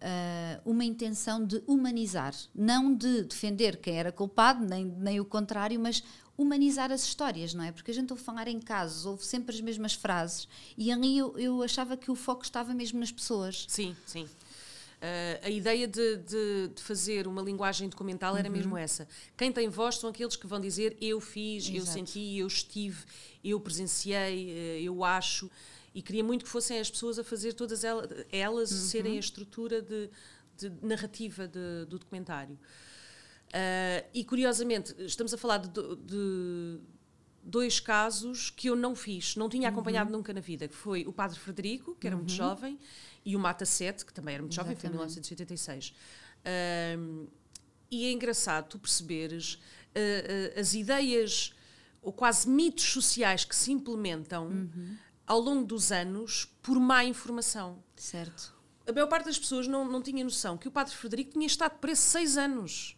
ah, 0.06 0.62
uma 0.63 0.86
intenção 0.86 1.44
de 1.44 1.63
humanizar, 1.65 2.34
não 2.54 2.94
de 2.96 3.24
defender 3.24 3.78
quem 3.78 3.98
era 3.98 4.12
culpado, 4.12 4.63
nem, 4.63 4.86
nem 4.86 5.20
o 5.20 5.26
contrário, 5.26 5.80
mas 5.80 6.04
humanizar 6.38 6.91
as 6.91 7.04
histórias, 7.04 7.54
não 7.54 7.63
é? 7.63 7.72
Porque 7.72 7.89
a 7.89 7.94
gente 7.94 8.12
ouve 8.12 8.22
falar 8.22 8.48
em 8.48 8.60
casos, 8.60 9.06
ouve 9.06 9.26
sempre 9.26 9.56
as 9.56 9.62
mesmas 9.62 9.94
frases 9.94 10.48
e 10.78 10.91
ali 10.91 11.18
eu, 11.18 11.36
eu 11.39 11.63
achava 11.63 11.98
que 11.98 12.12
o 12.12 12.15
foco 12.15 12.44
estava 12.44 12.74
mesmo 12.74 13.00
nas 13.00 13.12
pessoas. 13.12 13.65
Sim, 13.68 13.96
sim. 14.06 14.28
Ah, 15.02 15.39
a 15.48 15.50
ideia 15.50 15.88
de, 15.88 16.18
de- 16.18 16.68
de 16.76 16.82
fazer 16.82 17.26
uma 17.28 17.41
linguagem 17.41 17.88
documental 17.89 18.36
era 18.36 18.48
Uhum. 18.48 18.54
mesmo 18.54 18.78
essa. 18.78 19.08
Quem 19.38 19.52
tem 19.52 19.70
voz 19.70 19.96
são 19.98 20.10
aqueles 20.10 20.36
que 20.36 20.46
vão 20.48 20.60
dizer 20.60 20.98
eu 21.02 21.20
fiz, 21.22 21.68
eu 21.70 21.76
Exato. 21.78 21.91
senti, 21.94 22.38
eu 22.38 22.48
estive, 22.48 23.04
eu 23.44 23.60
presenciei, 23.60 24.50
eh, 24.52 24.82
eu 24.82 25.04
acho. 25.04 25.50
E 25.96 26.02
queria 26.02 26.24
muito 26.24 26.44
que 26.46 26.52
fossem 26.52 26.78
as 26.80 26.92
pessoas 26.92 27.18
a 27.18 27.24
fazer 27.24 27.54
todas 27.54 27.84
ela- 27.86 28.08
elas, 28.32 28.72
Uhum. 28.72 28.78
serem 28.80 29.16
a 29.16 29.20
estrutura 29.20 29.82
de, 29.82 30.10
de 30.58 30.70
narrativa 30.86 31.48
de- 31.48 31.86
do 31.88 31.98
documentário. 31.98 32.60
Ah, 33.54 34.04
e 34.14 34.24
curiosamente, 34.26 34.94
estamos 35.00 35.34
a 35.34 35.38
falar 35.38 35.60
de, 35.60 35.70
de 36.06 36.80
dois 37.42 37.80
casos 37.80 38.50
que 38.50 38.68
eu 38.70 38.76
não 38.76 38.94
fiz, 38.96 39.36
não 39.38 39.48
tinha 39.48 39.70
acompanhado 39.70 40.12
Uhum. 40.12 40.18
nunca 40.18 40.34
na 40.34 40.42
vida, 40.42 40.68
que 40.68 40.76
foi 40.76 41.06
o 41.08 41.14
Padre 41.14 41.40
Frederico, 41.40 41.96
que 41.96 42.08
era 42.08 42.16
muito 42.18 42.32
jovem, 42.34 42.78
e 43.24 43.36
o 43.36 43.40
Mata 43.40 43.66
7, 43.66 44.06
que 44.06 44.14
também 44.14 44.34
era 44.34 44.44
muito 44.44 44.54
jovem, 44.56 44.76
foi 44.76 44.90
em 44.90 44.92
Exatamente. 44.94 45.16
1986. 45.22 45.94
Ahm, 46.44 47.28
e 47.90 48.06
é 48.06 48.12
engraçado 48.12 48.68
tu 48.68 48.78
perceberes 48.80 49.60
ah, 49.96 50.00
ah, 50.58 50.60
as 50.60 50.74
ideias 50.74 51.54
ou 52.02 52.12
quase 52.12 52.50
mitos 52.50 52.84
sociais 52.92 53.46
que 53.46 53.56
se 53.56 53.72
implementam 53.72 54.48
Uhum. 54.48 54.98
Ao 55.28 55.40
longo 55.40 55.66
dos 55.66 55.92
anos 55.92 56.46
por 56.62 56.80
má 56.80 57.04
informação. 57.04 57.82
Certo. 57.96 58.54
A 58.88 58.92
maior 58.92 59.08
parte 59.08 59.26
das 59.26 59.40
pessoas 59.40 59.68
não, 59.68 59.84
não 59.90 60.02
tinha 60.02 60.24
noção 60.24 60.58
que 60.58 60.68
o 60.68 60.72
Padre 60.72 60.94
Frederico 60.94 61.32
tinha 61.32 61.48
estado 61.48 61.80
preso 61.80 62.02
seis 62.02 62.38
anos. 62.38 62.96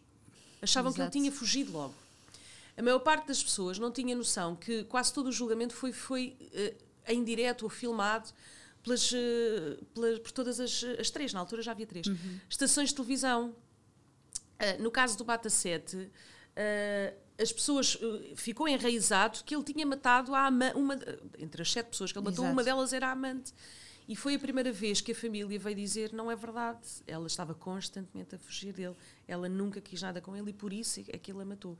Achavam 0.62 0.92
que 0.92 0.98
ele 1.00 1.04
Exato. 1.06 1.18
tinha 1.18 1.32
fugido 1.32 1.72
logo. 1.72 1.94
A 2.76 2.82
maior 2.82 3.00
parte 3.00 3.28
das 3.28 3.42
pessoas 3.42 3.80
não 3.80 3.92
tinha 3.92 4.16
noção 4.16 4.56
que 4.56 4.84
quase 4.86 5.14
todo 5.14 5.28
o 5.28 5.32
julgamento 5.32 5.74
foi, 5.74 5.92
foi 5.94 6.36
eh, 6.54 6.76
em 7.08 7.24
direto 7.24 7.64
ou 7.64 7.70
filmado 7.70 8.30
pelas, 8.84 9.12
eh, 9.14 9.78
pelas- 9.94 10.20
por 10.20 10.32
todas 10.32 10.60
as, 10.60 10.84
as 11.00 11.10
três, 11.10 11.34
na 11.34 11.40
altura 11.40 11.62
já 11.62 11.72
havia 11.72 11.88
três, 11.88 12.06
estações 12.50 12.90
de 12.90 12.96
televisão. 12.96 13.56
Ah, 14.60 14.78
no 14.80 14.92
caso 14.92 15.18
do 15.18 15.24
Bata 15.24 15.50
7, 15.50 16.10
ah, 16.56 17.14
as 17.40 17.52
pessoas 17.52 17.96
uh, 17.96 18.36
ficou 18.36 18.68
enraizado 18.68 19.44
que 19.46 19.56
ele 19.56 19.64
tinha 19.64 19.86
matado 19.86 20.34
a 20.34 20.50
uma 20.76 21.00
entre 21.38 21.62
as 21.62 21.72
sete 21.72 21.88
pessoas 21.88 22.12
que 22.12 22.18
ele 22.18 22.26
matou, 22.26 22.44
Exato. 22.44 22.54
uma 22.54 22.64
delas 22.64 22.94
era 22.94 23.08
a 23.08 23.12
amante. 23.12 23.54
E 24.08 24.16
foi 24.16 24.36
a 24.36 24.40
primeira 24.40 24.72
vez 24.72 25.02
que 25.02 25.12
a 25.12 25.16
família 25.16 25.60
veio 25.60 25.76
dizer 25.76 26.14
não 26.14 26.32
é 26.32 26.36
verdade. 26.36 26.80
Ela 27.06 27.28
estava 27.28 27.54
constantemente 27.54 28.36
a 28.36 28.40
fugir 28.40 28.72
dele. 28.72 28.96
Ela 29.28 29.50
nunca 29.50 29.82
quis 29.82 30.02
nada 30.02 30.22
com 30.22 30.34
ele 30.34 30.52
e 30.52 30.54
por 30.54 30.72
isso 30.72 31.02
é 31.10 31.18
que 31.18 31.32
ele 31.32 31.42
a 31.42 31.46
matou. 31.46 31.78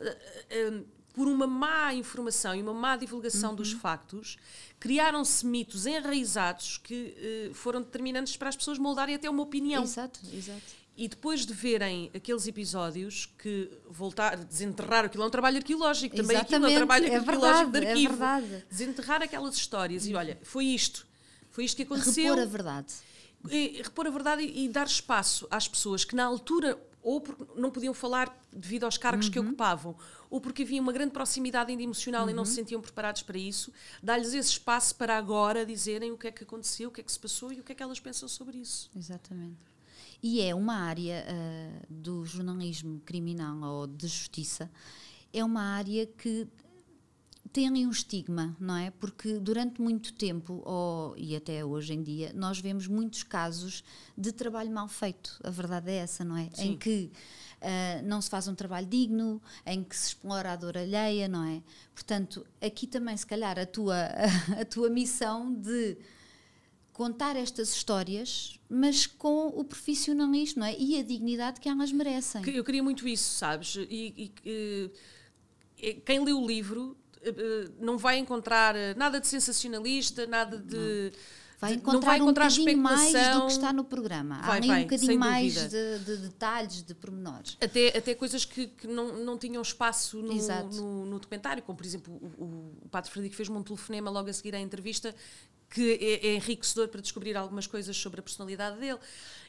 Uh, 0.00 0.78
uh, 0.80 0.86
por 1.12 1.28
uma 1.28 1.46
má 1.46 1.94
informação 1.94 2.54
e 2.54 2.60
uma 2.60 2.74
má 2.74 2.96
divulgação 2.96 3.54
dos 3.54 3.72
factos, 3.72 4.36
criaram-se 4.78 5.46
mitos 5.46 5.86
enraizados 5.86 6.76
que 6.76 7.50
foram 7.54 7.80
determinantes 7.80 8.36
para 8.36 8.50
as 8.50 8.56
pessoas 8.56 8.78
moldarem 8.78 9.14
até 9.14 9.30
uma 9.30 9.42
opinião. 9.42 9.82
Exato, 9.82 10.20
exato. 10.30 10.85
E 10.96 11.08
depois 11.08 11.44
de 11.44 11.52
verem 11.52 12.10
aqueles 12.14 12.46
episódios 12.46 13.26
que 13.38 13.70
voltar, 13.88 14.36
desenterrar 14.36 15.04
aquilo 15.04 15.24
é 15.24 15.26
um 15.26 15.30
trabalho 15.30 15.58
arqueológico, 15.58 16.16
também 16.16 16.36
aquilo 16.38 16.64
é 16.64 16.68
um 16.68 16.70
Exatamente, 16.72 16.76
trabalho 16.76 17.06
é 17.12 17.16
arqueológico 17.16 17.70
verdade, 17.70 17.80
de 17.80 17.86
é 17.86 17.90
arquivo. 17.90 18.16
verdade. 18.16 18.64
Desenterrar 18.70 19.22
aquelas 19.22 19.54
histórias 19.56 20.06
e 20.06 20.14
olha, 20.14 20.38
foi 20.42 20.64
isto, 20.64 21.06
foi 21.50 21.64
isto 21.64 21.76
que 21.76 21.82
aconteceu. 21.82 22.34
Repor 22.34 22.42
a 22.42 22.46
verdade. 22.46 22.94
E, 23.50 23.82
repor 23.82 24.06
a 24.06 24.10
verdade 24.10 24.42
e, 24.42 24.64
e 24.64 24.68
dar 24.70 24.86
espaço 24.86 25.46
às 25.50 25.68
pessoas 25.68 26.02
que 26.04 26.16
na 26.16 26.24
altura 26.24 26.78
ou 27.02 27.20
porque 27.20 27.44
não 27.54 27.70
podiam 27.70 27.92
falar 27.94 28.34
devido 28.52 28.84
aos 28.84 28.96
cargos 28.98 29.26
Uhum. 29.26 29.32
que 29.32 29.38
ocupavam, 29.38 29.94
ou 30.30 30.40
porque 30.40 30.62
havia 30.64 30.80
uma 30.80 30.92
grande 30.92 31.12
proximidade 31.12 31.70
ainda 31.70 31.82
emocional 31.82 32.28
e 32.28 32.32
não 32.32 32.44
se 32.44 32.52
Uhum. 32.52 32.56
sentiam 32.56 32.80
preparados 32.80 33.22
para 33.22 33.38
isso, 33.38 33.70
dar-lhes 34.02 34.32
esse 34.34 34.50
espaço 34.52 34.94
para 34.96 35.16
agora 35.16 35.64
dizerem 35.64 36.10
o 36.10 36.16
que 36.18 36.26
é 36.26 36.32
que 36.32 36.42
aconteceu, 36.42 36.88
o 36.88 36.92
que 36.92 37.00
é 37.02 37.04
que 37.04 37.12
se 37.12 37.20
passou 37.20 37.52
e 37.52 37.60
o 37.60 37.62
que 37.62 37.70
é 37.70 37.74
que 37.76 37.82
elas 37.82 38.00
pensam 38.00 38.26
sobre 38.28 38.56
isso. 38.58 38.90
Exatamente. 38.96 39.58
E 40.22 40.40
é 40.40 40.54
uma 40.54 40.74
área 40.74 41.24
ah, 41.28 41.86
do 41.88 42.24
jornalismo 42.24 43.00
criminal 43.04 43.60
ou 43.62 43.86
de 43.86 44.06
justiça, 44.06 44.70
é 45.32 45.44
uma 45.44 45.62
área 45.62 46.06
que 46.06 46.46
tem 47.52 47.68
ali 47.68 47.86
um 47.86 47.90
estigma, 47.90 48.54
não 48.60 48.76
é? 48.76 48.90
Porque 48.90 49.38
durante 49.38 49.80
muito 49.80 50.12
tempo, 50.12 50.62
ou, 50.64 51.16
e 51.16 51.34
até 51.34 51.64
hoje 51.64 51.94
em 51.94 52.02
dia, 52.02 52.32
nós 52.34 52.58
vemos 52.58 52.86
muitos 52.86 53.22
casos 53.22 53.82
de 54.16 54.30
trabalho 54.32 54.70
mal 54.70 54.88
feito. 54.88 55.40
A 55.42 55.50
verdade 55.50 55.90
é 55.90 55.96
essa, 55.96 56.24
não 56.24 56.36
é? 56.36 56.50
Sim. 56.52 56.72
Em 56.72 56.76
que 56.76 57.10
ah, 57.60 58.02
não 58.02 58.20
se 58.20 58.28
faz 58.28 58.46
um 58.48 58.54
trabalho 58.54 58.86
digno, 58.86 59.40
em 59.64 59.82
que 59.82 59.96
se 59.96 60.08
explora 60.08 60.52
a 60.52 60.56
dor 60.56 60.76
alheia, 60.76 61.28
não 61.28 61.44
é? 61.44 61.62
Portanto, 61.94 62.46
aqui 62.60 62.86
também, 62.86 63.16
se 63.16 63.26
calhar, 63.26 63.58
a 63.58 63.66
tua, 63.66 63.96
a 64.60 64.64
tua 64.64 64.90
missão 64.90 65.52
de 65.52 65.96
contar 66.96 67.36
estas 67.36 67.74
histórias, 67.74 68.58
mas 68.70 69.06
com 69.06 69.48
o 69.48 69.62
profissionalismo 69.62 70.60
não 70.60 70.66
é? 70.66 70.74
e 70.78 70.98
a 70.98 71.02
dignidade 71.02 71.60
que 71.60 71.68
elas 71.68 71.92
merecem. 71.92 72.42
Eu 72.48 72.64
queria 72.64 72.82
muito 72.82 73.06
isso, 73.06 73.34
sabes? 73.34 73.76
E, 73.76 74.32
e, 74.42 74.90
eh, 75.76 76.00
quem 76.06 76.24
lê 76.24 76.32
o 76.32 76.46
livro 76.46 76.96
eh, 77.20 77.34
eh, 77.36 77.68
não 77.78 77.98
vai 77.98 78.16
encontrar 78.16 78.74
eh, 78.74 78.94
nada 78.94 79.20
de 79.20 79.26
sensacionalista, 79.26 80.26
nada 80.26 80.56
de. 80.56 81.12
Vai 81.58 81.72
encontrar, 81.74 82.00
vai 82.00 82.18
encontrar 82.18 82.44
um 82.44 82.48
bocadinho 82.48 82.78
mais 82.78 83.12
do 83.12 83.46
que 83.46 83.52
está 83.52 83.72
no 83.72 83.84
programa. 83.84 84.36
Há 84.36 84.46
Vai, 84.46 84.56
ali 84.58 84.68
vai, 84.68 84.80
um 84.80 84.82
bocadinho 84.82 85.18
mais 85.18 85.54
de, 85.54 85.98
de 86.00 86.16
detalhes, 86.18 86.82
de 86.82 86.94
pormenores. 86.94 87.56
Até, 87.60 87.96
até 87.96 88.14
coisas 88.14 88.44
que, 88.44 88.66
que 88.66 88.86
não, 88.86 89.24
não 89.24 89.38
tinham 89.38 89.62
espaço 89.62 90.18
no, 90.18 90.34
no, 90.34 91.06
no 91.06 91.18
documentário, 91.18 91.62
como 91.62 91.76
por 91.76 91.86
exemplo 91.86 92.12
o, 92.14 92.44
o, 92.44 92.72
o 92.84 92.88
Padre 92.90 93.10
Frederico 93.10 93.36
fez-me 93.36 93.56
um 93.56 93.62
telefonema 93.62 94.10
logo 94.10 94.28
a 94.28 94.32
seguir 94.32 94.54
à 94.54 94.60
entrevista 94.60 95.14
que 95.68 95.98
é, 96.00 96.28
é 96.28 96.34
enriquecedor 96.34 96.88
para 96.88 97.00
descobrir 97.00 97.36
algumas 97.36 97.66
coisas 97.66 97.96
sobre 97.96 98.20
a 98.20 98.22
personalidade 98.22 98.78
dele. 98.78 98.98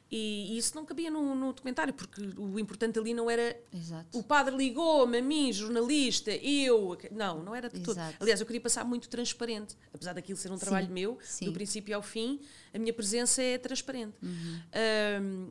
E, 0.10 0.54
e 0.54 0.58
isso 0.58 0.74
não 0.74 0.86
cabia 0.86 1.12
no, 1.12 1.36
no 1.36 1.52
documentário, 1.52 1.94
porque 1.94 2.22
o 2.38 2.58
importante 2.58 2.98
ali 2.98 3.14
não 3.14 3.30
era 3.30 3.60
Exato. 3.74 4.18
o 4.18 4.24
padre 4.24 4.56
ligou-me 4.56 5.18
a 5.18 5.22
mim, 5.22 5.52
jornalista, 5.52 6.32
eu. 6.32 6.98
Não, 7.12 7.44
não 7.44 7.54
era 7.54 7.70
de 7.70 7.82
todo. 7.82 7.98
Exato. 7.98 8.16
Aliás, 8.20 8.40
eu 8.40 8.46
queria 8.46 8.62
passar 8.62 8.86
muito 8.86 9.10
transparente. 9.10 9.76
Apesar 9.94 10.14
daquilo 10.14 10.38
ser 10.38 10.52
um 10.52 10.58
trabalho 10.58 10.90
meu, 10.90 11.18
sim. 11.22 11.46
do 11.46 11.52
princípio 11.52 11.96
ao 11.96 12.02
fim, 12.02 12.40
a 12.74 12.80
minha 12.80 12.94
presença 12.94 13.42
é 13.42 13.58
transparente. 13.58 14.16
Uhum. 14.24 14.62
Ahm, 14.74 15.50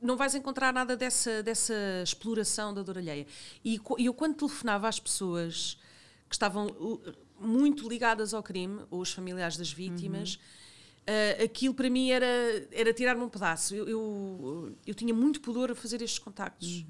não 0.00 0.16
vais 0.16 0.34
encontrar 0.34 0.72
nada 0.72 0.96
dessa, 0.96 1.42
dessa 1.42 1.74
exploração 2.02 2.72
da 2.72 2.82
dor 2.82 2.96
alheia. 2.96 3.26
E 3.64 3.80
e 3.98 4.06
eu, 4.06 4.14
quando 4.14 4.36
telefonava 4.36 4.88
às 4.88 5.00
pessoas 5.00 5.76
que 6.28 6.34
estavam 6.34 6.68
uh, 6.68 7.00
muito 7.40 7.88
ligadas 7.88 8.32
ao 8.32 8.42
crime, 8.42 8.82
ou 8.90 9.00
os 9.00 9.12
familiares 9.12 9.56
das 9.56 9.72
vítimas, 9.72 10.38
uh, 11.08 11.44
aquilo 11.44 11.74
para 11.74 11.88
mim 11.90 12.10
era, 12.10 12.26
era 12.72 12.92
tirar-me 12.92 13.22
um 13.22 13.28
pedaço. 13.28 13.74
Eu, 13.74 13.88
eu, 13.88 14.76
eu 14.86 14.94
tinha 14.94 15.12
muito 15.14 15.40
pudor 15.40 15.70
a 15.70 15.74
fazer 15.74 16.00
estes 16.02 16.18
contactos. 16.18 16.84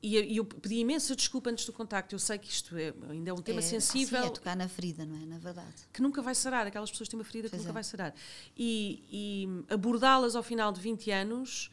E 0.00 0.14
eu, 0.14 0.24
e 0.24 0.36
eu 0.36 0.44
pedi 0.44 0.76
imensa 0.76 1.16
desculpa 1.16 1.50
antes 1.50 1.64
do 1.64 1.72
contacto. 1.72 2.14
Eu 2.14 2.20
sei 2.20 2.38
que 2.38 2.48
isto 2.48 2.76
é, 2.76 2.94
ainda 3.10 3.30
é 3.30 3.32
um 3.32 3.42
tema 3.42 3.58
é, 3.58 3.62
sensível 3.62 4.20
Sim, 4.22 4.28
é 4.28 4.30
tocar 4.30 4.56
na 4.56 4.68
ferida, 4.68 5.04
não 5.04 5.16
é? 5.16 5.26
Na 5.26 5.38
verdade. 5.38 5.74
que 5.92 6.00
nunca 6.00 6.22
vai 6.22 6.34
sarar. 6.36 6.66
Aquelas 6.68 6.88
pessoas 6.90 7.08
têm 7.08 7.18
uma 7.18 7.24
ferida 7.24 7.48
que 7.48 7.50
Pois 7.50 7.62
nunca 7.62 7.72
é. 7.72 7.74
vai 7.74 7.82
sarar. 7.82 8.14
E, 8.56 9.02
e 9.10 9.48
abordá-las 9.74 10.36
ao 10.36 10.42
final 10.44 10.70
de 10.70 10.80
20 10.80 11.10
anos 11.10 11.68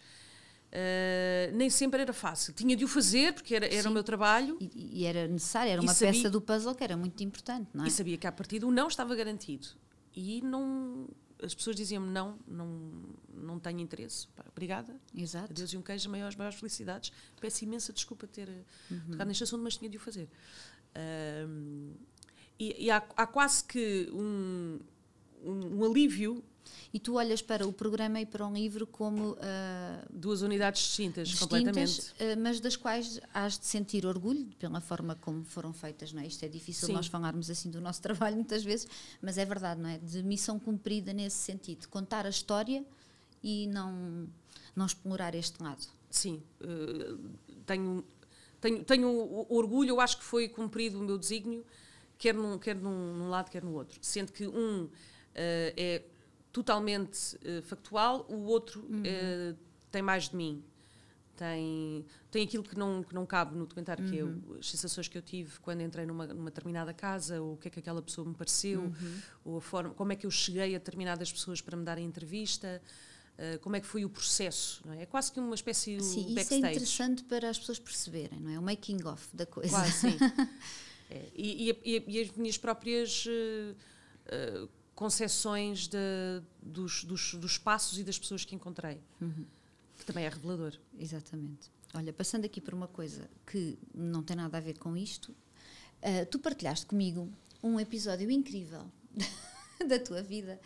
eh, 0.72 1.52
nem 1.54 1.70
sempre 1.70 2.02
era 2.02 2.12
fácil. 2.12 2.52
Tinha 2.54 2.76
de 2.76 2.84
o 2.84 2.88
fazer, 2.88 3.32
porque 3.34 3.56
era, 3.56 3.66
era 3.66 3.84
Sim. 3.84 3.90
o 3.90 3.92
meu 3.92 4.04
trabalho. 4.04 4.58
E, 4.60 5.02
e 5.02 5.06
era 5.06 5.28
necessário, 5.28 5.72
era 5.72 5.82
uma 5.82 5.94
sabia- 5.94 6.14
peça 6.14 6.30
do 6.30 6.42
puzzle 6.42 6.74
que 6.76 6.84
era 6.84 6.98
muito 6.98 7.24
importante, 7.24 7.70
não 7.74 7.86
é? 7.86 7.88
E 7.88 7.92
sabia 7.92 8.18
que 8.18 8.26
a 8.28 8.32
partir 8.32 8.60
do 8.60 8.70
não 8.72 8.88
estava 8.88 9.16
garantido. 9.16 9.68
E 10.16 10.42
não. 10.42 11.08
As 11.44 11.54
pessoas 11.54 11.76
diziam-me 11.76 12.10
não, 12.10 12.40
não, 12.48 13.04
não 13.34 13.60
tenho 13.60 13.80
interesse. 13.80 14.28
Pá, 14.30 14.46
Obrigada. 14.50 14.96
Exato. 15.14 15.52
Adeus 15.52 15.74
e 15.74 15.78
um 15.78 15.82
queijo, 15.82 16.10
maiores, 16.10 16.36
maiores 16.38 16.58
felicidades. 16.58 17.12
Peço 17.42 17.64
imensa 17.66 17.92
desculpa 17.92 18.26
ter 18.28 18.48
eh, 18.50 18.64
Uhum. 18.90 19.12
tocado 19.12 19.26
neste 19.28 19.44
assunto, 19.44 19.62
mas 19.64 19.76
tinha 19.78 19.90
de 19.90 19.98
o 19.98 20.00
fazer. 20.00 20.30
E 22.58 22.86
e 22.86 22.90
há, 22.92 22.98
há 23.18 23.28
quase 23.28 23.64
que 23.66 24.10
um, 24.14 24.80
um, 25.44 25.78
um 25.80 25.86
alívio, 25.86 26.44
E 26.94 27.00
tu 27.00 27.16
olhas 27.16 27.42
para 27.42 27.68
o 27.68 27.74
programa 27.74 28.22
e 28.22 28.26
para 28.26 28.46
um 28.46 28.54
livro 28.54 28.88
como 28.88 29.38
ah, 29.40 30.06
duas 30.10 30.42
unidades 30.42 30.82
distintas, 30.82 31.34
completamente. 31.36 31.88
distintas, 31.88 32.14
ah, 32.20 32.40
mas 32.40 32.60
das 32.60 32.76
quais 32.76 33.20
has 33.34 33.58
de 33.58 33.66
sentir 33.66 34.06
orgulho 34.06 34.46
pela 34.58 34.80
forma 34.80 35.16
como 35.16 35.44
foram 35.44 35.74
feitas, 35.74 36.14
não 36.14 36.22
é? 36.22 36.28
Isto 36.28 36.46
é 36.46 36.48
difícil 36.48 36.88
Sim. 36.88 36.94
nós 36.94 37.08
falarmos 37.08 37.50
assim 37.50 37.70
do 37.70 37.82
nosso 37.82 38.02
trabalho 38.04 38.36
muitas 38.36 38.64
vezes, 38.64 38.88
mas 39.22 39.38
é 39.38 39.46
verdade, 39.46 39.82
não 39.82 39.90
é? 39.90 39.98
De 39.98 40.24
missão 40.24 40.60
cumprida 40.60 41.14
nesse 41.14 41.38
sentido, 41.38 41.88
contar 41.88 42.26
a 42.26 42.30
história 42.30 42.86
e 43.44 43.68
não, 43.68 44.28
não 44.76 44.86
explorar 44.86 45.36
este 45.36 45.62
lado. 45.62 45.86
Sim, 46.10 46.42
eh, 46.62 47.16
tenho, 47.66 48.06
tenho, 48.62 48.84
tenho 48.84 49.46
orgulho, 49.50 49.90
eu 49.90 50.00
acho 50.00 50.18
que 50.18 50.24
foi 50.24 50.48
cumprido 50.48 51.00
o 51.00 51.04
meu 51.04 51.18
desígnio, 51.18 51.66
quer 52.18 52.34
num, 52.34 52.58
quer 52.58 52.76
num, 52.76 53.14
num 53.14 53.30
lado, 53.30 53.52
quer 53.52 53.64
no 53.64 53.74
outro. 53.74 54.00
Sendo 54.02 54.32
que 54.32 54.48
um 54.48 54.90
eh, 55.36 55.74
é 55.76 56.04
totalmente 56.56 57.38
eh, 57.44 57.62
factual, 57.62 58.26
o 58.30 58.46
outro 58.46 58.88
eh, 59.04 59.54
tem 59.92 60.02
mais 60.02 60.30
de 60.30 60.38
mim. 60.38 60.64
Tem, 61.36 62.06
tem 62.32 62.44
aquilo 62.46 62.64
que 62.64 62.78
não, 62.80 63.04
que 63.04 63.14
não 63.14 63.26
cabe 63.26 63.58
no 63.58 63.66
documentário, 63.66 64.06
que 64.10 64.18
é 64.18 64.24
as 64.58 64.70
sensações 64.72 65.10
que 65.10 65.18
eu 65.18 65.22
tive 65.22 65.60
quando 65.60 65.82
entrei 65.82 66.06
numa, 66.06 66.26
numa 66.28 66.46
determinada 66.50 66.94
casa, 66.94 67.42
ou 67.42 67.56
o 67.56 67.58
que 67.58 67.68
é 67.68 67.72
que 67.72 67.80
aquela 67.80 68.02
pessoa 68.02 68.26
me 68.26 68.34
pareceu, 68.34 68.90
ou 69.44 69.58
a 69.58 69.62
forma, 69.62 69.94
como 69.94 70.14
é 70.14 70.16
que 70.16 70.26
eu 70.26 70.32
cheguei 70.32 70.74
a 70.74 70.78
determinadas 70.78 71.30
pessoas 71.34 71.60
para 71.60 71.76
me 71.76 71.84
darem 71.84 72.06
entrevista, 72.06 72.82
eh, 73.38 73.58
como 73.58 73.76
é 73.76 73.82
que 73.82 73.86
foi 73.86 74.06
o 74.06 74.10
processo. 74.10 74.82
É? 74.92 75.02
é 75.02 75.06
quase 75.06 75.30
que 75.34 75.42
uma 75.42 75.56
espécie 75.56 75.98
de 75.98 76.04
Sim, 76.06 76.22
isso 76.22 76.30
é 76.32 76.36
backstage. 76.36 76.72
interessante 76.74 77.24
para 77.26 77.50
as 77.50 77.60
pessoas 77.60 77.80
perceberem, 77.80 78.40
não 78.40 78.52
é? 78.52 78.58
O 78.58 78.62
making 78.62 79.04
of 79.06 79.28
da 79.34 79.46
coisa. 79.46 79.72
Quase, 79.72 79.92
sim. 79.92 80.18
É, 81.08 81.30
e, 81.36 81.70
e- 81.84 82.04
e- 82.08 82.22
as 82.22 82.32
minhas 82.32 82.58
próprias 82.58 83.26
eh, 83.28 83.76
eh, 84.26 84.68
concepções 84.96 85.88
de- 85.88 85.98
dos, 86.62 87.04
dos, 87.04 87.34
dos 87.36 87.52
espaços 87.52 88.00
e 88.00 88.04
das 88.04 88.18
pessoas 88.18 88.46
que 88.46 88.56
encontrei, 88.56 89.00
que 89.98 90.06
também 90.06 90.26
é 90.26 90.30
revelador. 90.30 90.74
Exatamente. 90.98 91.70
Olha, 91.94 92.12
passando 92.14 92.46
aqui 92.46 92.60
por 92.62 92.74
uma 92.74 92.88
coisa 92.88 93.30
que 93.46 93.78
não 93.94 94.24
tem 94.24 94.36
nada 94.36 94.58
a 94.58 94.62
ver 94.62 94.78
com 94.78 94.96
isto, 94.98 95.34
ah, 96.02 96.26
tu 96.30 96.40
partilhaste 96.40 96.86
comigo 96.86 97.30
um 97.64 97.80
episódio 97.80 98.30
incrível 98.32 98.86
da 99.88 100.00
tua 100.00 100.22
vida 100.22 100.60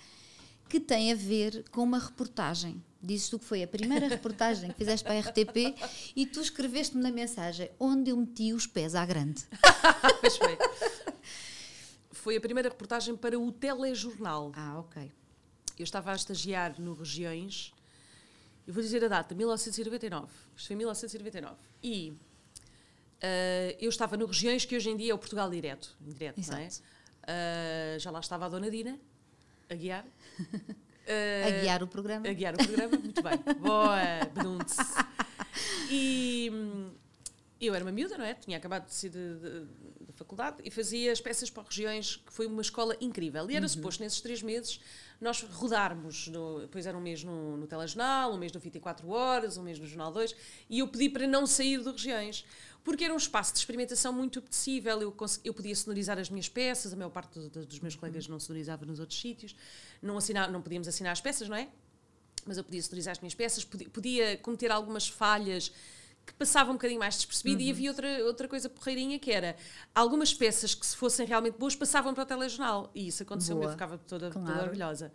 que 0.68 0.80
tem 0.80 1.12
a 1.12 1.16
ver 1.16 1.66
com 1.72 1.82
uma 1.84 1.98
reportagem. 2.00 2.84
Dizes 3.02 3.30
tu 3.30 3.40
que 3.40 3.46
foi 3.46 3.64
a 3.64 3.68
primeira 3.68 4.08
reportagem 4.10 4.70
que 4.72 4.78
fizeste 4.78 5.04
para 5.04 5.16
a 5.16 5.20
RTP 5.22 5.76
e 6.16 6.26
tu 6.28 6.42
escreveste-me 6.42 7.02
na 7.02 7.10
mensagem 7.12 7.70
onde 7.80 8.12
eu 8.12 8.18
meti 8.18 8.54
os 8.54 8.68
pés 8.68 8.94
à 8.96 9.06
grande. 9.06 9.44
Pois 10.22 10.36
foi. 10.38 10.58
Foi 12.22 12.36
a 12.36 12.42
primeira 12.42 12.70
reportagem 12.70 13.16
para 13.16 13.40
o 13.40 13.52
telejornal. 13.52 14.52
Ah, 14.56 14.80
ok. 14.80 15.12
Eu 15.78 15.84
estava 15.84 16.12
a 16.12 16.16
estagiar 16.16 16.80
no 16.80 16.94
Regiões, 16.94 17.74
eu 18.68 18.74
vou 18.74 18.84
dizer 18.84 19.04
a 19.06 19.08
data, 19.08 19.34
1999. 19.34 20.28
Isto 20.56 20.68
foi 20.68 20.76
1999. 20.76 21.56
E 21.82 22.14
eh, 23.22 23.78
eu 23.80 23.90
estava 23.90 24.18
no 24.18 24.26
Regiões, 24.26 24.66
que 24.66 24.76
hoje 24.76 24.90
em 24.90 24.98
dia 24.98 25.12
é 25.14 25.16
o 25.16 25.18
Portugal 25.18 25.50
Direto. 25.50 25.96
Direto 26.02 26.38
não 26.52 26.58
é? 26.58 26.66
Exato. 26.66 26.84
Eh, 27.26 27.98
já 28.00 28.12
lá 28.12 28.20
estava 28.20 28.46
a 28.46 28.50
Dona 28.50 28.70
Dina, 28.70 29.00
a 29.70 29.76
guiar. 29.76 30.06
A 31.08 31.12
Eh, 31.12 31.62
guiar 31.62 31.82
o 31.82 31.88
programa. 31.88 32.30
a 32.30 32.34
guiar 32.34 32.54
o 32.54 32.58
programa, 32.58 32.96
muito 33.00 33.24
bem. 33.24 33.38
Boa, 33.60 33.98
Benunce. 34.36 34.78
E, 35.90 36.52
hum, 36.54 36.92
eu 37.60 37.74
era 37.74 37.84
uma 37.84 37.92
miúda, 37.92 38.16
não 38.16 38.26
é? 38.26 38.36
Tinha 38.36 38.58
acabado 38.58 38.86
de 38.86 38.94
sair 38.94 39.10
da 39.10 39.99
faculdade 40.20 40.58
e 40.64 40.70
fazia 40.70 41.12
as 41.12 41.22
peças 41.22 41.50
para 41.50 41.64
regiões, 41.64 42.18
que 42.18 42.32
foi 42.32 42.46
uma 42.46 42.62
escola 42.62 42.96
incrível. 43.00 43.50
E 43.50 43.56
era 43.56 43.66
uhum. 43.66 43.70
suposto, 43.70 44.04
nesses 44.04 44.22
três 44.22 44.44
meses, 44.44 44.80
nós 45.20 45.42
rodarmos. 45.42 46.28
No, 46.28 46.62
depois 46.62 46.86
era 46.86 46.98
um 46.98 47.02
mês 47.02 47.24
no, 47.24 47.58
no 47.58 47.66
Telejornal, 47.66 48.34
um 48.34 48.38
mês 48.38 48.52
no 48.52 48.60
24 48.60 49.10
Horas, 49.10 49.58
um 49.58 49.64
mês 49.64 49.80
no 49.80 49.88
Jornal 49.88 50.12
2. 50.12 50.36
E 50.70 50.80
eu 50.80 50.88
pedi 50.88 51.10
para 51.10 51.26
não 51.26 51.48
sair 51.48 51.82
de 51.82 51.90
regiões. 51.90 52.46
Porque 52.84 53.04
era 53.04 53.14
um 53.14 53.18
espaço 53.18 53.54
de 53.54 53.60
experimentação 53.60 54.12
muito 54.14 54.40
apetecível. 54.40 55.02
Eu, 55.02 55.16
eu 55.44 55.54
podia 55.54 55.76
sonorizar 55.76 56.20
as 56.20 56.30
minhas 56.30 56.50
peças, 56.50 56.94
a 56.94 56.96
maior 56.96 57.10
parte 57.10 57.40
do, 57.40 57.66
dos 57.66 57.80
meus 57.80 57.96
colegas 57.96 58.28
não 58.28 58.40
sonorizava 58.40 58.86
nos 58.86 59.00
outros 59.00 59.20
sítios. 59.20 59.56
Não, 60.02 60.18
assinar, 60.18 60.52
não 60.52 60.62
podíamos 60.62 60.88
assinar 60.88 61.12
as 61.12 61.22
peças, 61.22 61.48
não 61.48 61.56
é? 61.56 61.68
Mas 62.46 62.58
eu 62.58 62.64
podia 62.64 62.82
sonorizar 62.82 63.12
as 63.14 63.20
minhas 63.20 63.36
peças, 63.36 63.64
podia, 63.64 63.90
podia 63.90 64.38
cometer 64.38 64.72
algumas 64.72 65.08
falhas 65.08 65.72
que 66.30 66.38
passava 66.38 66.70
um 66.70 66.74
bocadinho 66.74 67.00
mais 67.00 67.16
despercebido 67.16 67.62
uhum. 67.62 67.68
e 67.68 67.72
havia 67.72 67.90
outra, 67.90 68.26
outra 68.26 68.48
coisa 68.48 68.70
porreirinha 68.70 69.20
que 69.20 69.32
era 69.32 69.56
algumas 69.94 70.34
peças 70.34 70.74
que 70.74 70.86
se 70.86 70.96
fossem 70.96 71.26
realmente 71.26 71.58
boas 71.58 71.76
passavam 71.76 72.14
para 72.14 72.24
o 72.24 72.26
telejornal 72.26 72.92
e 72.94 73.08
isso 73.08 73.24
aconteceu 73.24 73.62
eu 73.62 73.70
ficava 73.70 73.98
toda, 73.98 74.30
claro. 74.30 74.48
toda 74.48 74.64
orgulhosa 74.64 75.12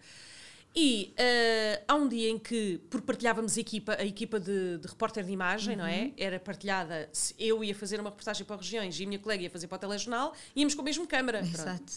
e 0.76 1.14
uh, 1.14 1.84
há 1.86 1.94
um 1.94 2.08
dia 2.08 2.28
em 2.28 2.36
que, 2.36 2.80
por 2.90 3.00
partilhávamos 3.00 3.56
a 3.56 3.60
equipa, 3.60 3.96
a 3.96 4.04
equipa 4.04 4.40
de, 4.40 4.78
de 4.78 4.88
repórter 4.88 5.22
de 5.24 5.30
imagem, 5.30 5.74
uhum. 5.74 5.82
não 5.82 5.86
é? 5.86 6.02
Uhum. 6.02 6.12
Era 6.16 6.40
partilhada, 6.40 7.08
eu 7.38 7.62
ia 7.62 7.74
fazer 7.74 8.00
uma 8.00 8.10
reportagem 8.10 8.44
para 8.44 8.56
regiões 8.56 8.98
e 8.98 9.04
a 9.04 9.06
minha 9.06 9.20
colega 9.20 9.44
ia 9.44 9.50
fazer 9.50 9.68
para 9.68 9.76
o 9.76 9.78
telejornal, 9.78 10.34
íamos 10.56 10.74
com 10.74 10.80
a 10.80 10.84
mesma 10.84 11.06
câmara. 11.06 11.40
Exato. 11.40 11.92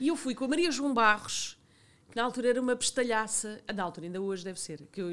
E 0.00 0.06
eu 0.06 0.14
fui 0.14 0.32
com 0.32 0.44
a 0.44 0.48
Maria 0.48 0.70
João 0.70 0.94
Barros, 0.94 1.57
que 2.10 2.16
na 2.16 2.22
altura 2.22 2.48
era 2.48 2.60
uma 2.60 2.74
bestalhaça, 2.74 3.60
na 3.74 3.82
altura, 3.82 4.06
ainda 4.06 4.20
hoje 4.20 4.44
deve 4.44 4.58
ser, 4.58 4.82
que 4.90 5.00
eu, 5.00 5.10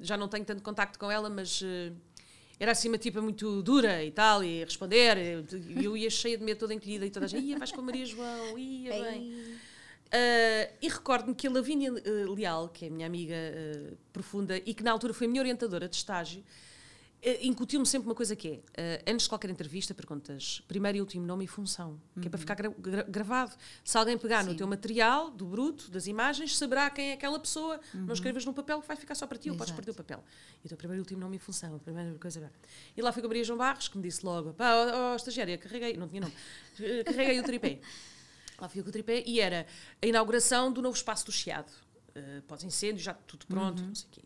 já 0.00 0.16
não 0.16 0.28
tenho 0.28 0.44
tanto 0.44 0.62
contacto 0.62 0.98
com 0.98 1.10
ela, 1.10 1.30
mas 1.30 1.62
uh, 1.62 1.94
era 2.58 2.72
assim 2.72 2.88
uma 2.88 2.98
tipa 2.98 3.20
muito 3.20 3.62
dura 3.62 4.04
e 4.04 4.10
tal, 4.10 4.42
e 4.42 4.64
responder, 4.64 5.44
e 5.68 5.84
eu 5.84 5.96
ia 5.96 6.10
cheia 6.10 6.36
de 6.36 6.44
medo, 6.44 6.58
toda 6.58 6.74
encolhida, 6.74 7.06
e 7.06 7.10
toda 7.10 7.26
a 7.26 7.28
gente, 7.28 7.44
ia, 7.44 7.58
vais 7.58 7.70
com 7.70 7.80
a 7.80 7.84
Maria 7.84 8.04
João, 8.04 8.58
ia 8.58 8.90
bem. 8.90 9.58
Uh, 10.08 10.72
e 10.80 10.88
recordo-me 10.88 11.34
que 11.34 11.46
a 11.46 11.50
Lavínia 11.50 11.92
uh, 11.92 12.34
Leal, 12.34 12.70
que 12.70 12.86
é 12.86 12.88
a 12.88 12.90
minha 12.90 13.06
amiga 13.06 13.34
uh, 13.34 13.96
profunda 14.10 14.56
e 14.56 14.72
que 14.72 14.82
na 14.82 14.90
altura 14.90 15.12
foi 15.12 15.26
a 15.26 15.30
minha 15.30 15.42
orientadora 15.42 15.86
de 15.86 15.96
estágio, 15.96 16.42
incutiu-me 17.42 17.84
sempre 17.84 18.08
uma 18.08 18.14
coisa 18.14 18.36
que 18.36 18.48
é, 18.48 18.52
uh, 18.52 19.10
antes 19.12 19.24
de 19.24 19.28
qualquer 19.28 19.50
entrevista, 19.50 19.92
perguntas 19.92 20.62
primeiro 20.68 20.98
e 20.98 21.00
último 21.00 21.26
nome 21.26 21.44
e 21.44 21.48
função, 21.48 22.00
uhum. 22.14 22.22
que 22.22 22.28
é 22.28 22.30
para 22.30 22.36
uhum. 22.36 22.40
ficar 22.40 22.54
gra 22.54 22.74
gra 22.78 23.02
gravado. 23.02 23.56
Se 23.82 23.98
alguém 23.98 24.16
pegar 24.16 24.44
Sim. 24.44 24.50
no 24.50 24.56
teu 24.56 24.66
material, 24.66 25.30
do 25.30 25.44
bruto, 25.44 25.90
das 25.90 26.06
imagens, 26.06 26.56
saberá 26.56 26.88
quem 26.90 27.10
é 27.10 27.12
aquela 27.14 27.38
pessoa. 27.38 27.80
Uhum. 27.92 28.06
Não 28.06 28.14
escrevas 28.14 28.44
num 28.44 28.52
papel 28.52 28.80
que 28.80 28.86
vai 28.86 28.96
ficar 28.96 29.14
só 29.14 29.26
para 29.26 29.36
ti, 29.36 29.48
Exato. 29.48 29.54
ou 29.54 29.58
podes 29.58 29.74
perder 29.74 29.90
o 29.90 29.94
papel. 29.94 30.22
Então, 30.64 30.78
primeiro 30.78 31.00
e 31.00 31.02
último 31.02 31.20
nome 31.20 31.36
e 31.36 31.38
função, 31.40 31.74
a 31.74 31.78
primeira 31.78 32.16
coisa. 32.18 32.52
E 32.96 33.02
lá 33.02 33.12
foi 33.12 33.20
com 33.20 33.26
a 33.26 33.30
Maria 33.30 33.44
João 33.44 33.58
Barros, 33.58 33.88
que 33.88 33.96
me 33.96 34.02
disse 34.04 34.24
logo: 34.24 34.52
pá, 34.54 34.72
oh, 34.74 35.12
oh, 35.12 35.16
estagiária, 35.16 35.58
carreguei, 35.58 35.96
não 35.96 36.08
tinha 36.08 36.20
nome, 36.20 36.34
carreguei 37.04 37.40
o 37.40 37.42
tripé. 37.42 37.80
Lá 38.60 38.68
fui 38.68 38.82
com 38.82 38.88
o 38.88 38.92
tripé 38.92 39.22
e 39.24 39.38
era 39.38 39.68
a 40.02 40.06
inauguração 40.06 40.72
do 40.72 40.82
novo 40.82 40.96
espaço 40.96 41.24
do 41.24 41.30
Chiado. 41.30 41.70
Uh, 42.08 42.42
pós-incêndio, 42.42 43.00
já 43.00 43.14
tudo 43.14 43.46
pronto, 43.46 43.80
uhum. 43.80 43.88
não 43.88 43.94
sei 43.94 44.08
o 44.08 44.10
quê. 44.10 44.22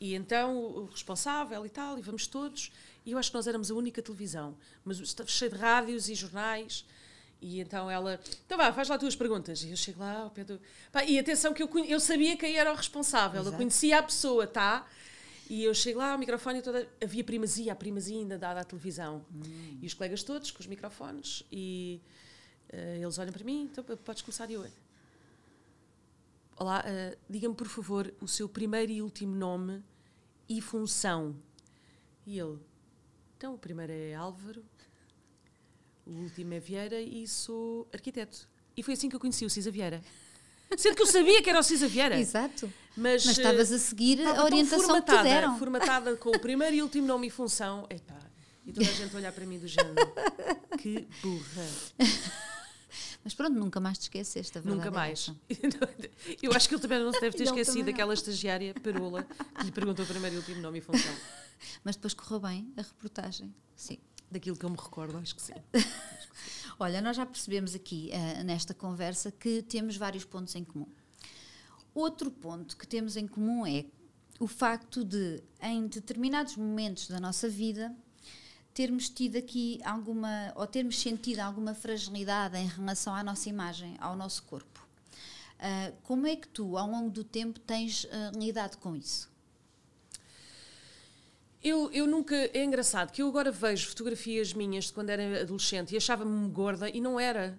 E 0.00 0.14
então 0.14 0.56
o 0.56 0.86
responsável 0.86 1.66
e 1.66 1.68
tal, 1.68 1.98
e 1.98 2.02
vamos 2.02 2.26
todos. 2.26 2.70
E 3.04 3.12
eu 3.12 3.18
acho 3.18 3.30
que 3.30 3.36
nós 3.36 3.46
éramos 3.46 3.70
a 3.70 3.74
única 3.74 4.00
televisão, 4.02 4.56
mas 4.84 4.98
estava 5.00 5.28
cheio 5.28 5.50
de 5.50 5.56
rádios 5.56 6.08
e 6.08 6.14
jornais. 6.14 6.84
E 7.40 7.60
então 7.60 7.90
ela, 7.90 8.20
então 8.44 8.58
vá, 8.58 8.72
faz 8.72 8.88
lá 8.88 8.98
tuas 8.98 9.16
perguntas. 9.16 9.62
E 9.62 9.70
eu 9.70 9.76
chego 9.76 10.00
lá 10.00 10.22
ao 10.22 10.30
pé 10.30 10.44
do. 10.44 10.60
Pá, 10.92 11.04
e 11.04 11.18
atenção, 11.18 11.52
que 11.52 11.62
eu, 11.62 11.70
eu 11.86 12.00
sabia 12.00 12.36
quem 12.36 12.56
era 12.56 12.72
o 12.72 12.76
responsável, 12.76 13.40
Exato. 13.40 13.54
eu 13.54 13.58
conhecia 13.58 13.98
a 13.98 14.02
pessoa, 14.02 14.46
tá? 14.46 14.86
E 15.48 15.64
eu 15.64 15.72
chego 15.72 15.98
lá, 15.98 16.14
o 16.14 16.18
microfone 16.18 16.60
toda. 16.60 16.86
Havia 17.02 17.24
primazia, 17.24 17.72
a 17.72 17.76
primazia 17.76 18.18
ainda 18.18 18.36
dada 18.36 18.60
à 18.60 18.64
televisão. 18.64 19.24
Hum. 19.34 19.78
E 19.80 19.86
os 19.86 19.94
colegas 19.94 20.22
todos 20.22 20.50
com 20.50 20.60
os 20.60 20.66
microfones. 20.66 21.42
E 21.50 22.00
uh, 22.72 23.02
eles 23.02 23.18
olham 23.18 23.32
para 23.32 23.44
mim, 23.44 23.68
então 23.72 23.82
podes 24.04 24.20
começar. 24.20 24.50
E 24.50 24.54
eu, 24.54 24.66
Olá, 26.60 26.84
uh, 26.84 27.16
diga-me 27.30 27.54
por 27.54 27.68
favor 27.68 28.12
o 28.20 28.26
seu 28.26 28.48
primeiro 28.48 28.90
e 28.90 29.00
último 29.00 29.32
nome 29.32 29.80
e 30.48 30.60
função. 30.60 31.36
E 32.26 32.36
ele, 32.36 32.58
então 33.36 33.54
o 33.54 33.58
primeiro 33.58 33.92
é 33.92 34.16
Álvaro, 34.16 34.64
o 36.04 36.10
último 36.10 36.52
é 36.52 36.58
Vieira 36.58 37.00
e 37.00 37.28
sou 37.28 37.88
arquiteto. 37.92 38.48
E 38.76 38.82
foi 38.82 38.94
assim 38.94 39.08
que 39.08 39.14
eu 39.14 39.20
conheci 39.20 39.44
o 39.44 39.50
Cisa 39.50 39.70
Vieira. 39.70 40.02
Sendo 40.76 40.96
que 40.96 41.02
eu 41.02 41.06
sabia 41.06 41.40
que 41.40 41.48
era 41.48 41.60
o 41.60 41.62
Cisa 41.62 41.86
Vieira. 41.86 42.18
Exato. 42.20 42.66
Mas, 42.96 43.24
mas 43.24 43.38
estavas 43.38 43.70
a 43.70 43.78
seguir 43.78 44.20
a 44.26 44.42
orientação 44.42 45.00
que 45.00 45.12
te 45.12 45.22
deram. 45.22 45.56
Formatada 45.60 46.16
com 46.16 46.30
o 46.30 46.40
primeiro 46.40 46.74
e 46.74 46.82
último 46.82 47.06
nome 47.06 47.28
e 47.28 47.30
função. 47.30 47.86
Epá, 47.88 48.18
e 48.66 48.72
toda 48.72 48.88
a 48.88 48.92
gente 48.92 49.14
olhar 49.14 49.30
para 49.32 49.46
mim 49.46 49.60
do 49.60 49.68
género. 49.68 49.94
que 50.76 51.06
burra. 51.22 51.66
Mas 53.28 53.34
pronto, 53.34 53.58
nunca 53.58 53.78
mais 53.78 53.98
te 53.98 54.04
esqueceste, 54.04 54.56
a 54.56 54.62
Nunca 54.62 54.88
é 54.88 54.90
mais. 54.90 55.30
Eu 56.42 56.50
acho 56.54 56.66
que 56.66 56.74
ele 56.74 56.80
também 56.80 56.98
não 56.98 57.12
se 57.12 57.20
deve 57.20 57.36
ter 57.36 57.42
esquecido 57.44 57.84
daquela 57.84 58.14
estagiária 58.14 58.72
Parola 58.72 59.22
que 59.54 59.64
lhe 59.66 59.70
perguntou 59.70 60.02
o 60.02 60.08
primeiro 60.08 60.36
e 60.36 60.38
último 60.38 60.62
nome 60.62 60.78
e 60.78 60.80
função. 60.80 61.14
Mas 61.84 61.94
depois 61.94 62.14
correu 62.14 62.40
bem 62.40 62.72
a 62.74 62.80
reportagem. 62.80 63.54
Sim. 63.76 63.98
Daquilo 64.30 64.56
que 64.56 64.64
eu 64.64 64.70
me 64.70 64.78
recordo, 64.78 65.18
acho 65.18 65.36
que 65.36 65.42
sim. 65.42 65.52
Olha, 66.78 67.02
nós 67.02 67.18
já 67.18 67.26
percebemos 67.26 67.74
aqui 67.74 68.10
uh, 68.14 68.44
nesta 68.44 68.72
conversa 68.72 69.30
que 69.30 69.60
temos 69.60 69.98
vários 69.98 70.24
pontos 70.24 70.54
em 70.54 70.64
comum. 70.64 70.88
Outro 71.94 72.30
ponto 72.30 72.78
que 72.78 72.86
temos 72.86 73.14
em 73.14 73.26
comum 73.26 73.66
é 73.66 73.84
o 74.40 74.46
facto 74.46 75.04
de, 75.04 75.42
em 75.60 75.86
determinados 75.86 76.56
momentos 76.56 77.08
da 77.08 77.20
nossa 77.20 77.46
vida, 77.46 77.94
termos 78.78 79.08
tido 79.08 79.36
aqui 79.36 79.80
alguma, 79.84 80.52
ou 80.54 80.64
termos 80.64 81.00
sentido 81.00 81.40
alguma 81.40 81.74
fragilidade 81.74 82.56
em 82.56 82.68
relação 82.68 83.12
à 83.12 83.24
nossa 83.24 83.48
imagem, 83.48 83.96
ao 83.98 84.14
nosso 84.14 84.44
corpo. 84.44 84.86
Uh, 85.58 85.92
como 86.04 86.28
é 86.28 86.36
que 86.36 86.46
tu, 86.46 86.78
ao 86.78 86.88
longo 86.88 87.10
do 87.10 87.24
tempo, 87.24 87.58
tens 87.58 88.04
uh, 88.04 88.38
lidado 88.38 88.76
com 88.78 88.94
isso? 88.94 89.28
Eu, 91.60 91.90
eu 91.90 92.06
nunca. 92.06 92.36
É 92.36 92.62
engraçado 92.62 93.10
que 93.10 93.20
eu 93.20 93.26
agora 93.26 93.50
vejo 93.50 93.88
fotografias 93.88 94.52
minhas 94.52 94.84
de 94.84 94.92
quando 94.92 95.10
era 95.10 95.42
adolescente 95.42 95.92
e 95.92 95.96
achava-me 95.96 96.48
gorda 96.48 96.88
e 96.88 97.00
não 97.00 97.18
era. 97.18 97.58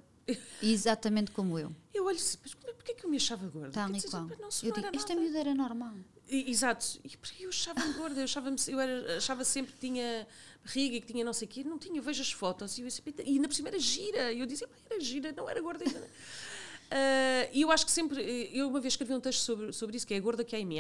Exatamente 0.64 1.32
como 1.32 1.60
eu. 1.60 1.76
Eu 1.94 2.06
olho 2.06 2.16
assim, 2.16 2.38
mas 2.42 2.54
porquê 2.54 2.94
que 2.94 3.06
eu 3.06 3.10
me 3.10 3.18
achava 3.18 3.46
gorda? 3.46 3.72
Tal 3.72 3.94
e 3.94 4.02
qual. 4.04 4.24
Não, 4.24 4.50
eu 4.64 4.72
digo, 4.72 4.88
esta 4.96 5.14
miúda 5.14 5.38
era 5.38 5.54
normal. 5.54 5.96
E, 6.30 6.50
exato. 6.50 6.98
E 7.04 7.18
porque 7.18 7.44
eu 7.44 7.50
achava-me 7.50 7.94
gorda, 7.96 8.22
eu, 8.22 8.24
achava, 8.24 8.56
eu 8.70 8.80
era, 8.80 9.18
achava 9.18 9.44
sempre 9.44 9.74
que 9.74 9.80
tinha 9.80 10.26
barriga, 10.64 11.00
que 11.00 11.08
tinha 11.12 11.24
não 11.24 11.34
sei 11.34 11.48
o 11.48 11.50
quê. 11.50 11.64
Não 11.64 11.78
tinha, 11.78 12.02
vejo 12.02 12.22
as 12.22 12.32
fotos 12.32 12.78
e, 12.78 12.82
eu, 12.82 12.88
e 13.26 13.30
ainda 13.30 13.48
por 13.48 13.54
cima 13.54 13.70
era 13.70 13.80
gira. 13.80 14.32
E 14.32 14.40
eu 14.40 14.46
dizia, 14.46 14.68
era 14.90 15.00
gira, 15.00 15.32
não 15.32 15.50
era 15.50 15.60
Uh, 16.92 17.46
e 17.54 17.62
eu 17.62 17.72
acho 17.72 17.86
que 17.86 17.92
sempre, 17.92 18.50
eu 18.52 18.68
uma 18.68 18.80
vez 18.80 18.94
escrevi 18.94 19.14
um 19.14 19.20
texto 19.20 19.42
sobre, 19.42 19.72
sobre 19.72 19.96
isso, 19.96 20.08
que 20.08 20.14
é 20.16 20.18
a 20.18 20.20
gorda 20.20 20.44
que 20.44 20.56
há 20.56 20.60
em 20.60 20.66
mim. 20.66 20.78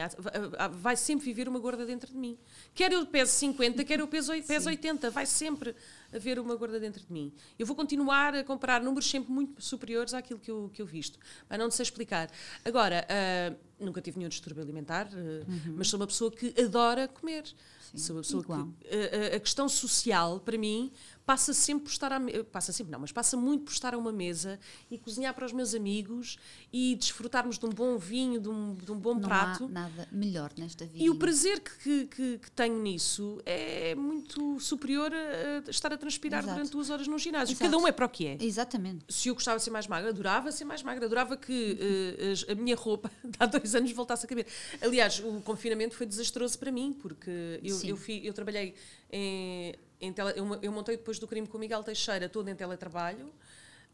Vai 0.72 0.96
sempre 0.96 1.24
viver 1.26 1.48
uma 1.48 1.60
gorda 1.60 1.86
dentro 1.86 2.12
de 2.12 2.18
mim. 2.18 2.36
Quer 2.74 2.92
eu 2.92 3.06
pese 3.06 3.32
50, 3.34 3.84
quer 3.84 4.00
eu 4.00 4.08
pese, 4.08 4.42
pese 4.42 4.68
80, 4.68 5.12
vai 5.12 5.28
sempre 5.28 5.76
haver 6.12 6.40
uma 6.40 6.56
gorda 6.56 6.80
dentro 6.80 7.06
de 7.06 7.14
mim. 7.14 7.32
Eu 7.60 7.66
vou 7.68 7.76
continuar 7.76 8.34
a 8.34 8.44
comprar 8.44 8.82
números 8.82 9.08
sempre 9.08 9.32
muito 9.32 9.62
superiores 9.62 10.16
àquilo 10.16 10.40
que 10.40 10.50
eu, 10.50 10.72
que 10.74 10.82
eu 10.82 10.86
visto. 10.86 11.20
Mas 11.48 11.60
não 11.60 11.70
sei 11.70 11.84
explicar. 11.84 12.32
Agora, 12.66 13.06
uh, 13.06 13.56
nunca 13.80 14.02
tive 14.02 14.18
nenhum 14.18 14.30
distúrbio 14.30 14.64
alimentar, 14.64 15.08
uh, 15.08 15.16
uhum. 15.16 15.76
mas 15.78 15.88
sou 15.90 16.00
uma 16.00 16.08
pessoa 16.08 16.32
que 16.32 16.56
adora 16.60 17.08
comer. 17.08 17.46
Sim, 17.92 17.98
sou 17.98 18.16
uma 18.16 18.22
pessoa 18.24 18.44
igual. 18.44 18.68
que. 18.80 19.36
A, 19.36 19.40
questão 19.40 19.70
social, 19.70 20.40
para 20.40 20.58
mim, 20.58 20.92
passa 21.30 21.54
sempre 21.54 21.84
por 21.84 21.92
estar 21.92 22.12
à 22.12 22.20
passa 22.52 22.74
sempre 22.74 22.92
não, 22.92 23.00
mas 23.00 23.12
passa 23.12 23.38
muito 23.38 23.66
por 23.66 23.72
estar 23.72 23.94
a 23.94 23.98
uma 24.00 24.12
mesa 24.12 24.60
e 24.90 24.98
cozinhar 24.98 25.32
para 25.36 25.46
os 25.46 25.54
meus 25.54 25.76
amigos 25.76 26.40
e 26.74 26.96
desfrutarmos 26.96 27.60
de 27.60 27.68
um 27.68 27.70
bom 27.70 28.00
vinho, 28.00 28.42
de 28.42 28.50
um, 28.50 28.74
de 28.74 28.92
um 28.92 28.98
bom 28.98 29.14
não 29.14 29.22
prato. 29.22 29.66
Há 29.66 29.68
nada 29.68 30.08
melhor 30.12 30.52
nesta 30.58 30.88
vida. 30.88 31.04
E 31.04 31.08
o 31.08 31.14
prazer 31.14 31.60
que, 31.60 32.08
que, 32.08 32.40
que, 32.40 32.52
tenho 32.56 32.82
nisso 32.82 33.40
é 33.46 33.94
muito 33.94 34.60
superior 34.60 35.12
a 35.14 35.70
estar 35.70 35.94
a 35.94 35.98
transpirar 36.00 36.42
Exato. 36.42 36.56
durante 36.56 36.72
duas 36.72 36.90
horas 36.90 37.08
no 37.08 37.20
ginásio. 37.20 37.54
Exato. 37.54 37.64
Cada 37.64 37.78
um 37.78 37.88
é 37.88 37.92
para 37.92 38.08
o 38.08 38.10
que 38.10 38.26
é. 38.26 38.38
Exatamente. 38.42 39.06
Se 39.08 39.30
eu 39.30 39.36
gostava 39.36 39.60
de 39.60 39.64
ser 39.64 39.70
mais 39.70 39.86
magra, 39.86 40.10
adorava 40.10 40.52
ser 40.52 40.66
mais 40.66 40.82
magra, 40.82 41.06
adorava 41.06 41.38
que 41.38 41.78
uh, 41.80 42.52
a 42.52 42.56
minha 42.56 42.76
roupa 42.76 43.12
há 43.38 43.46
dois 43.46 43.76
anos 43.76 43.92
voltasse 43.92 44.26
a 44.26 44.28
caber. 44.28 44.48
Aliás, 44.82 45.20
o 45.20 45.42
confinamento 45.42 45.94
foi 45.94 46.08
desastroso 46.08 46.58
para 46.58 46.72
mim, 46.72 46.92
porque 46.92 47.60
eu, 47.62 47.80
eu, 47.84 47.96
fui, 47.96 48.20
eu 48.24 48.34
trabalhei 48.34 48.74
em 49.12 50.14
tele, 50.14 50.34
eu, 50.36 50.60
eu, 50.62 50.72
montei 50.72 50.96
depois 50.98 51.20
do 51.20 51.28
crime 51.28 51.48
com 51.48 51.58
o 51.58 51.60
Miguel 51.60 51.84
Teixeira 51.84 52.30
todo 52.30 52.50
em 52.50 52.56
teletrabalho. 52.56 53.32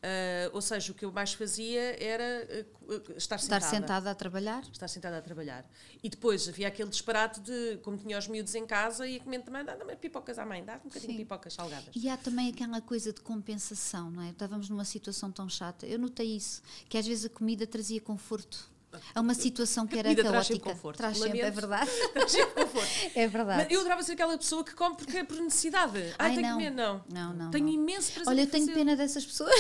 Uh, 0.06 0.54
ou 0.54 0.62
seja, 0.62 0.92
o 0.92 0.96
que 0.96 1.04
eu 1.04 1.12
mais 1.12 1.34
fazia 1.34 1.82
era 2.00 2.48
uh, 2.88 3.18
estar 3.18 3.40
sentada. 3.40 3.66
Estar 3.66 3.76
sentada 3.76 4.12
a 4.12 4.16
trabalhar? 4.16 4.62
Estar 4.72 4.88
sentada 4.88 5.18
a 5.18 5.22
trabalhar. 5.22 5.66
E 6.04 6.10
depois 6.10 6.48
havia 6.48 6.68
aquele 6.68 6.90
disparate 6.90 7.40
de, 7.40 7.78
como 7.78 7.98
tinha 7.98 8.16
os 8.16 8.28
miúdos 8.28 8.54
em 8.54 8.68
casa, 8.68 9.08
ia 9.08 9.20
comendo 9.20 9.46
também, 9.46 9.66
dá-me 9.66 9.96
pipocas 9.96 10.38
à 10.38 10.46
mãe, 10.46 10.64
dá 10.64 10.76
um 10.76 10.90
bocadinho 10.90 11.12
Sim. 11.14 11.18
de 11.18 11.24
pipocas 11.24 11.54
salgadas. 11.54 11.90
E 11.96 12.08
há 12.08 12.18
também 12.18 12.50
aquela 12.50 12.80
coisa 12.82 13.12
de 13.12 13.22
compensação, 13.22 14.12
não 14.12 14.22
é? 14.22 14.30
Estávamos 14.30 14.70
numa 14.70 14.86
situação 14.86 15.32
tão 15.32 15.50
chata. 15.50 15.88
Eu 15.88 15.98
notei 15.98 16.36
isso, 16.36 16.62
que 16.88 17.00
às 17.00 17.08
vezes 17.08 17.26
a 17.26 17.30
comida 17.30 17.66
trazia 17.66 18.00
conforto 18.00 18.75
a 19.14 19.22
uma 19.22 19.34
situação 19.34 19.86
que 19.88 19.98
era 19.98 20.10
comida 20.10 20.24
traz 20.30 20.48
sempre 20.48 20.60
caótica. 20.64 20.76
conforto. 20.76 20.98
Traz 20.98 21.18
sempre, 21.18 21.40
é 21.40 21.44
Lamento. 21.44 21.56
verdade. 21.62 21.92
Traz 22.14 22.32
sempre 22.32 22.64
conforto. 22.64 22.90
É 23.16 23.28
verdade. 23.28 23.64
Mas 23.64 23.72
eu 23.72 23.80
adorava 23.80 24.04
ser 24.04 24.12
aquela 24.14 24.38
pessoa 24.38 24.64
que 24.64 24.74
come 24.76 24.96
porque 24.96 25.18
é 25.18 25.24
por 25.24 25.38
necessidade. 25.38 25.98
Ai, 25.98 26.30
Ai, 26.30 26.36
tenho 26.36 26.42
não. 26.42 26.58
que 26.58 26.64
comer, 26.66 26.72
não. 26.72 27.04
Não, 27.12 27.34
não, 27.34 27.52
Tenho 27.52 27.66
não. 27.66 27.74
imenso 27.74 28.12
prazer 28.14 28.30
Olha, 28.32 28.42
eu 28.42 28.48
tenho 28.48 28.66
fazer. 28.68 28.80
pena 28.80 28.96
dessas 28.96 29.26
pessoas. 29.26 29.56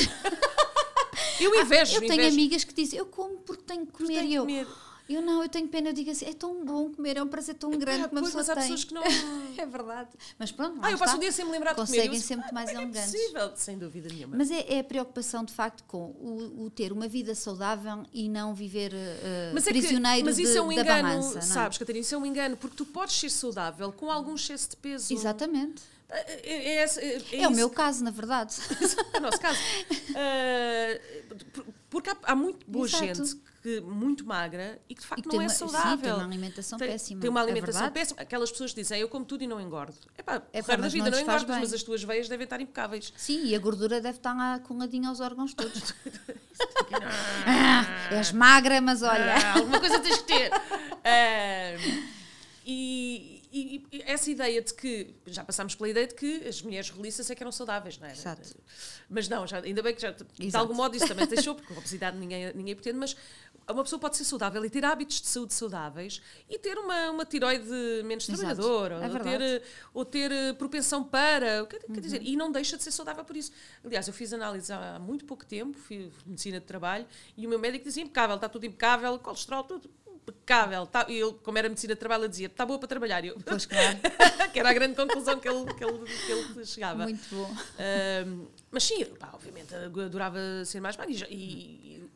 Eu 1.40 1.54
invejo, 1.62 1.96
Eu 1.96 2.00
tenho 2.02 2.14
invejo. 2.14 2.34
amigas 2.34 2.64
que 2.64 2.74
dizem, 2.74 3.00
eu 3.00 3.06
como 3.06 3.38
porque 3.40 3.64
tenho 3.64 3.86
que 3.86 3.92
comer. 3.92 4.20
tenho 4.20 4.34
eu, 4.34 4.42
comer. 4.44 4.68
Eu 5.08 5.22
não, 5.22 5.44
eu 5.44 5.50
tenho 5.50 5.68
pena. 5.68 5.90
Eu 5.90 5.94
digo 5.94 6.10
assim, 6.12 6.26
é 6.26 6.34
tão 6.34 6.66
bom 6.66 6.90
comer, 6.92 7.18
é 7.18 7.24
um 7.24 7.28
prazer 7.28 7.56
tão 7.56 7.72
grande 7.72 8.04
Ah, 8.06 8.08
que 8.10 8.16
uma 8.16 8.22
pois, 8.22 8.34
pessoa 8.34 8.42
mas 8.42 8.50
há 8.50 8.54
tem. 8.56 8.64
pessoas 8.64 8.84
que 8.84 8.94
não. 8.94 9.04
É 9.58 9.66
verdade. 9.66 10.10
Mas 10.38 10.52
pronto, 10.52 10.80
Ah, 10.82 10.92
eu 10.92 10.98
passo 10.98 11.16
um 11.16 11.20
dia 11.20 11.32
sem 11.32 11.46
me 11.46 11.52
lembrar 11.52 11.72
de 11.72 11.76
comer. 11.78 11.88
Conseguem 11.98 12.20
sempre 12.20 12.52
mais 12.54 12.70
Como 12.70 12.82
é 12.82 12.86
que 12.86 12.98
é 12.98 13.00
elegantes. 13.02 13.22
possível? 13.22 13.52
Sem 13.56 13.78
dúvida 13.78 14.10
nenhuma. 14.14 14.36
Mas 14.38 14.52
é, 14.52 14.66
é 14.74 14.80
a 14.80 14.84
preocupação, 14.84 15.46
de 15.46 15.54
facto, 15.54 15.84
com 15.88 16.12
o, 16.20 16.66
o 16.66 16.70
ter 16.70 16.92
uma 16.92 17.08
vida 17.08 17.34
saudável 17.36 18.04
e 18.14 18.28
não 18.28 18.54
viver 18.54 18.92
uh, 18.94 19.54
Mas 19.54 19.66
é 19.68 19.72
que- 19.72 19.80
prisioneiro 19.80 20.26
mas 20.26 20.38
isso 20.40 20.52
de- 20.52 20.58
é 20.58 20.62
um 20.62 20.68
da 20.68 20.82
engano, 20.82 21.08
balança. 21.10 21.38
é? 21.40 21.42
sabes, 21.42 21.78
Catarina? 21.78 22.02
Isso 22.02 22.16
é 22.16 22.18
um 22.18 22.26
engano, 22.26 22.58
porque 22.58 22.76
tu 22.76 22.86
podes 22.86 23.16
ser 23.18 23.30
saudável 23.30 23.92
com 23.94 24.12
algum 24.12 24.36
excesso 24.36 24.72
de 24.72 24.76
peso. 24.78 25.14
Exatamente. 25.14 25.84
É, 26.10 26.20
é, 26.50 26.66
é, 26.68 26.76
essa- 26.84 27.02
é, 27.02 27.22
É, 27.32 27.48
o 27.48 27.52
meu 27.52 27.70
caso, 27.70 28.04
na 28.04 28.12
verdade. 28.12 28.56
é 29.14 29.18
o 29.18 29.22
nosso 29.22 29.40
caso. 29.40 29.60
Ah, 30.18 31.00
por- 31.54 31.66
porque 31.90 32.10
há, 32.10 32.18
há 32.24 32.36
muito 32.36 32.66
boa 32.70 32.86
Exato. 32.88 33.04
gente 33.06 33.36
que, 33.66 33.82
muito 33.82 34.24
magra 34.26 34.80
e 34.88 34.94
que 34.94 35.02
de 35.02 35.08
facto 35.08 35.28
que 35.28 35.36
não 35.36 35.42
é 35.42 35.46
uma- 35.46 35.50
sim, 35.50 35.58
saudável. 35.68 35.98
tem 35.98 36.14
uma 36.14 36.24
alimentação 36.24 36.78
tem, 36.78 36.88
péssima. 36.88 37.22
Tem 37.22 37.30
uma 37.32 37.40
É 37.40 37.44
alimentação 37.44 37.82
verdade. 37.82 37.94
péssima. 38.00 38.22
Aquelas 38.22 38.52
pessoas 38.52 38.74
que 38.74 38.82
dizem 38.82 39.02
eu 39.02 39.10
como 39.10 39.26
tudo 39.26 39.44
e 39.44 39.48
não 39.48 39.60
engordo. 39.60 39.96
Epá, 40.18 40.42
É 40.54 40.60
é 40.60 40.62
pá, 40.62 40.76
da 40.76 40.88
vida 40.88 41.06
não 41.06 41.12
não 41.12 41.20
engordas, 41.20 41.44
bem. 41.46 41.60
mas 41.60 41.74
as 41.74 41.82
tuas 41.82 42.04
veias 42.04 42.30
devem 42.30 42.44
estar 42.44 42.62
impecáveis. 42.62 43.12
Sim, 43.18 43.44
e 43.46 43.56
a 43.56 43.60
gordura 43.60 44.00
deve 44.00 44.18
estar 44.20 44.36
lá 44.36 44.60
coladinha 44.60 45.10
aos 45.10 45.20
órgãos 45.20 45.54
todos. 45.56 45.94
ah, 47.48 47.86
és 48.12 48.32
magra, 48.32 48.80
mas 48.82 49.02
olha. 49.02 49.36
Ah, 49.36 49.54
alguma 49.58 49.80
coisa 49.80 50.00
tens 50.00 50.18
que 50.18 50.24
ter. 50.24 50.52
Ah, 51.04 51.76
e, 52.66 53.42
e- 53.52 53.88
e 53.92 54.02
essa 54.06 54.30
ideia 54.30 54.62
de 54.62 54.74
que, 54.74 55.14
já 55.28 55.44
passámos 55.44 55.76
pela 55.76 55.90
ideia 55.90 56.08
de 56.08 56.16
que 56.16 56.48
as 56.48 56.62
mulheres 56.62 56.90
roliças 56.90 57.30
é 57.30 57.36
que 57.36 57.44
eram 57.44 57.52
saudáveis, 57.52 57.98
não 58.00 58.08
é? 58.08 58.12
Exato. 58.12 58.42
Mas 59.10 59.30
não, 59.30 59.46
já, 59.46 59.60
ainda 59.60 59.82
bem 59.84 59.94
que 59.94 60.02
já, 60.02 60.12
de 60.12 60.26
Exato. 60.40 60.64
algum 60.64 60.74
modo 60.74 60.96
isso 60.98 61.08
também 61.08 61.28
deixou, 61.28 61.54
porque 61.56 61.72
a 61.74 61.78
obesidade 61.78 62.18
ninguém, 62.18 62.52
ninguém 62.56 62.74
pretende, 62.76 62.98
mas 62.98 63.16
uma 63.74 63.84
pessoa 63.84 64.00
pode 64.00 64.16
ser 64.18 64.24
saudável 64.26 64.64
e 64.64 64.70
ter 64.70 64.86
hábitos 64.86 65.22
de 65.22 65.28
saúde 65.28 65.54
saudáveis 65.54 66.22
e 66.50 66.60
ter 66.60 66.78
uma, 66.78 67.10
uma 67.12 67.26
tiroide 67.26 67.66
menos 68.04 68.28
Exato. 68.30 68.56
trabalhadora, 68.56 68.96
É 68.96 69.10
ou, 69.10 69.20
ter, 69.20 69.64
ou 69.94 70.06
ter 70.06 70.32
eh, 70.32 70.54
propensão 70.54 71.04
para, 71.04 71.66
quer, 71.66 71.80
quer 71.80 72.00
dizer, 72.00 72.22
e 72.22 72.36
não 72.36 72.52
deixa 72.52 72.78
de 72.78 72.84
ser 72.84 72.92
saudável 72.92 73.24
por 73.26 73.36
isso. 73.36 73.52
Aliás, 73.84 74.08
eu 74.08 74.14
fiz 74.14 74.32
análise 74.34 74.72
há 74.72 75.00
muito 75.00 75.26
pouco 75.26 75.46
tempo, 75.46 75.78
fiz 75.78 76.12
medicina 76.26 76.60
de 76.60 76.66
trabalho, 76.66 77.06
e 77.36 77.46
o 77.46 77.50
meu 77.50 77.58
médico 77.60 77.86
dizia 77.86 78.04
impecável, 78.04 78.36
está 78.36 78.48
tudo 78.48 78.66
impecável, 78.66 79.18
colesterol, 79.20 79.64
tudo 79.64 79.90
impecável. 80.28 80.86
Tá, 80.88 81.06
e 81.10 81.20
ele, 81.20 81.34
como 81.44 81.58
era 81.58 81.68
medicina 81.70 81.94
de 81.94 82.00
trabalho, 82.00 82.22
ele 82.24 82.30
dizia, 82.30 82.48
está 82.48 82.66
boa 82.66 82.80
para 82.80 82.88
trabalhar. 82.88 83.24
Eu, 83.26 83.36
Pois 83.46 83.66
claro, 83.68 83.98
que 84.52 84.60
era 84.60 84.70
a 84.70 84.74
grande 84.74 84.96
conclusão 84.96 85.40
que 85.40 85.48
ele, 85.48 85.74
que 85.74 85.84
ele, 85.84 86.06
que 86.06 86.32
ele 86.32 86.66
chegava. 86.66 87.04
muito 87.04 87.36
bom. 87.36 87.56
Mas 88.72 88.84
sim, 88.84 89.06
pá, 89.06 89.32
obviamente 89.34 89.74
adorava 89.74 90.38
ser 90.66 90.80
mais 90.82 90.98
magra 90.98 91.28
e, 91.30 92.10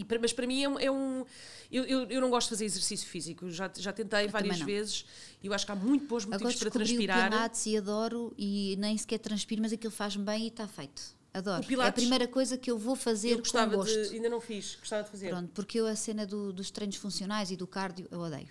e- 0.00 0.06
mas 0.20 0.32
para 0.32 0.46
mim 0.46 0.62
é 0.62 0.68
um. 0.68 0.78
é 0.78 0.90
um- 0.90 1.24
eu, 1.70 1.84
eu, 1.84 2.00
eu 2.10 2.20
não 2.20 2.30
gosto 2.30 2.46
de 2.48 2.50
fazer 2.50 2.64
exercício 2.66 3.06
físico, 3.08 3.50
já, 3.50 3.70
já 3.76 3.92
tentei 3.92 4.28
várias 4.28 4.32
também 4.56 4.58
não. 4.58 4.66
vezes 4.66 5.04
e 5.42 5.46
eu 5.46 5.52
acho 5.54 5.64
que 5.66 5.72
há 5.72 5.74
muito 5.76 6.06
bons 6.06 6.24
motivos 6.24 6.56
para 6.56 6.70
transpirar. 6.70 7.30
Pilates 7.30 7.66
e 7.66 7.76
adoro 7.76 8.32
e 8.38 8.76
nem 8.78 8.96
sequer 8.98 9.18
transpiro, 9.18 9.62
mas 9.62 9.72
aquilo 9.72 9.90
faz-me 9.92 10.24
bem 10.24 10.44
e 10.44 10.48
está 10.48 10.66
feito. 10.68 11.02
Adoro. 11.32 11.66
Pilates- 11.66 11.86
é 11.86 11.88
a 11.88 11.92
primeira 11.92 12.28
coisa 12.28 12.56
que 12.56 12.70
eu 12.70 12.78
vou 12.78 12.94
fazer 12.94 13.30
eu 13.30 13.38
gostava 13.38 13.70
com 13.72 13.78
gosto. 13.78 14.08
de. 14.08 14.14
Ainda 14.14 14.28
não 14.28 14.40
fiz, 14.40 14.76
gostava 14.76 15.02
de 15.02 15.10
fazer. 15.10 15.30
Pronto, 15.30 15.50
porque 15.52 15.80
eu 15.80 15.86
a 15.86 15.96
cena 15.96 16.24
do- 16.26 16.52
dos 16.52 16.70
treinos 16.70 16.94
funcionais 16.96 17.50
e 17.50 17.56
do 17.56 17.66
cardio, 17.66 18.06
eu 18.10 18.20
odeio. 18.20 18.48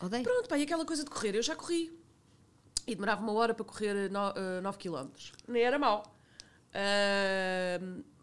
Odeio. 0.00 0.24
Pronto, 0.24 0.48
pá, 0.48 0.58
e 0.58 0.62
aquela 0.62 0.84
coisa 0.84 1.04
de 1.04 1.10
correr, 1.10 1.34
eu 1.36 1.42
já 1.42 1.54
corri. 1.54 1.92
E 2.86 2.94
demorava 2.94 3.22
uma 3.22 3.32
hora 3.34 3.52
para 3.54 3.64
correr 3.64 4.10
9 4.10 4.78
km. 4.78 5.08
Nem 5.46 5.62
era 5.62 5.78
mau. 5.78 6.02
Ah, 6.74 7.78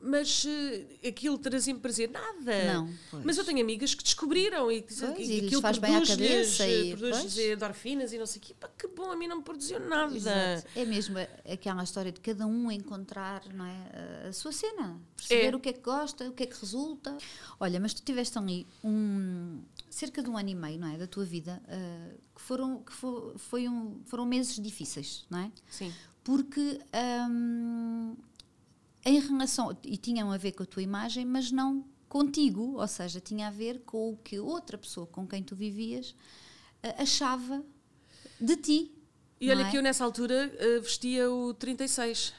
mas 0.06 0.46
eh, 0.48 1.08
aquilo 1.10 1.38
trazia-me 1.38 1.80
prazer, 1.80 2.10
nada. 2.10 2.74
Não, 2.74 2.90
pois. 3.12 3.24
Mas 3.26 3.38
eu 3.38 3.44
tenho 3.44 3.60
amigas 3.62 3.94
que 3.96 4.04
descobriram 4.04 4.72
e 4.72 4.82
que 4.82 4.90
dizem 4.90 5.14
Pois, 5.14 5.28
que 5.28 5.46
aquilo 5.46 5.62
faz 5.62 5.78
bem 5.78 5.96
à 5.96 6.00
produz-lhes, 6.00 6.30
cabeça 6.30 6.64
eh, 6.66 6.82
e- 6.84 6.96
produz-lhes 6.98 7.34
pois. 7.34 7.48
endorfinas 7.52 8.14
e 8.14 8.18
não 8.18 8.26
sei 8.26 8.40
o 8.40 8.46
quê. 8.46 8.54
Pá, 8.60 8.70
que 8.78 8.88
bom, 8.88 9.12
a 9.12 9.16
mim 9.16 9.28
não 9.28 9.38
me 9.38 9.44
produziu 9.44 9.80
nada. 9.80 10.16
Exato. 10.16 10.68
É 10.76 10.86
mesmo 10.86 11.18
aquela 11.52 11.84
história 11.84 12.12
de 12.12 12.20
cada 12.20 12.46
um 12.46 12.72
encontrar 12.72 13.44
não 13.54 13.66
é, 13.66 14.28
a- 14.28 14.34
sua 14.34 14.52
cena, 14.52 15.00
perceber 15.16 15.54
É. 15.54 15.56
o 15.56 15.60
que 15.60 15.70
é 15.70 15.74
que 15.74 15.82
gosta, 15.82 16.30
o 16.30 16.34
que 16.34 16.44
é 16.44 16.46
que 16.46 16.60
resulta. 16.60 17.18
Olha, 17.60 17.80
mas 17.80 17.94
tu 17.94 18.02
tiveste 18.04 18.38
ali 18.38 18.68
um, 18.84 19.62
cerca 19.90 20.22
de 20.22 20.30
um 20.30 20.38
ano 20.38 20.50
e 20.50 20.56
meio, 20.56 20.80
não 20.80 20.88
é, 20.94 20.98
da 20.98 21.08
tua 21.08 21.26
vida, 21.26 21.62
ah, 21.68 22.12
que 22.36 22.42
foram 22.42 22.84
que 22.84 22.92
fo- 22.94 23.34
foi 23.38 23.68
um, 23.68 24.02
foram 24.06 24.26
meses 24.26 24.56
difíceis, 24.62 25.26
não 25.30 25.40
é? 25.40 25.52
Sim. 25.70 25.92
Porque 26.24 26.80
hum, 27.30 28.16
em 29.06 29.20
relação 29.20 29.78
e 29.84 29.98
tinham 29.98 30.32
a 30.32 30.38
ver 30.38 30.54
com 30.54 30.64
a 30.64 30.66
tua 30.66 30.82
imagem, 30.82 31.24
mas 31.26 31.52
não 31.52 31.86
contigo, 32.10 32.78
ou 32.80 32.88
seja, 32.88 33.20
tinha 33.20 33.48
a 33.48 33.52
ver 33.52 33.82
com 33.86 34.12
o 34.14 34.18
que 34.18 34.40
outra 34.40 34.78
pessoa 34.78 35.06
com 35.06 35.28
quem 35.28 35.44
tu 35.44 35.56
vivias 35.56 36.16
ah, 36.82 37.04
achava 37.04 37.64
de 38.40 38.56
ti. 38.58 38.92
E 39.40 39.50
olha 39.52 39.64
é? 39.68 39.70
que 39.72 39.78
eu 39.78 39.82
nessa 39.84 40.04
altura 40.04 40.52
eh, 40.58 40.80
vestia 40.80 41.30
o 41.30 41.54
36. 41.54 42.34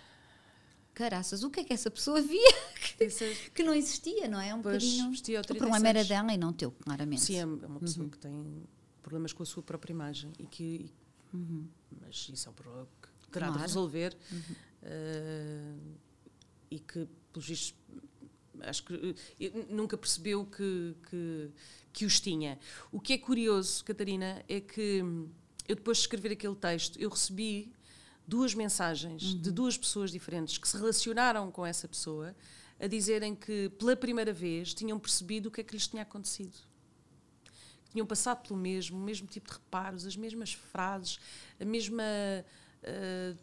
Caraças, 0.95 1.43
o 1.43 1.51
que 1.51 1.61
é 1.61 1.65
que 1.65 1.73
essa 1.75 1.91
pessoa 1.91 2.23
via 2.23 2.53
36. 2.97 3.51
que 3.55 3.63
não 3.63 3.75
existia, 3.75 4.27
não 4.29 4.41
é? 4.41 4.55
Um 4.55 4.63
Pois, 4.63 4.83
bocadinho. 4.83 5.11
vestia 5.11 5.39
ao 5.39 5.45
O 5.45 5.47
problema 5.47 5.77
era 5.89 6.01
36. 6.01 6.09
dela 6.09 6.33
e 6.33 6.39
não 6.39 6.53
teu, 6.55 6.71
claramente. 6.73 7.21
Sim, 7.23 7.37
é 7.37 7.45
uma 7.45 7.79
pessoa 7.81 8.05
Uhum. 8.05 8.11
que 8.11 8.19
tem 8.19 8.63
problemas 9.03 9.33
com 9.35 9.43
a 9.43 9.47
sua 9.47 9.63
própria 9.63 9.93
imagem 9.93 10.33
e 10.39 10.47
que. 10.47 10.91
e- 11.35 11.69
Mas 12.01 12.29
isso 12.33 12.49
é 12.49 12.51
um 12.51 12.55
problema 12.55 12.89
que 13.03 13.29
terá 13.31 13.49
Uhum. 13.49 13.53
Claro. 13.53 13.53
Uhum. 13.53 13.57
de 13.57 13.63
resolver 13.63 14.17
eh, 14.83 15.75
e 16.71 16.79
que, 16.79 17.07
pelos 17.33 17.47
vistos, 17.49 17.75
acho 18.61 18.85
que 18.85 19.15
eh, 19.41 19.67
nunca 19.69 19.97
percebeu 19.97 20.45
que, 20.47 20.95
que, 21.11 21.51
que 21.93 22.05
os 22.05 22.21
tinha. 22.21 22.59
O 22.91 23.01
que 23.01 23.13
é 23.15 23.19
curioso, 23.19 23.85
Catarina, 23.85 24.43
é 24.49 24.61
que 24.61 25.03
hum, 25.03 25.29
eu 25.69 25.77
depois 25.77 25.99
de 25.99 26.03
escrever 26.05 26.33
aquele 26.33 26.55
texto, 26.57 26.99
eu 27.01 27.11
recebi 27.11 27.73
duas 28.27 28.55
mensagens 28.55 29.23
Uhum. 29.23 29.41
de 29.41 29.51
duas 29.51 29.77
pessoas 29.79 30.11
diferentes 30.11 30.59
que 30.59 30.67
se 30.69 30.77
relacionaram 30.77 31.51
com 31.51 31.65
essa 31.65 31.87
pessoa 31.87 32.35
a 32.79 32.87
dizerem 32.87 33.35
que 33.35 33.69
pela 33.79 33.97
primeira 33.97 34.33
vez 34.33 34.75
tinham 34.75 34.99
percebido 34.99 35.49
o 35.49 35.51
que 35.51 35.61
é 35.61 35.65
que 35.65 35.73
lhes 35.75 35.87
tinha 35.87 36.03
acontecido 36.03 36.57
tinham 37.91 38.07
passado 38.07 38.47
pelo 38.47 38.59
mesmo, 38.59 38.99
o 38.99 39.01
mesmo 39.01 39.27
tipo 39.27 39.49
de 39.49 39.55
reparos, 39.55 40.05
as 40.05 40.17
mesmas 40.17 40.53
frases, 40.53 41.19
a 41.59 41.65
mesma. 41.65 42.03
ah, 42.85 43.35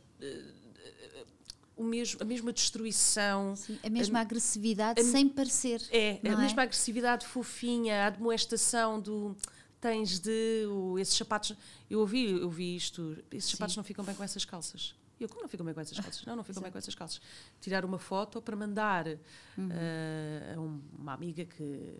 o 1.75 1.83
mesmo, 1.83 2.21
a 2.21 2.25
mesma 2.25 2.53
destruição. 2.53 3.55
Sim, 3.55 3.79
a 3.83 3.89
mesma 3.89 4.19
agressividade 4.19 5.01
a- 5.01 5.03
sem 5.03 5.27
parecer. 5.27 5.81
É, 5.91 6.19
a 6.27 6.37
mesma 6.37 6.63
agressividade 6.63 7.25
fofinha, 7.25 8.07
a 8.07 8.09
demonstração 8.09 8.99
do 8.99 9.35
tens 9.81 10.19
de 10.19 10.65
o- 10.69 10.97
esses 10.99 11.15
sapatos. 11.15 11.55
Eu 11.89 11.99
ouvi, 11.99 12.29
eu 12.31 12.43
ouvi 12.45 12.75
isto, 12.75 13.17
esses 13.31 13.51
sapatos 13.51 13.75
não 13.75 13.83
ficam 13.83 14.03
bem 14.05 14.15
com 14.15 14.23
essas 14.23 14.45
calças. 14.45 14.95
Eu, 15.19 15.27
como 15.29 15.41
não 15.41 15.47
ficam 15.49 15.65
bem 15.65 15.73
com 15.73 15.79
essas 15.81 15.97
calças? 15.99 16.25
Não, 16.25 16.35
não 16.35 16.43
ficam 16.43 16.61
bem 16.61 16.71
com 16.71 16.77
essas 16.77 16.95
calças. 16.95 17.21
Tirar 17.61 17.85
uma 17.85 17.99
foto 17.99 18.41
para 18.41 18.55
mandar 18.55 19.07
ah, 19.07 20.53
a 20.55 20.59
um- 20.59 20.81
uma 20.97 21.13
amiga 21.13 21.45
que, 21.45 21.97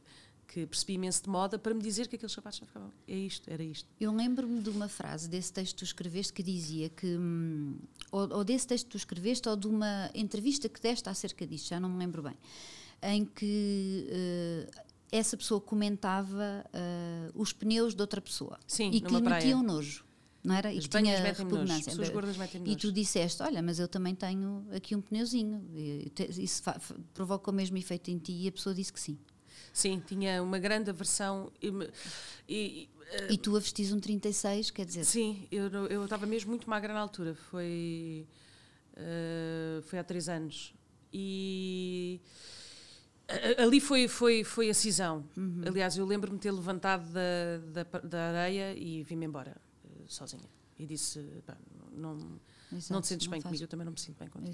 que 0.48 0.66
percebi 0.66 0.94
imenso 0.94 1.24
de 1.24 1.30
moda 1.30 1.58
para 1.58 1.74
me 1.74 1.82
dizer 1.82 2.08
que 2.08 2.16
aqueles 2.16 2.32
sapatos 2.32 2.60
não 2.60 2.68
ficavam. 2.68 2.92
É 3.08 3.16
isto, 3.16 3.50
era 3.50 3.64
isto. 3.64 3.90
Eu 4.00 4.14
lembro-me 4.14 4.62
de 4.62 4.70
uma 4.70 4.88
frase 4.88 5.30
desse 5.30 5.52
texto 5.52 5.74
que 5.74 5.80
tu 5.80 5.84
escreveste 5.86 6.34
que 6.34 6.44
dizia 6.44 6.90
que, 6.90 7.08
hum, 7.18 7.78
ou, 8.12 8.32
ou 8.34 8.44
desse 8.44 8.68
texto 8.68 8.86
que 8.86 8.92
tu 8.92 8.98
escreveste, 8.98 9.48
ou 9.50 9.56
de 9.56 9.68
uma 9.68 10.10
entrevista 10.14 10.70
que 10.70 10.80
deste 10.82 11.10
acerca 11.10 11.46
disto, 11.46 11.70
já 11.70 11.80
não 11.80 11.90
me 11.90 11.98
lembro 11.98 12.22
bem, 12.22 12.38
em 13.02 13.26
que 13.26 14.08
eh, 14.10 14.72
essa 15.12 15.38
pessoa 15.38 15.60
comentava 15.62 16.66
eh, 16.74 17.32
os 17.36 17.54
pneus 17.54 17.94
de 17.94 18.02
outra 18.02 18.22
pessoa 18.22 18.60
Sim, 18.66 18.90
e 18.92 19.02
que 19.02 19.14
lhe 19.14 19.22
metiam 19.22 19.62
nojo. 19.62 20.06
Não 20.44 20.56
era? 20.56 20.74
E 20.74 20.78
As 20.78 20.88
que 20.88 20.92
banhas 20.92 21.22
tinha 21.22 21.34
repugnância. 21.34 21.86
pessoas 21.86 22.10
gordas 22.10 22.36
metem-me 22.36 22.70
E 22.72 22.76
tu 22.76 22.92
disseste: 22.92 23.42
Olha, 23.42 23.62
mas 23.62 23.80
eu 23.80 23.88
também 23.88 24.14
tenho 24.14 24.66
aqui 24.76 24.94
um 24.94 25.02
pneuzinho. 25.02 25.66
E 25.74 26.12
Isso 26.38 26.62
provoca 27.14 27.50
o 27.50 27.54
mesmo 27.54 27.78
efeito 27.78 28.12
em 28.12 28.18
ti? 28.18 28.34
E 28.34 28.48
a 28.50 28.52
pessoa 28.52 28.76
disse 28.76 28.92
que 28.92 29.00
sim. 29.00 29.18
Sim, 29.74 30.02
tinha 30.06 30.42
uma 30.42 30.60
grande 30.60 30.90
aversão. 30.92 31.52
E, 31.62 31.68
e- 32.48 32.90
E 33.30 33.38
tu 33.38 33.56
a 33.56 33.60
vestis 33.60 33.92
um 33.92 34.00
36, 34.00 34.72
quer 34.72 34.86
dizer, 34.86 35.04
Sim, 35.04 35.48
eu 35.52 36.04
estava 36.04 36.26
mesmo 36.26 36.50
muito 36.52 36.70
magra 36.70 36.94
na 36.94 37.00
altura. 37.00 37.36
Foi, 37.36 38.26
eh, 38.96 39.82
foi 39.84 40.00
há 40.00 40.04
três 40.04 40.30
anos. 40.30 40.74
E 41.12 42.20
ali 43.58 43.80
foi, 43.80 44.08
foi, 44.08 44.44
foi 44.44 44.70
a 44.70 44.74
cisão. 44.74 45.24
Aliás, 45.68 45.98
eu 45.98 46.06
lembro-me 46.06 46.38
ter 46.40 46.52
levantado 46.52 47.08
da, 47.12 47.84
da, 47.84 48.00
da 48.00 48.20
areia 48.30 48.74
e 48.78 49.04
vim-me 49.04 49.26
embora, 49.26 49.56
eh, 49.86 49.90
sozinha. 50.08 50.50
E 50.78 50.86
disse: 50.86 51.20
pá, 51.46 51.56
não, 51.96 52.18
Exato, 52.76 52.94
não 52.94 53.02
te 53.02 53.08
sentes 53.08 53.28
não 53.28 53.32
bem 53.32 53.42
faz. 53.42 53.50
comigo, 53.50 53.64
eu 53.64 53.68
também 53.68 53.86
não 53.86 53.92
me 53.94 54.00
sinto 54.00 54.18
bem 54.18 54.28
contigo. 54.28 54.54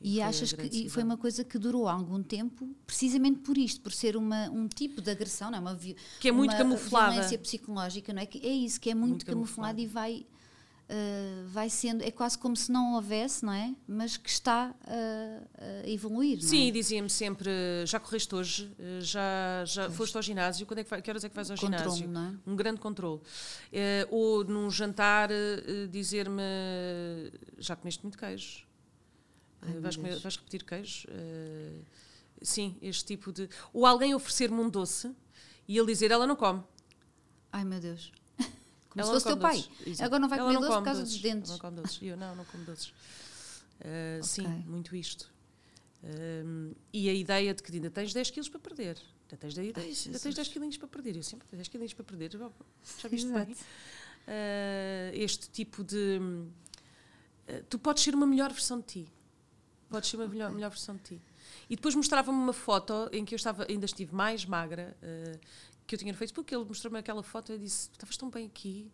E, 0.00 0.16
e 0.16 0.22
achas 0.22 0.52
que 0.52 0.62
e 0.62 0.88
foi 0.88 1.02
uma 1.02 1.16
coisa 1.16 1.44
que 1.44 1.58
durou 1.58 1.88
algum 1.88 2.22
tempo, 2.22 2.68
precisamente 2.86 3.40
por 3.40 3.56
isto, 3.56 3.80
por 3.80 3.92
ser 3.92 4.16
uma, 4.16 4.50
um 4.50 4.66
tipo 4.66 5.00
de 5.00 5.10
agressão, 5.10 5.50
não 5.50 5.58
é? 5.58 5.60
Uma, 5.60 5.76
que 6.20 6.28
é 6.28 6.32
muito 6.32 6.52
uma 6.52 6.58
camuflada. 6.58 7.12
violência 7.12 7.38
psicológica, 7.38 8.12
não 8.12 8.22
é? 8.22 8.26
Que 8.26 8.44
é 8.46 8.52
isso, 8.52 8.80
que 8.80 8.90
é 8.90 8.94
muito, 8.94 9.10
muito 9.10 9.26
camuflado 9.26 9.80
e 9.80 9.86
vai 9.86 10.26
uh, 10.90 11.46
vai 11.48 11.70
sendo, 11.70 12.02
é 12.02 12.10
quase 12.10 12.36
como 12.36 12.56
se 12.56 12.70
não 12.70 12.94
houvesse, 12.94 13.44
não 13.44 13.52
é? 13.52 13.74
Mas 13.86 14.16
que 14.16 14.28
está 14.28 14.74
uh, 14.74 15.84
a 15.84 15.88
evoluir. 15.88 16.42
Sim, 16.42 16.68
é? 16.68 16.70
dizia-me 16.72 17.08
sempre: 17.08 17.50
já 17.86 18.00
correste 18.00 18.34
hoje, 18.34 18.70
já, 19.00 19.64
já 19.64 19.90
foste 19.90 20.16
ao 20.16 20.22
ginásio, 20.22 20.66
quando 20.66 20.80
é 20.80 20.84
que, 20.84 20.90
vai, 20.90 21.00
que 21.00 21.10
horas 21.10 21.24
é 21.24 21.28
que 21.28 21.34
vais 21.34 21.50
ao 21.50 21.56
controle, 21.56 21.82
ginásio? 21.82 22.08
Não 22.08 22.26
é? 22.26 22.38
Um 22.46 22.56
grande 22.56 22.80
controle. 22.80 23.20
Ou 24.10 24.44
num 24.44 24.70
jantar, 24.70 25.30
dizer-me: 25.90 26.42
já 27.58 27.76
comeste 27.76 28.02
muito 28.02 28.18
queijo. 28.18 28.66
Ai, 29.62 29.78
vais, 29.78 29.96
comer, 29.96 30.18
vais, 30.18 30.36
repetir 30.36 30.64
queijo? 30.64 31.06
sim, 32.42 32.76
este 32.82 33.04
tipo 33.04 33.32
de. 33.32 33.48
Ou 33.72 33.86
alguém 33.86 34.14
oferecer-me 34.14 34.58
um 34.58 34.68
doce 34.68 35.14
e 35.68 35.78
ele 35.78 35.86
dizer: 35.86 36.10
ela 36.10 36.26
não 36.26 36.36
come. 36.36 36.62
Ai 37.52 37.64
meu 37.64 37.80
Deus. 37.80 38.12
Como 38.90 39.02
ela 39.02 39.06
se 39.06 39.12
fosse 39.12 39.26
teu 39.26 39.36
pai. 39.36 39.64
Exato. 39.86 40.04
Agora 40.04 40.20
não 40.20 40.28
vai 40.28 40.38
comer 40.38 40.58
doce 40.58 40.68
por 40.68 40.82
causa 40.82 41.00
doces. 41.00 41.14
dos 41.14 41.22
dentes. 41.22 41.50
Ela 41.50 41.52
não 41.52 41.58
come 41.58 41.76
doces. 41.76 42.02
Eu 42.02 42.16
não, 42.16 42.36
não 42.36 42.44
como 42.44 42.64
doces. 42.64 42.88
Uh, 42.88 42.92
okay. 44.18 44.22
Sim, 44.22 44.48
muito 44.66 44.94
isto. 44.96 45.32
Uh, 46.02 46.74
e 46.92 47.08
a 47.08 47.14
ideia 47.14 47.54
de 47.54 47.62
que 47.62 47.72
ainda 47.72 47.90
tens 47.90 48.12
10 48.12 48.30
quilos 48.30 48.48
para 48.48 48.60
perder. 48.60 48.98
Ainda 49.24 49.36
tens 49.36 49.54
10, 49.54 49.72
Ai, 49.76 49.94
ainda 50.06 50.18
tens 50.18 50.34
10 50.34 50.48
quilinhos 50.48 50.76
para 50.76 50.88
perder. 50.88 51.16
Eu 51.16 51.22
sempre 51.22 51.46
tenho 51.46 51.58
10 51.58 51.68
quilinhos 51.68 51.94
para 51.94 52.04
perder. 52.04 52.30
Já 52.32 53.08
viste 53.08 53.26
Exato. 53.28 53.46
bem? 53.46 53.54
Uh, 53.54 55.14
este 55.14 55.48
tipo 55.50 55.84
de. 55.84 56.20
tu 57.68 57.78
podes 57.78 58.02
ser 58.02 58.14
uma 58.14 58.26
melhor 58.26 58.52
versão 58.52 58.80
de 58.80 58.86
ti. 58.86 59.12
Podes 59.88 60.10
ser 60.10 60.16
uma 60.16 60.24
okay. 60.24 60.36
melhor, 60.36 60.52
melhor 60.52 60.70
versão 60.70 60.96
de 60.96 61.02
ti. 61.02 61.22
E 61.68 61.76
depois 61.76 61.94
mostrava-me 61.94 62.38
uma 62.38 62.52
foto 62.52 63.08
em 63.12 63.24
que 63.24 63.34
eu 63.34 63.36
estava, 63.36 63.66
ainda 63.68 63.84
estive 63.84 64.14
mais 64.14 64.44
magra, 64.44 64.96
uh, 65.02 65.40
que 65.90 65.96
eu 65.96 65.98
tinha 65.98 66.12
no 66.12 66.18
Facebook, 66.18 66.54
ele 66.54 66.64
mostrou-me 66.64 67.00
aquela 67.00 67.22
foto 67.22 67.52
e 67.52 67.58
disse: 67.58 67.90
Estavas 67.90 68.16
tão 68.16 68.30
bem 68.30 68.46
aqui. 68.46 68.88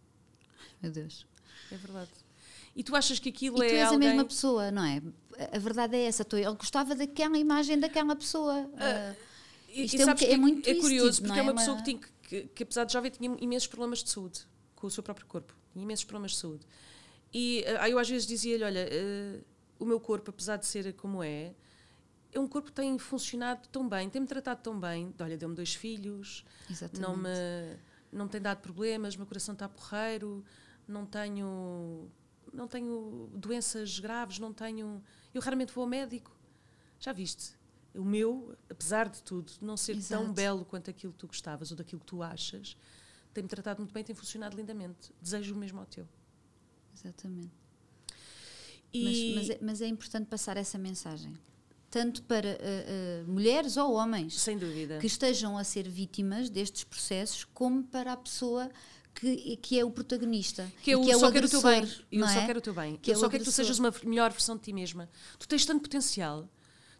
Meu 0.82 0.90
Deus. 0.90 1.26
É 1.70 1.76
verdade. 1.76 2.10
E 2.74 2.82
tu 2.82 2.96
achas 2.96 3.18
que 3.18 3.28
aquilo 3.28 3.62
e 3.62 3.66
é. 3.66 3.68
Tu 3.68 3.74
és 3.74 3.88
alguém... 3.88 4.08
a 4.08 4.12
mesma 4.12 4.24
pessoa, 4.24 4.70
não 4.70 4.82
é? 4.82 5.02
A 5.52 5.58
verdade 5.58 5.94
é 5.94 6.06
essa. 6.06 6.26
Ele 6.32 6.54
gostava 6.54 6.94
daquela 6.94 7.36
imagem 7.36 7.78
daquela 7.78 8.16
pessoa. 8.16 8.62
Uh, 8.62 9.16
isto 9.68 10.00
é, 10.00 10.32
é, 10.32 10.36
muito 10.38 10.68
é 10.68 10.74
curioso, 10.74 11.20
porque 11.20 11.38
é, 11.38 11.40
é 11.40 11.42
uma 11.42 11.54
pessoa 11.54 11.76
que, 11.76 11.84
tinha, 11.84 12.00
que, 12.22 12.42
que, 12.48 12.62
apesar 12.62 12.84
de 12.84 12.94
jovem, 12.94 13.10
tinha 13.10 13.36
imensos 13.40 13.68
problemas 13.68 14.02
de 14.02 14.08
saúde 14.08 14.46
com 14.74 14.86
o 14.86 14.90
seu 14.90 15.02
próprio 15.02 15.26
corpo. 15.26 15.54
Tinha 15.74 15.82
imensos 15.82 16.04
problemas 16.06 16.32
de 16.32 16.38
saúde. 16.38 16.66
E 17.32 17.62
aí 17.78 17.92
eu 17.92 17.98
às 17.98 18.08
vezes 18.08 18.26
dizia-lhe: 18.26 18.64
Olha, 18.64 18.88
uh, 18.88 19.44
o 19.78 19.84
meu 19.84 20.00
corpo, 20.00 20.30
apesar 20.30 20.56
de 20.56 20.64
ser 20.64 20.94
como 20.94 21.22
é, 21.22 21.54
é 22.36 22.40
um 22.40 22.46
corpo 22.46 22.68
que 22.68 22.74
tem 22.74 22.98
funcionado 22.98 23.66
tão 23.68 23.88
bem, 23.88 24.10
tem-me 24.10 24.26
tratado 24.26 24.60
tão 24.62 24.78
bem. 24.78 25.14
Olha, 25.18 25.38
deu-me 25.38 25.54
dois 25.54 25.74
filhos, 25.74 26.44
Exatamente. 26.70 27.00
não 27.00 27.16
me, 27.16 27.78
não 28.12 28.26
me 28.26 28.30
tem 28.30 28.40
dado 28.40 28.60
problemas, 28.60 29.16
meu 29.16 29.26
coração 29.26 29.54
está 29.54 29.66
porreiro, 29.66 30.44
não 30.86 31.06
tenho, 31.06 32.10
não 32.52 32.68
tenho 32.68 33.30
doenças 33.32 33.98
graves, 33.98 34.38
não 34.38 34.52
tenho. 34.52 35.02
Eu 35.32 35.40
raramente 35.40 35.72
vou 35.72 35.82
ao 35.82 35.88
médico. 35.88 36.30
Já 37.00 37.12
viste? 37.12 37.54
O 37.94 38.04
meu, 38.04 38.54
apesar 38.68 39.08
de 39.08 39.22
tudo, 39.22 39.50
não 39.62 39.76
ser 39.76 39.96
Exato. 39.96 40.22
tão 40.22 40.32
belo 40.32 40.64
quanto 40.66 40.90
aquilo 40.90 41.14
que 41.14 41.18
tu 41.18 41.26
gostavas 41.26 41.70
ou 41.70 41.76
daquilo 41.76 42.00
que 42.00 42.06
tu 42.06 42.22
achas, 42.22 42.76
tem-me 43.32 43.48
tratado 43.48 43.80
muito 43.80 43.94
bem, 43.94 44.04
tem 44.04 44.14
funcionado 44.14 44.54
lindamente. 44.54 45.10
Desejo 45.22 45.54
o 45.54 45.58
mesmo 45.58 45.80
ao 45.80 45.86
teu. 45.86 46.06
Exatamente. 46.94 47.54
E... 48.92 49.04
Mas, 49.04 49.34
mas, 49.34 49.50
é, 49.50 49.58
mas 49.62 49.80
é 49.80 49.86
importante 49.86 50.26
passar 50.26 50.58
essa 50.58 50.76
mensagem 50.76 51.34
tanto 51.96 52.22
para 52.24 52.46
uh, 52.46 53.24
uh, 53.24 53.32
mulheres 53.32 53.78
ou 53.78 53.94
homens 53.94 54.38
Sem 54.38 54.58
dúvida. 54.58 54.98
que 54.98 55.06
estejam 55.06 55.56
a 55.56 55.64
ser 55.64 55.88
vítimas 55.88 56.50
destes 56.50 56.84
processos, 56.84 57.42
como 57.54 57.82
para 57.84 58.12
a 58.12 58.16
pessoa 58.18 58.70
que, 59.14 59.56
que 59.56 59.80
é 59.80 59.82
o 59.82 59.90
protagonista. 59.90 60.70
Que 60.82 60.90
eu 60.90 61.00
que 61.00 61.10
é 61.10 61.18
só 61.18 61.32
quero 61.32 61.46
o 61.46 61.48
teu 61.48 61.62
bem. 61.62 61.90
Eu 62.12 62.26
só 62.26 62.40
é? 62.40 62.44
quero 62.44 62.58
o 62.58 62.60
teu 62.60 62.74
bem. 62.74 62.98
Que 62.98 63.12
eu 63.12 63.14
é 63.14 63.16
só 63.16 63.30
quero 63.30 63.42
que 63.42 63.48
tu 63.48 63.52
sejas 63.54 63.78
uma 63.78 63.90
melhor 64.04 64.30
versão 64.30 64.56
de 64.58 64.64
ti 64.64 64.74
mesma. 64.74 65.08
Tu 65.38 65.48
tens 65.48 65.64
tanto 65.64 65.80
potencial. 65.80 66.46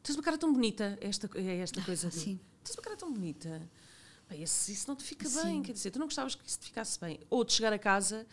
Tens 0.03 0.17
uma 0.17 0.23
cara 0.23 0.39
tão 0.39 0.51
bonita, 0.51 0.97
esta, 0.99 1.29
é 1.35 1.59
esta 1.59 1.83
coisa. 1.83 2.11
Sim. 2.11 2.41
Tens 2.65 2.75
uma 2.75 2.83
cara 2.83 2.97
tão 2.97 3.13
bonita. 3.13 3.69
Bem, 4.31 4.45
isso, 4.45 4.73
isso 4.73 4.89
não 4.89 4.97
te 4.97 5.05
fica 5.05 5.29
Sim. 5.29 5.43
bem. 5.43 5.63
Quer 5.63 5.73
dizer, 5.73 5.91
tu 5.91 5.99
não 5.99 6.07
gostavas 6.07 6.35
que 6.35 6.49
isso 6.49 6.59
te 6.59 6.65
ficasse 6.69 6.99
bem. 6.99 7.21
Ou 7.29 7.45
de 7.45 7.53
chegar 7.53 7.71
a 7.75 7.79
casa 7.79 8.27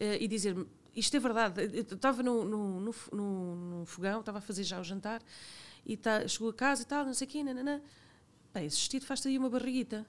uh, 0.00 0.04
e 0.18 0.26
dizer-me 0.26 0.66
isto 0.96 1.16
é 1.16 1.20
verdade. 1.20 1.70
Eu 1.72 1.82
estava 1.82 2.20
no, 2.20 2.44
no, 2.44 2.80
no, 2.80 2.94
no, 3.54 3.86
fogão, 3.86 4.18
estava 4.18 4.38
a 4.38 4.40
fazer 4.40 4.64
já 4.64 4.80
o 4.80 4.82
jantar 4.82 5.22
e 5.84 5.96
tá, 5.96 6.26
chegou 6.26 6.50
a 6.50 6.54
casa 6.54 6.82
e 6.82 6.84
tal, 6.84 7.04
não 7.04 7.14
sei 7.14 7.26
o 7.26 7.30
quê, 7.30 7.42
nananã. 7.42 7.80
Bem, 8.52 8.66
esse 8.66 8.76
vestido 8.76 9.06
faz-te 9.06 9.28
aí 9.28 9.38
uma 9.38 9.48
barriguita. 9.48 10.06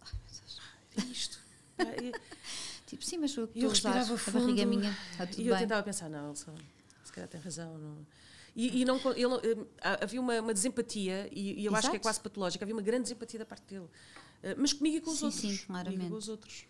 Ai, 0.00 0.12
meu 0.12 0.40
Deus, 0.40 0.60
é 0.96 1.12
isto. 1.12 1.38
tipo, 2.86 3.04
sim, 3.04 3.18
mas 3.18 3.34
eu, 3.36 3.48
eu 3.54 3.68
respirava 3.68 4.16
fundo, 4.16 4.38
a 4.38 4.40
barriga 4.40 4.66
minha, 4.66 4.96
está 5.10 5.26
tudo 5.26 5.42
E 5.42 5.48
eu 5.48 5.56
tentava 5.56 5.82
pensar, 5.82 6.08
não, 6.08 6.34
só, 6.34 6.54
se 7.04 7.12
calhar 7.12 7.28
tem 7.28 7.40
razão. 7.40 7.76
Não. 7.78 8.06
E, 8.54 8.82
e 8.82 8.84
não, 8.84 9.00
ele, 9.16 9.34
eh, 9.82 9.98
havia 10.00 10.20
uma, 10.20 10.40
uma 10.40 10.54
desempatia, 10.54 11.28
e, 11.32 11.60
e 11.60 11.64
eu 11.64 11.72
Exato. 11.72 11.76
acho 11.76 11.90
que 11.90 11.96
é 11.96 12.00
quase 12.00 12.20
patológica, 12.20 12.64
havia 12.64 12.74
uma 12.74 12.82
grande 12.82 13.02
desempatia 13.04 13.40
da 13.40 13.46
parte 13.46 13.64
dele. 13.66 13.88
Eh, 14.44 14.54
mas 14.56 14.72
comigo 14.72 14.96
e 14.96 15.00
com 15.00 15.10
os 15.10 15.18
sim, 15.18 15.24
outros. 15.24 15.42
Sim, 15.42 15.56
claramente. 15.66 16.08
com 16.08 16.14
os 16.14 16.28
outros. 16.28 16.66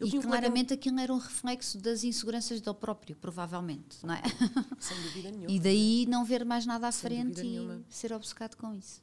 E 0.00 0.18
claramente 0.20 0.72
aquilo 0.72 1.00
era 1.00 1.12
um 1.12 1.18
reflexo 1.18 1.78
das 1.78 2.04
inseguranças 2.04 2.60
dele 2.60 2.76
próprio, 2.76 3.16
provavelmente, 3.16 3.98
não 4.04 4.14
é? 4.14 4.22
Sem 4.78 5.00
dúvida 5.02 5.30
nenhuma. 5.30 5.50
E 5.50 5.58
daí 5.58 6.06
não 6.08 6.24
ver 6.24 6.44
mais 6.44 6.64
nada 6.64 6.86
à 6.86 6.92
Sem 6.92 7.02
frente 7.02 7.40
e 7.40 7.44
nenhuma. 7.44 7.82
ser 7.88 8.12
obcecado 8.12 8.56
com 8.56 8.72
isso. 8.74 9.02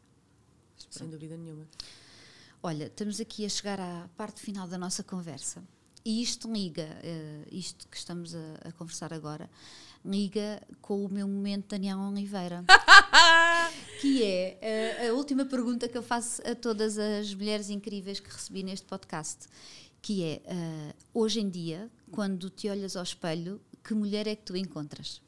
Sem 0.89 1.09
dúvida 1.09 1.35
nenhuma. 1.35 1.67
Olha, 2.63 2.85
estamos 2.85 3.19
aqui 3.19 3.45
a 3.45 3.49
chegar 3.49 3.79
à 3.79 4.09
parte 4.15 4.39
final 4.39 4.67
da 4.67 4.77
nossa 4.77 5.03
conversa. 5.03 5.61
E 6.03 6.21
isto 6.21 6.51
liga, 6.51 6.83
uh, 6.83 7.47
isto 7.51 7.87
que 7.87 7.97
estamos 7.97 8.35
a, 8.35 8.69
a, 8.69 8.71
conversar 8.71 9.11
agora, 9.11 9.49
liga 10.05 10.61
com 10.79 11.03
o 11.03 11.09
meu 11.11 11.27
momento 11.27 11.69
Daniel 11.69 11.97
Oliveira. 11.99 12.63
que 13.99 14.23
é 14.23 15.01
uh, 15.03 15.09
a 15.09 15.13
última 15.13 15.45
pergunta 15.45 15.89
que 15.89 15.97
eu 15.97 16.03
faço 16.03 16.41
a 16.47 16.53
todas 16.53 16.97
as 16.97 17.33
mulheres 17.33 17.69
incríveis 17.69 18.19
que 18.19 18.29
recebi 18.29 18.61
neste 18.61 18.85
podcast 18.85 19.47
que 20.05 20.23
é 20.23 20.39
uh, 20.45 20.95
hoje 21.15 21.39
em 21.39 21.49
dia, 21.49 21.89
quando 22.11 22.47
te 22.47 22.69
olhas 22.69 22.95
ao 22.95 23.01
espelho, 23.01 23.59
que 23.83 23.95
mulher 23.95 24.27
é 24.27 24.35
que 24.35 24.43
tu 24.43 24.55
encontras? 24.55 25.19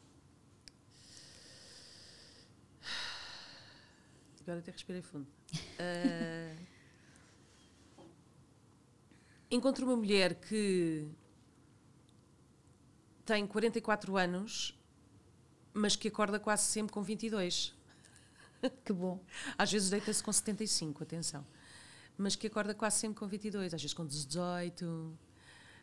Agora 4.40 4.60
até 4.60 4.70
respirei 4.70 5.02
fundo. 5.02 5.28
Uh, 5.80 6.64
encontro 9.50 9.84
uma 9.84 9.98
mulher 9.98 10.36
que 10.36 11.10
tem 13.26 13.48
44 13.48 14.16
anos, 14.16 14.80
mas 15.74 15.96
que 15.96 16.08
acorda 16.08 16.40
quase 16.40 16.66
sempre 16.66 16.94
com 16.94 17.02
22. 17.02 17.76
Que 18.86 18.94
bom. 18.94 19.24
Às 19.58 19.72
vezes 19.72 19.90
deita-se 19.90 20.24
com 20.24 20.32
75, 20.32 21.02
atenção 21.02 21.44
mas 22.18 22.36
que 22.36 22.48
acorda 22.48 22.74
quase 22.74 22.98
sempre 23.00 23.20
com 23.20 23.28
22, 23.28 23.74
às 23.74 23.82
vezes 23.82 23.94
com 23.94 24.06
18, 24.06 25.18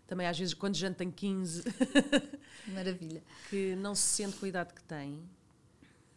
também 0.07 0.27
às 0.27 0.39
vezes 0.39 0.55
quando 0.55 0.75
janta 0.75 0.99
tem 0.99 1.11
15. 1.11 1.63
Maravilha. 2.75 3.23
que 3.49 3.77
não 3.77 3.95
se 3.95 4.03
sente 4.03 4.37
com 4.37 4.45
a 4.45 4.49
idade 4.49 4.75
que 4.75 4.83
tem, 4.83 5.23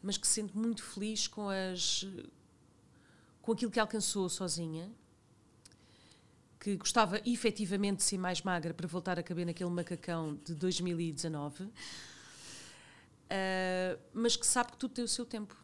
mas 0.01 0.17
que 0.17 0.27
se 0.27 0.33
sente 0.33 0.57
muito 0.57 0.83
feliz 0.83 1.27
com 1.27 1.49
as 1.49 2.05
com 3.41 3.53
aquilo 3.53 3.71
que 3.71 3.79
alcançou 3.79 4.27
sozinha, 4.27 4.91
que 6.59 6.75
gostava 6.75 7.21
efetivamente 7.25 7.99
de 7.99 8.03
ser 8.03 8.17
mais 8.17 8.41
magra 8.41 8.73
para 8.73 8.85
voltar 8.87 9.17
a 9.17 9.23
caber 9.23 9.45
naquele 9.45 9.69
macacão 9.69 10.37
de 10.43 10.53
2019, 10.53 11.63
uh, 11.63 11.71
ah, 13.29 13.97
mas 14.13 14.35
que 14.35 14.45
sabe 14.45 14.73
que 14.73 14.77
tudo 14.77 14.95
tem 14.95 15.05
o 15.05 15.07
seu 15.07 15.25
tempo 15.25 15.55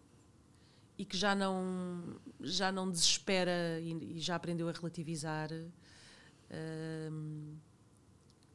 e 0.97 1.05
que 1.05 1.17
já 1.17 1.33
não 1.33 2.19
já 2.39 2.71
não 2.71 2.89
desespera 2.89 3.79
e, 3.81 4.17
e 4.17 4.19
já 4.19 4.35
aprendeu 4.35 4.69
a 4.69 4.71
relativizar 4.71 5.49
uh, 5.51 7.57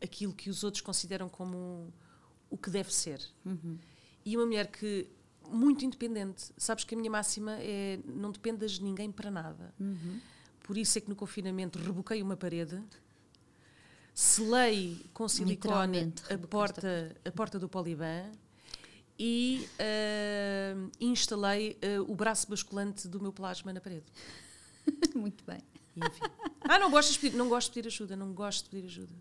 aquilo 0.03 0.33
que 0.33 0.49
os 0.49 0.63
outros 0.63 0.81
consideram 0.81 1.29
como 1.29 1.93
o 2.49 2.57
que 2.57 2.71
deve 2.71 2.95
ser 2.95 3.21
uhum. 3.45 3.79
e 4.25 4.37
uma 4.37 4.47
mulher 4.47 4.71
que 4.71 5.09
muito 5.51 5.85
independente 5.85 6.53
sabes 6.57 6.85
que 6.85 6.95
a 6.95 6.99
minha 6.99 7.11
máxima 7.11 7.57
é 7.61 7.99
não 8.05 8.31
dependas 8.31 8.73
de 8.73 8.83
ninguém 8.83 9.11
para 9.11 9.31
nada 9.31 9.75
uhum. 9.81 10.21
por 10.63 10.77
isso 10.77 10.99
é 10.99 11.01
que 11.01 11.09
no 11.09 11.17
confinamento 11.17 11.79
reboquei 11.79 12.23
uma 12.23 12.37
parede 12.37 12.81
selei 14.15 15.05
com 15.13 15.29
silicone 15.29 16.13
a 16.31 16.39
porta 16.39 17.17
a 17.25 17.33
porta 17.33 17.59
do 17.59 17.69
Poliban 17.69 18.31
e 19.19 19.69
uh, 19.75 20.91
instalei 21.01 21.77
uh, 21.83 22.11
o 22.11 22.15
braço 22.15 22.49
basculante 22.49 23.09
do 23.09 23.21
meu 23.21 23.33
plasma 23.33 23.73
na 23.73 23.81
parede. 23.81 24.07
Muito 25.15 25.45
bem. 25.45 25.61
Enfim. 25.97 26.21
Ah, 26.61 26.79
não 26.79 26.91
gosto, 26.91 27.13
de 27.13 27.19
pedir, 27.19 27.37
não 27.37 27.49
gosto 27.49 27.69
de 27.69 27.75
pedir 27.75 27.89
ajuda, 27.89 28.17
não 28.17 28.33
gosto 28.33 28.65
de 28.65 28.71
pedir 28.71 28.87
ajuda. 28.87 29.13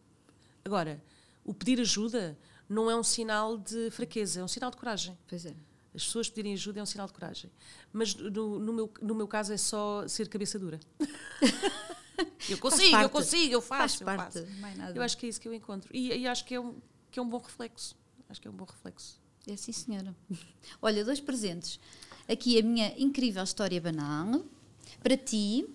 Agora, 0.64 1.02
o 1.44 1.54
pedir 1.54 1.82
ajuda 1.82 2.38
não 2.70 2.92
é 2.92 2.96
um 2.96 3.04
sinal 3.04 3.58
de 3.58 3.90
fraqueza, 3.90 4.42
é 4.42 4.44
um 4.44 4.48
sinal 4.48 4.70
de 4.70 4.78
coragem. 4.78 5.18
Pois 5.28 5.46
é. 5.46 5.56
As 5.96 6.06
pessoas 6.06 6.30
pedirem 6.30 6.54
ajuda 6.54 6.80
é 6.80 6.84
um 6.84 6.86
sinal 6.86 7.08
de 7.08 7.14
coragem. 7.14 7.50
Mas 7.92 8.14
no, 8.14 8.60
no 8.60 8.74
meu, 8.74 8.94
no 9.02 9.16
meu 9.16 9.28
caso 9.28 9.52
é 9.54 9.58
só 9.58 10.08
ser 10.08 10.28
cabeça 10.28 10.60
dura. 10.60 10.80
eu 12.48 12.60
consigo, 12.60 12.98
eu 12.98 13.10
consigo, 13.10 13.54
eu 13.54 13.62
faço. 13.62 14.04
Faz 14.04 14.18
parte, 14.18 14.38
eu, 14.40 14.46
faço. 14.46 14.94
eu 14.96 15.02
acho 15.02 15.18
que 15.18 15.26
é 15.26 15.30
isso 15.30 15.42
que 15.42 15.48
eu 15.48 15.54
encontro. 15.56 15.90
E, 15.92 16.14
e 16.16 16.28
acho 16.28 16.46
que 16.46 16.54
é, 16.54 16.60
um, 16.60 16.76
que 17.10 17.18
é 17.18 17.22
um 17.22 17.28
bom 17.28 17.40
reflexo. 17.40 17.96
Acho 18.30 18.40
que 18.40 18.48
é 18.48 18.52
um 18.52 18.54
bom 18.54 18.66
reflexo. 18.66 19.20
É 19.48 19.56
sim, 19.56 19.72
senhora. 19.72 20.16
Olha, 20.82 21.04
dois 21.06 21.20
presentes. 21.20 21.80
Aqui 22.28 22.60
a 22.60 22.64
minha 22.64 22.94
incrível 22.98 23.44
história 23.44 23.80
banal. 23.80 24.44
Para 25.02 25.16
ti, 25.16 25.66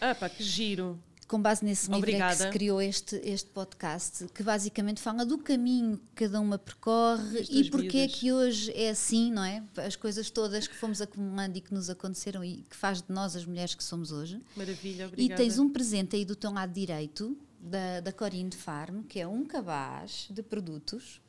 Ah, 0.00 0.14
pá, 0.14 0.28
que 0.28 0.42
giro. 0.44 0.98
com 1.26 1.40
base 1.40 1.64
nesse 1.64 1.90
livro 1.90 2.10
é 2.10 2.28
que 2.28 2.36
se 2.36 2.50
criou 2.50 2.80
este, 2.80 3.16
este 3.24 3.48
podcast, 3.50 4.26
que 4.34 4.42
basicamente 4.42 5.00
fala 5.00 5.24
do 5.24 5.38
caminho 5.38 5.96
que 6.14 6.26
cada 6.26 6.38
uma 6.40 6.58
percorre 6.58 7.40
As 7.40 7.48
e 7.48 7.70
porque 7.70 7.98
é 7.98 8.08
que 8.08 8.30
hoje 8.32 8.70
é 8.74 8.90
assim, 8.90 9.32
não 9.32 9.42
é? 9.42 9.64
As 9.78 9.96
coisas 9.96 10.30
todas 10.30 10.68
que 10.68 10.76
fomos 10.76 11.00
acumulando 11.00 11.56
e 11.56 11.60
que 11.60 11.72
nos 11.72 11.88
aconteceram 11.88 12.44
e 12.44 12.62
que 12.68 12.76
faz 12.76 13.00
de 13.02 13.10
nós 13.12 13.34
as 13.34 13.46
mulheres 13.46 13.74
que 13.74 13.82
somos 13.82 14.12
hoje. 14.12 14.40
Maravilha, 14.54 15.06
obrigada. 15.08 15.42
E 15.42 15.44
tens 15.44 15.58
um 15.58 15.68
presente 15.70 16.14
aí 16.14 16.24
do 16.24 16.36
teu 16.36 16.52
lado 16.52 16.72
direito, 16.72 17.36
da, 17.58 18.00
da 18.00 18.12
Corine 18.12 18.52
Farm, 18.52 19.02
que 19.04 19.18
é 19.18 19.26
um 19.26 19.44
cabaz 19.44 20.26
de 20.30 20.42
produtos 20.42 21.21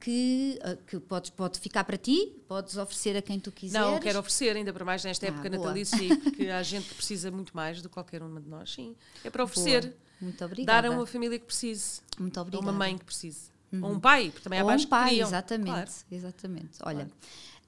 que, 0.00 0.58
ah, 0.62 0.76
que 0.86 0.98
podes, 0.98 1.30
pode 1.30 1.58
ficar 1.60 1.84
para 1.84 1.96
ti, 1.98 2.32
podes 2.48 2.76
oferecer 2.76 3.16
a 3.16 3.22
quem 3.22 3.38
tu 3.38 3.52
quiseres. 3.52 3.86
Não, 3.86 3.98
quero 4.00 4.18
oferecer, 4.18 4.56
ainda 4.56 4.72
para 4.72 4.84
mais 4.84 5.04
nesta 5.04 5.26
Ah, 5.26 5.28
época 5.28 5.48
boa. 5.50 5.60
natalícia, 5.62 6.16
porque 6.18 6.48
há 6.48 6.62
gente 6.62 6.88
que 6.88 6.94
precisa 6.94 7.30
muito 7.30 7.54
mais 7.54 7.82
do 7.82 7.88
que 7.88 7.94
qualquer 7.94 8.22
uma 8.22 8.40
de 8.40 8.48
nós. 8.48 8.72
Sim, 8.72 8.96
é 9.22 9.28
para 9.30 9.44
oferecer. 9.44 9.82
Boa. 9.82 9.94
Muito 10.20 10.44
obrigada. 10.44 10.82
Dar 10.82 10.88
a 10.88 10.90
uma 10.94 11.06
família 11.06 11.38
que 11.38 11.44
precise. 11.46 12.00
Muito 12.18 12.36
Ou 12.36 12.42
obrigada. 12.42 12.66
uma 12.70 12.72
mãe 12.78 12.96
que 12.98 13.04
precise. 13.04 13.50
Ou 13.72 13.92
um 13.92 14.00
pai, 14.00 14.30
porque 14.30 14.42
também 14.42 14.58
há 14.58 14.62
Ou 14.62 14.68
pais 14.68 14.80
um 14.80 14.84
que 14.84 14.90
pai, 14.90 15.08
queriam. 15.10 15.28
exatamente. 15.28 15.70
Claro. 15.70 15.90
exatamente. 16.10 16.78
Olha, 16.82 17.10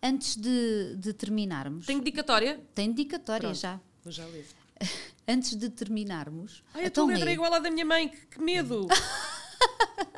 antes 0.03 0.37
de, 0.37 0.97
de 0.97 1.13
terminarmos, 1.13 1.87
Tem 1.87 1.99
dedicatória? 1.99 2.61
tem 2.75 2.91
dedicatória 2.93 3.49
Pronto. 3.49 3.59
já. 3.61 3.81
Vou 4.03 4.13
já 4.13 4.27
ler. 4.27 4.47
Antes 5.29 5.55
de 5.55 5.71
terminarmos, 5.71 6.65
Ai, 6.75 6.83
a 6.83 6.87
então 6.89 7.05
tua 7.07 7.15
letra 7.15 7.31
é 7.31 7.35
igual 7.35 7.55
à 7.55 7.61
da 7.61 7.71
minha 7.71 7.85
mãe, 7.85 8.09
que, 8.09 8.27
que 8.27 8.43
medo! 8.43 8.89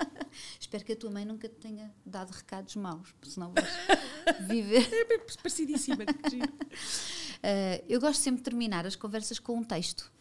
espero 0.59 0.85
que 0.85 0.93
a 0.93 0.97
tua 0.97 1.11
mãe 1.11 1.25
nunca 1.25 1.49
te 1.49 1.57
tenha 1.57 1.93
dado 2.05 2.31
recados 2.31 2.75
maus, 2.77 3.13
porque 3.13 3.31
senão 3.31 3.53
vais 3.53 3.69
viver. 4.49 4.93
é 4.93 5.05
bem 5.05 5.21
parecidíssima, 5.43 6.05
que 6.05 6.31
giro. 6.31 6.53
Uh, 6.53 7.85
eu 7.89 8.01
gosto 8.01 8.21
sempre 8.21 8.39
de 8.39 8.45
terminar 8.45 8.87
as 8.87 8.97
conversas 8.97 9.39
com 9.39 9.57
um 9.57 9.65
texto. 9.65 10.13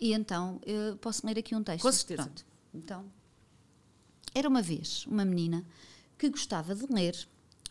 E 0.00 0.12
então, 0.12 0.60
eu 0.66 0.96
posso 0.96 1.26
ler 1.26 1.38
aqui 1.38 1.54
um 1.54 1.62
texto. 1.62 1.82
Com 1.82 1.92
certeza. 1.92 2.24
Pronto. 2.24 2.46
Então, 2.74 3.10
era 4.34 4.48
uma 4.48 4.60
vez 4.60 5.06
uma 5.06 5.24
menina 5.24 5.64
que 6.18 6.28
gostava 6.28 6.74
de 6.74 6.86
ler, 6.92 7.16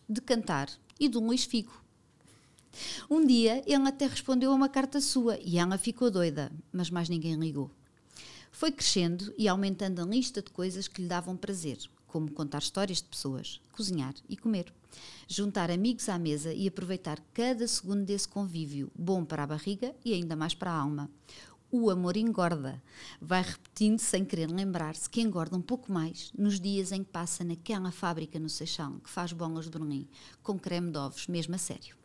de 0.08 0.22
cantar 0.22 0.70
e 1.00 1.10
de 1.10 1.18
um 1.18 1.28
Luís 1.28 1.44
Figo. 1.44 1.84
Um 3.10 3.26
dia 3.26 3.62
ele 3.68 3.88
até 3.88 4.08
respondeu 4.08 4.52
a 4.52 4.56
uma 4.56 4.70
carta 4.70 5.00
sua 5.00 5.38
e 5.40 5.60
ela 5.60 5.78
ficou 5.78 6.10
doida, 6.10 6.52
mas 6.72 6.90
mais 6.90 7.10
ninguém 7.10 7.36
ligou. 7.36 7.70
Foi 8.56 8.72
crescendo 8.72 9.34
e 9.36 9.48
aumentando 9.48 10.00
a 10.00 10.06
lista 10.06 10.40
de 10.40 10.52
coisas 10.52 10.88
que 10.88 11.02
lhe 11.02 11.08
davam 11.08 11.36
prazer, 11.36 11.80
como 12.06 12.32
contar 12.32 12.60
histórias 12.60 13.00
de 13.00 13.06
pessoas, 13.06 13.60
cozinhar 13.72 14.14
e 14.30 14.38
comer. 14.38 14.72
Juntar 15.28 15.72
amigos 15.72 16.08
à 16.08 16.20
mesa 16.20 16.54
e 16.54 16.68
aproveitar 16.68 17.20
cada 17.34 17.68
segundo 17.68 18.06
desse 18.06 18.28
convívio, 18.28 18.92
bom 18.96 19.26
para 19.26 19.42
a 19.42 19.48
barriga 19.48 19.96
e 20.06 20.14
ainda 20.14 20.36
mais 20.36 20.54
para 20.54 20.70
a 20.70 20.80
alma. 20.80 21.10
O 21.72 21.90
amor 21.90 22.16
engorda. 22.16 22.82
Vai 23.20 23.42
repetindo 23.42 23.98
sem 23.98 24.24
querer 24.24 24.52
lembrar-se 24.52 25.10
que 25.10 25.20
engorda 25.20 25.58
um 25.58 25.62
pouco 25.62 25.92
mais 25.92 26.32
nos 26.38 26.60
dias 26.60 26.92
em 26.92 27.04
que 27.04 27.10
passa 27.10 27.44
naquela 27.44 27.92
fábrica 27.92 28.40
no 28.40 28.50
Seixão 28.50 29.00
que 29.00 29.10
faz 29.10 29.34
bolas 29.34 29.66
de 29.66 29.72
Berlim, 29.72 30.08
com 30.44 30.60
creme 30.60 30.92
de 30.92 31.00
ovos, 31.00 31.26
mesmo 31.28 31.56
a 31.56 31.58
sério. 31.58 31.98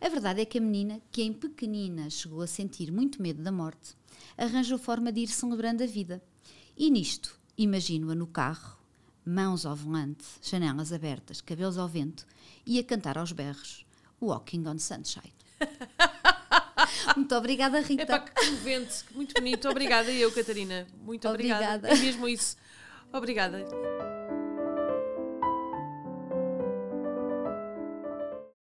A 0.00 0.08
verdade 0.08 0.40
é 0.40 0.44
que 0.44 0.58
a 0.58 0.60
menina, 0.60 1.00
que 1.12 1.22
em 1.22 1.32
pequenina 1.32 2.10
chegou 2.10 2.42
a 2.42 2.48
sentir 2.48 2.90
muito 2.90 3.22
medo 3.22 3.42
da 3.42 3.52
morte, 3.52 3.96
arranjou 4.38 4.78
forma 4.78 5.12
de 5.12 5.20
ir 5.20 5.28
celebrando 5.28 5.82
a 5.82 5.86
vida. 5.86 6.22
E 6.76 6.90
nisto, 6.90 7.38
imagino-a 7.56 8.14
no 8.14 8.26
carro, 8.26 8.78
mãos 9.26 9.66
ao 9.66 9.76
volante, 9.76 10.24
janelas 10.40 10.92
abertas, 10.92 11.40
cabelos 11.40 11.76
ao 11.76 11.88
vento, 11.88 12.24
e 12.64 12.78
a 12.78 12.84
cantar 12.84 13.18
aos 13.18 13.32
berros 13.32 13.84
Walking 14.20 14.66
on 14.66 14.78
Sunshine. 14.78 15.34
Muito 17.16 17.34
obrigada, 17.34 17.80
Rita. 17.80 18.02
É 18.02 18.06
pá, 18.06 18.20
que 18.20 18.32
comovente, 18.32 19.04
que 19.04 19.14
muito 19.14 19.34
bonito. 19.34 19.68
Obrigada, 19.68 20.10
eu, 20.12 20.30
Catarina. 20.32 20.86
Muito 21.02 21.28
obrigada. 21.28 21.76
Obrigada. 21.76 21.88
É 21.88 21.96
mesmo 21.96 22.28
isso. 22.28 22.56
Obrigada. 23.12 23.58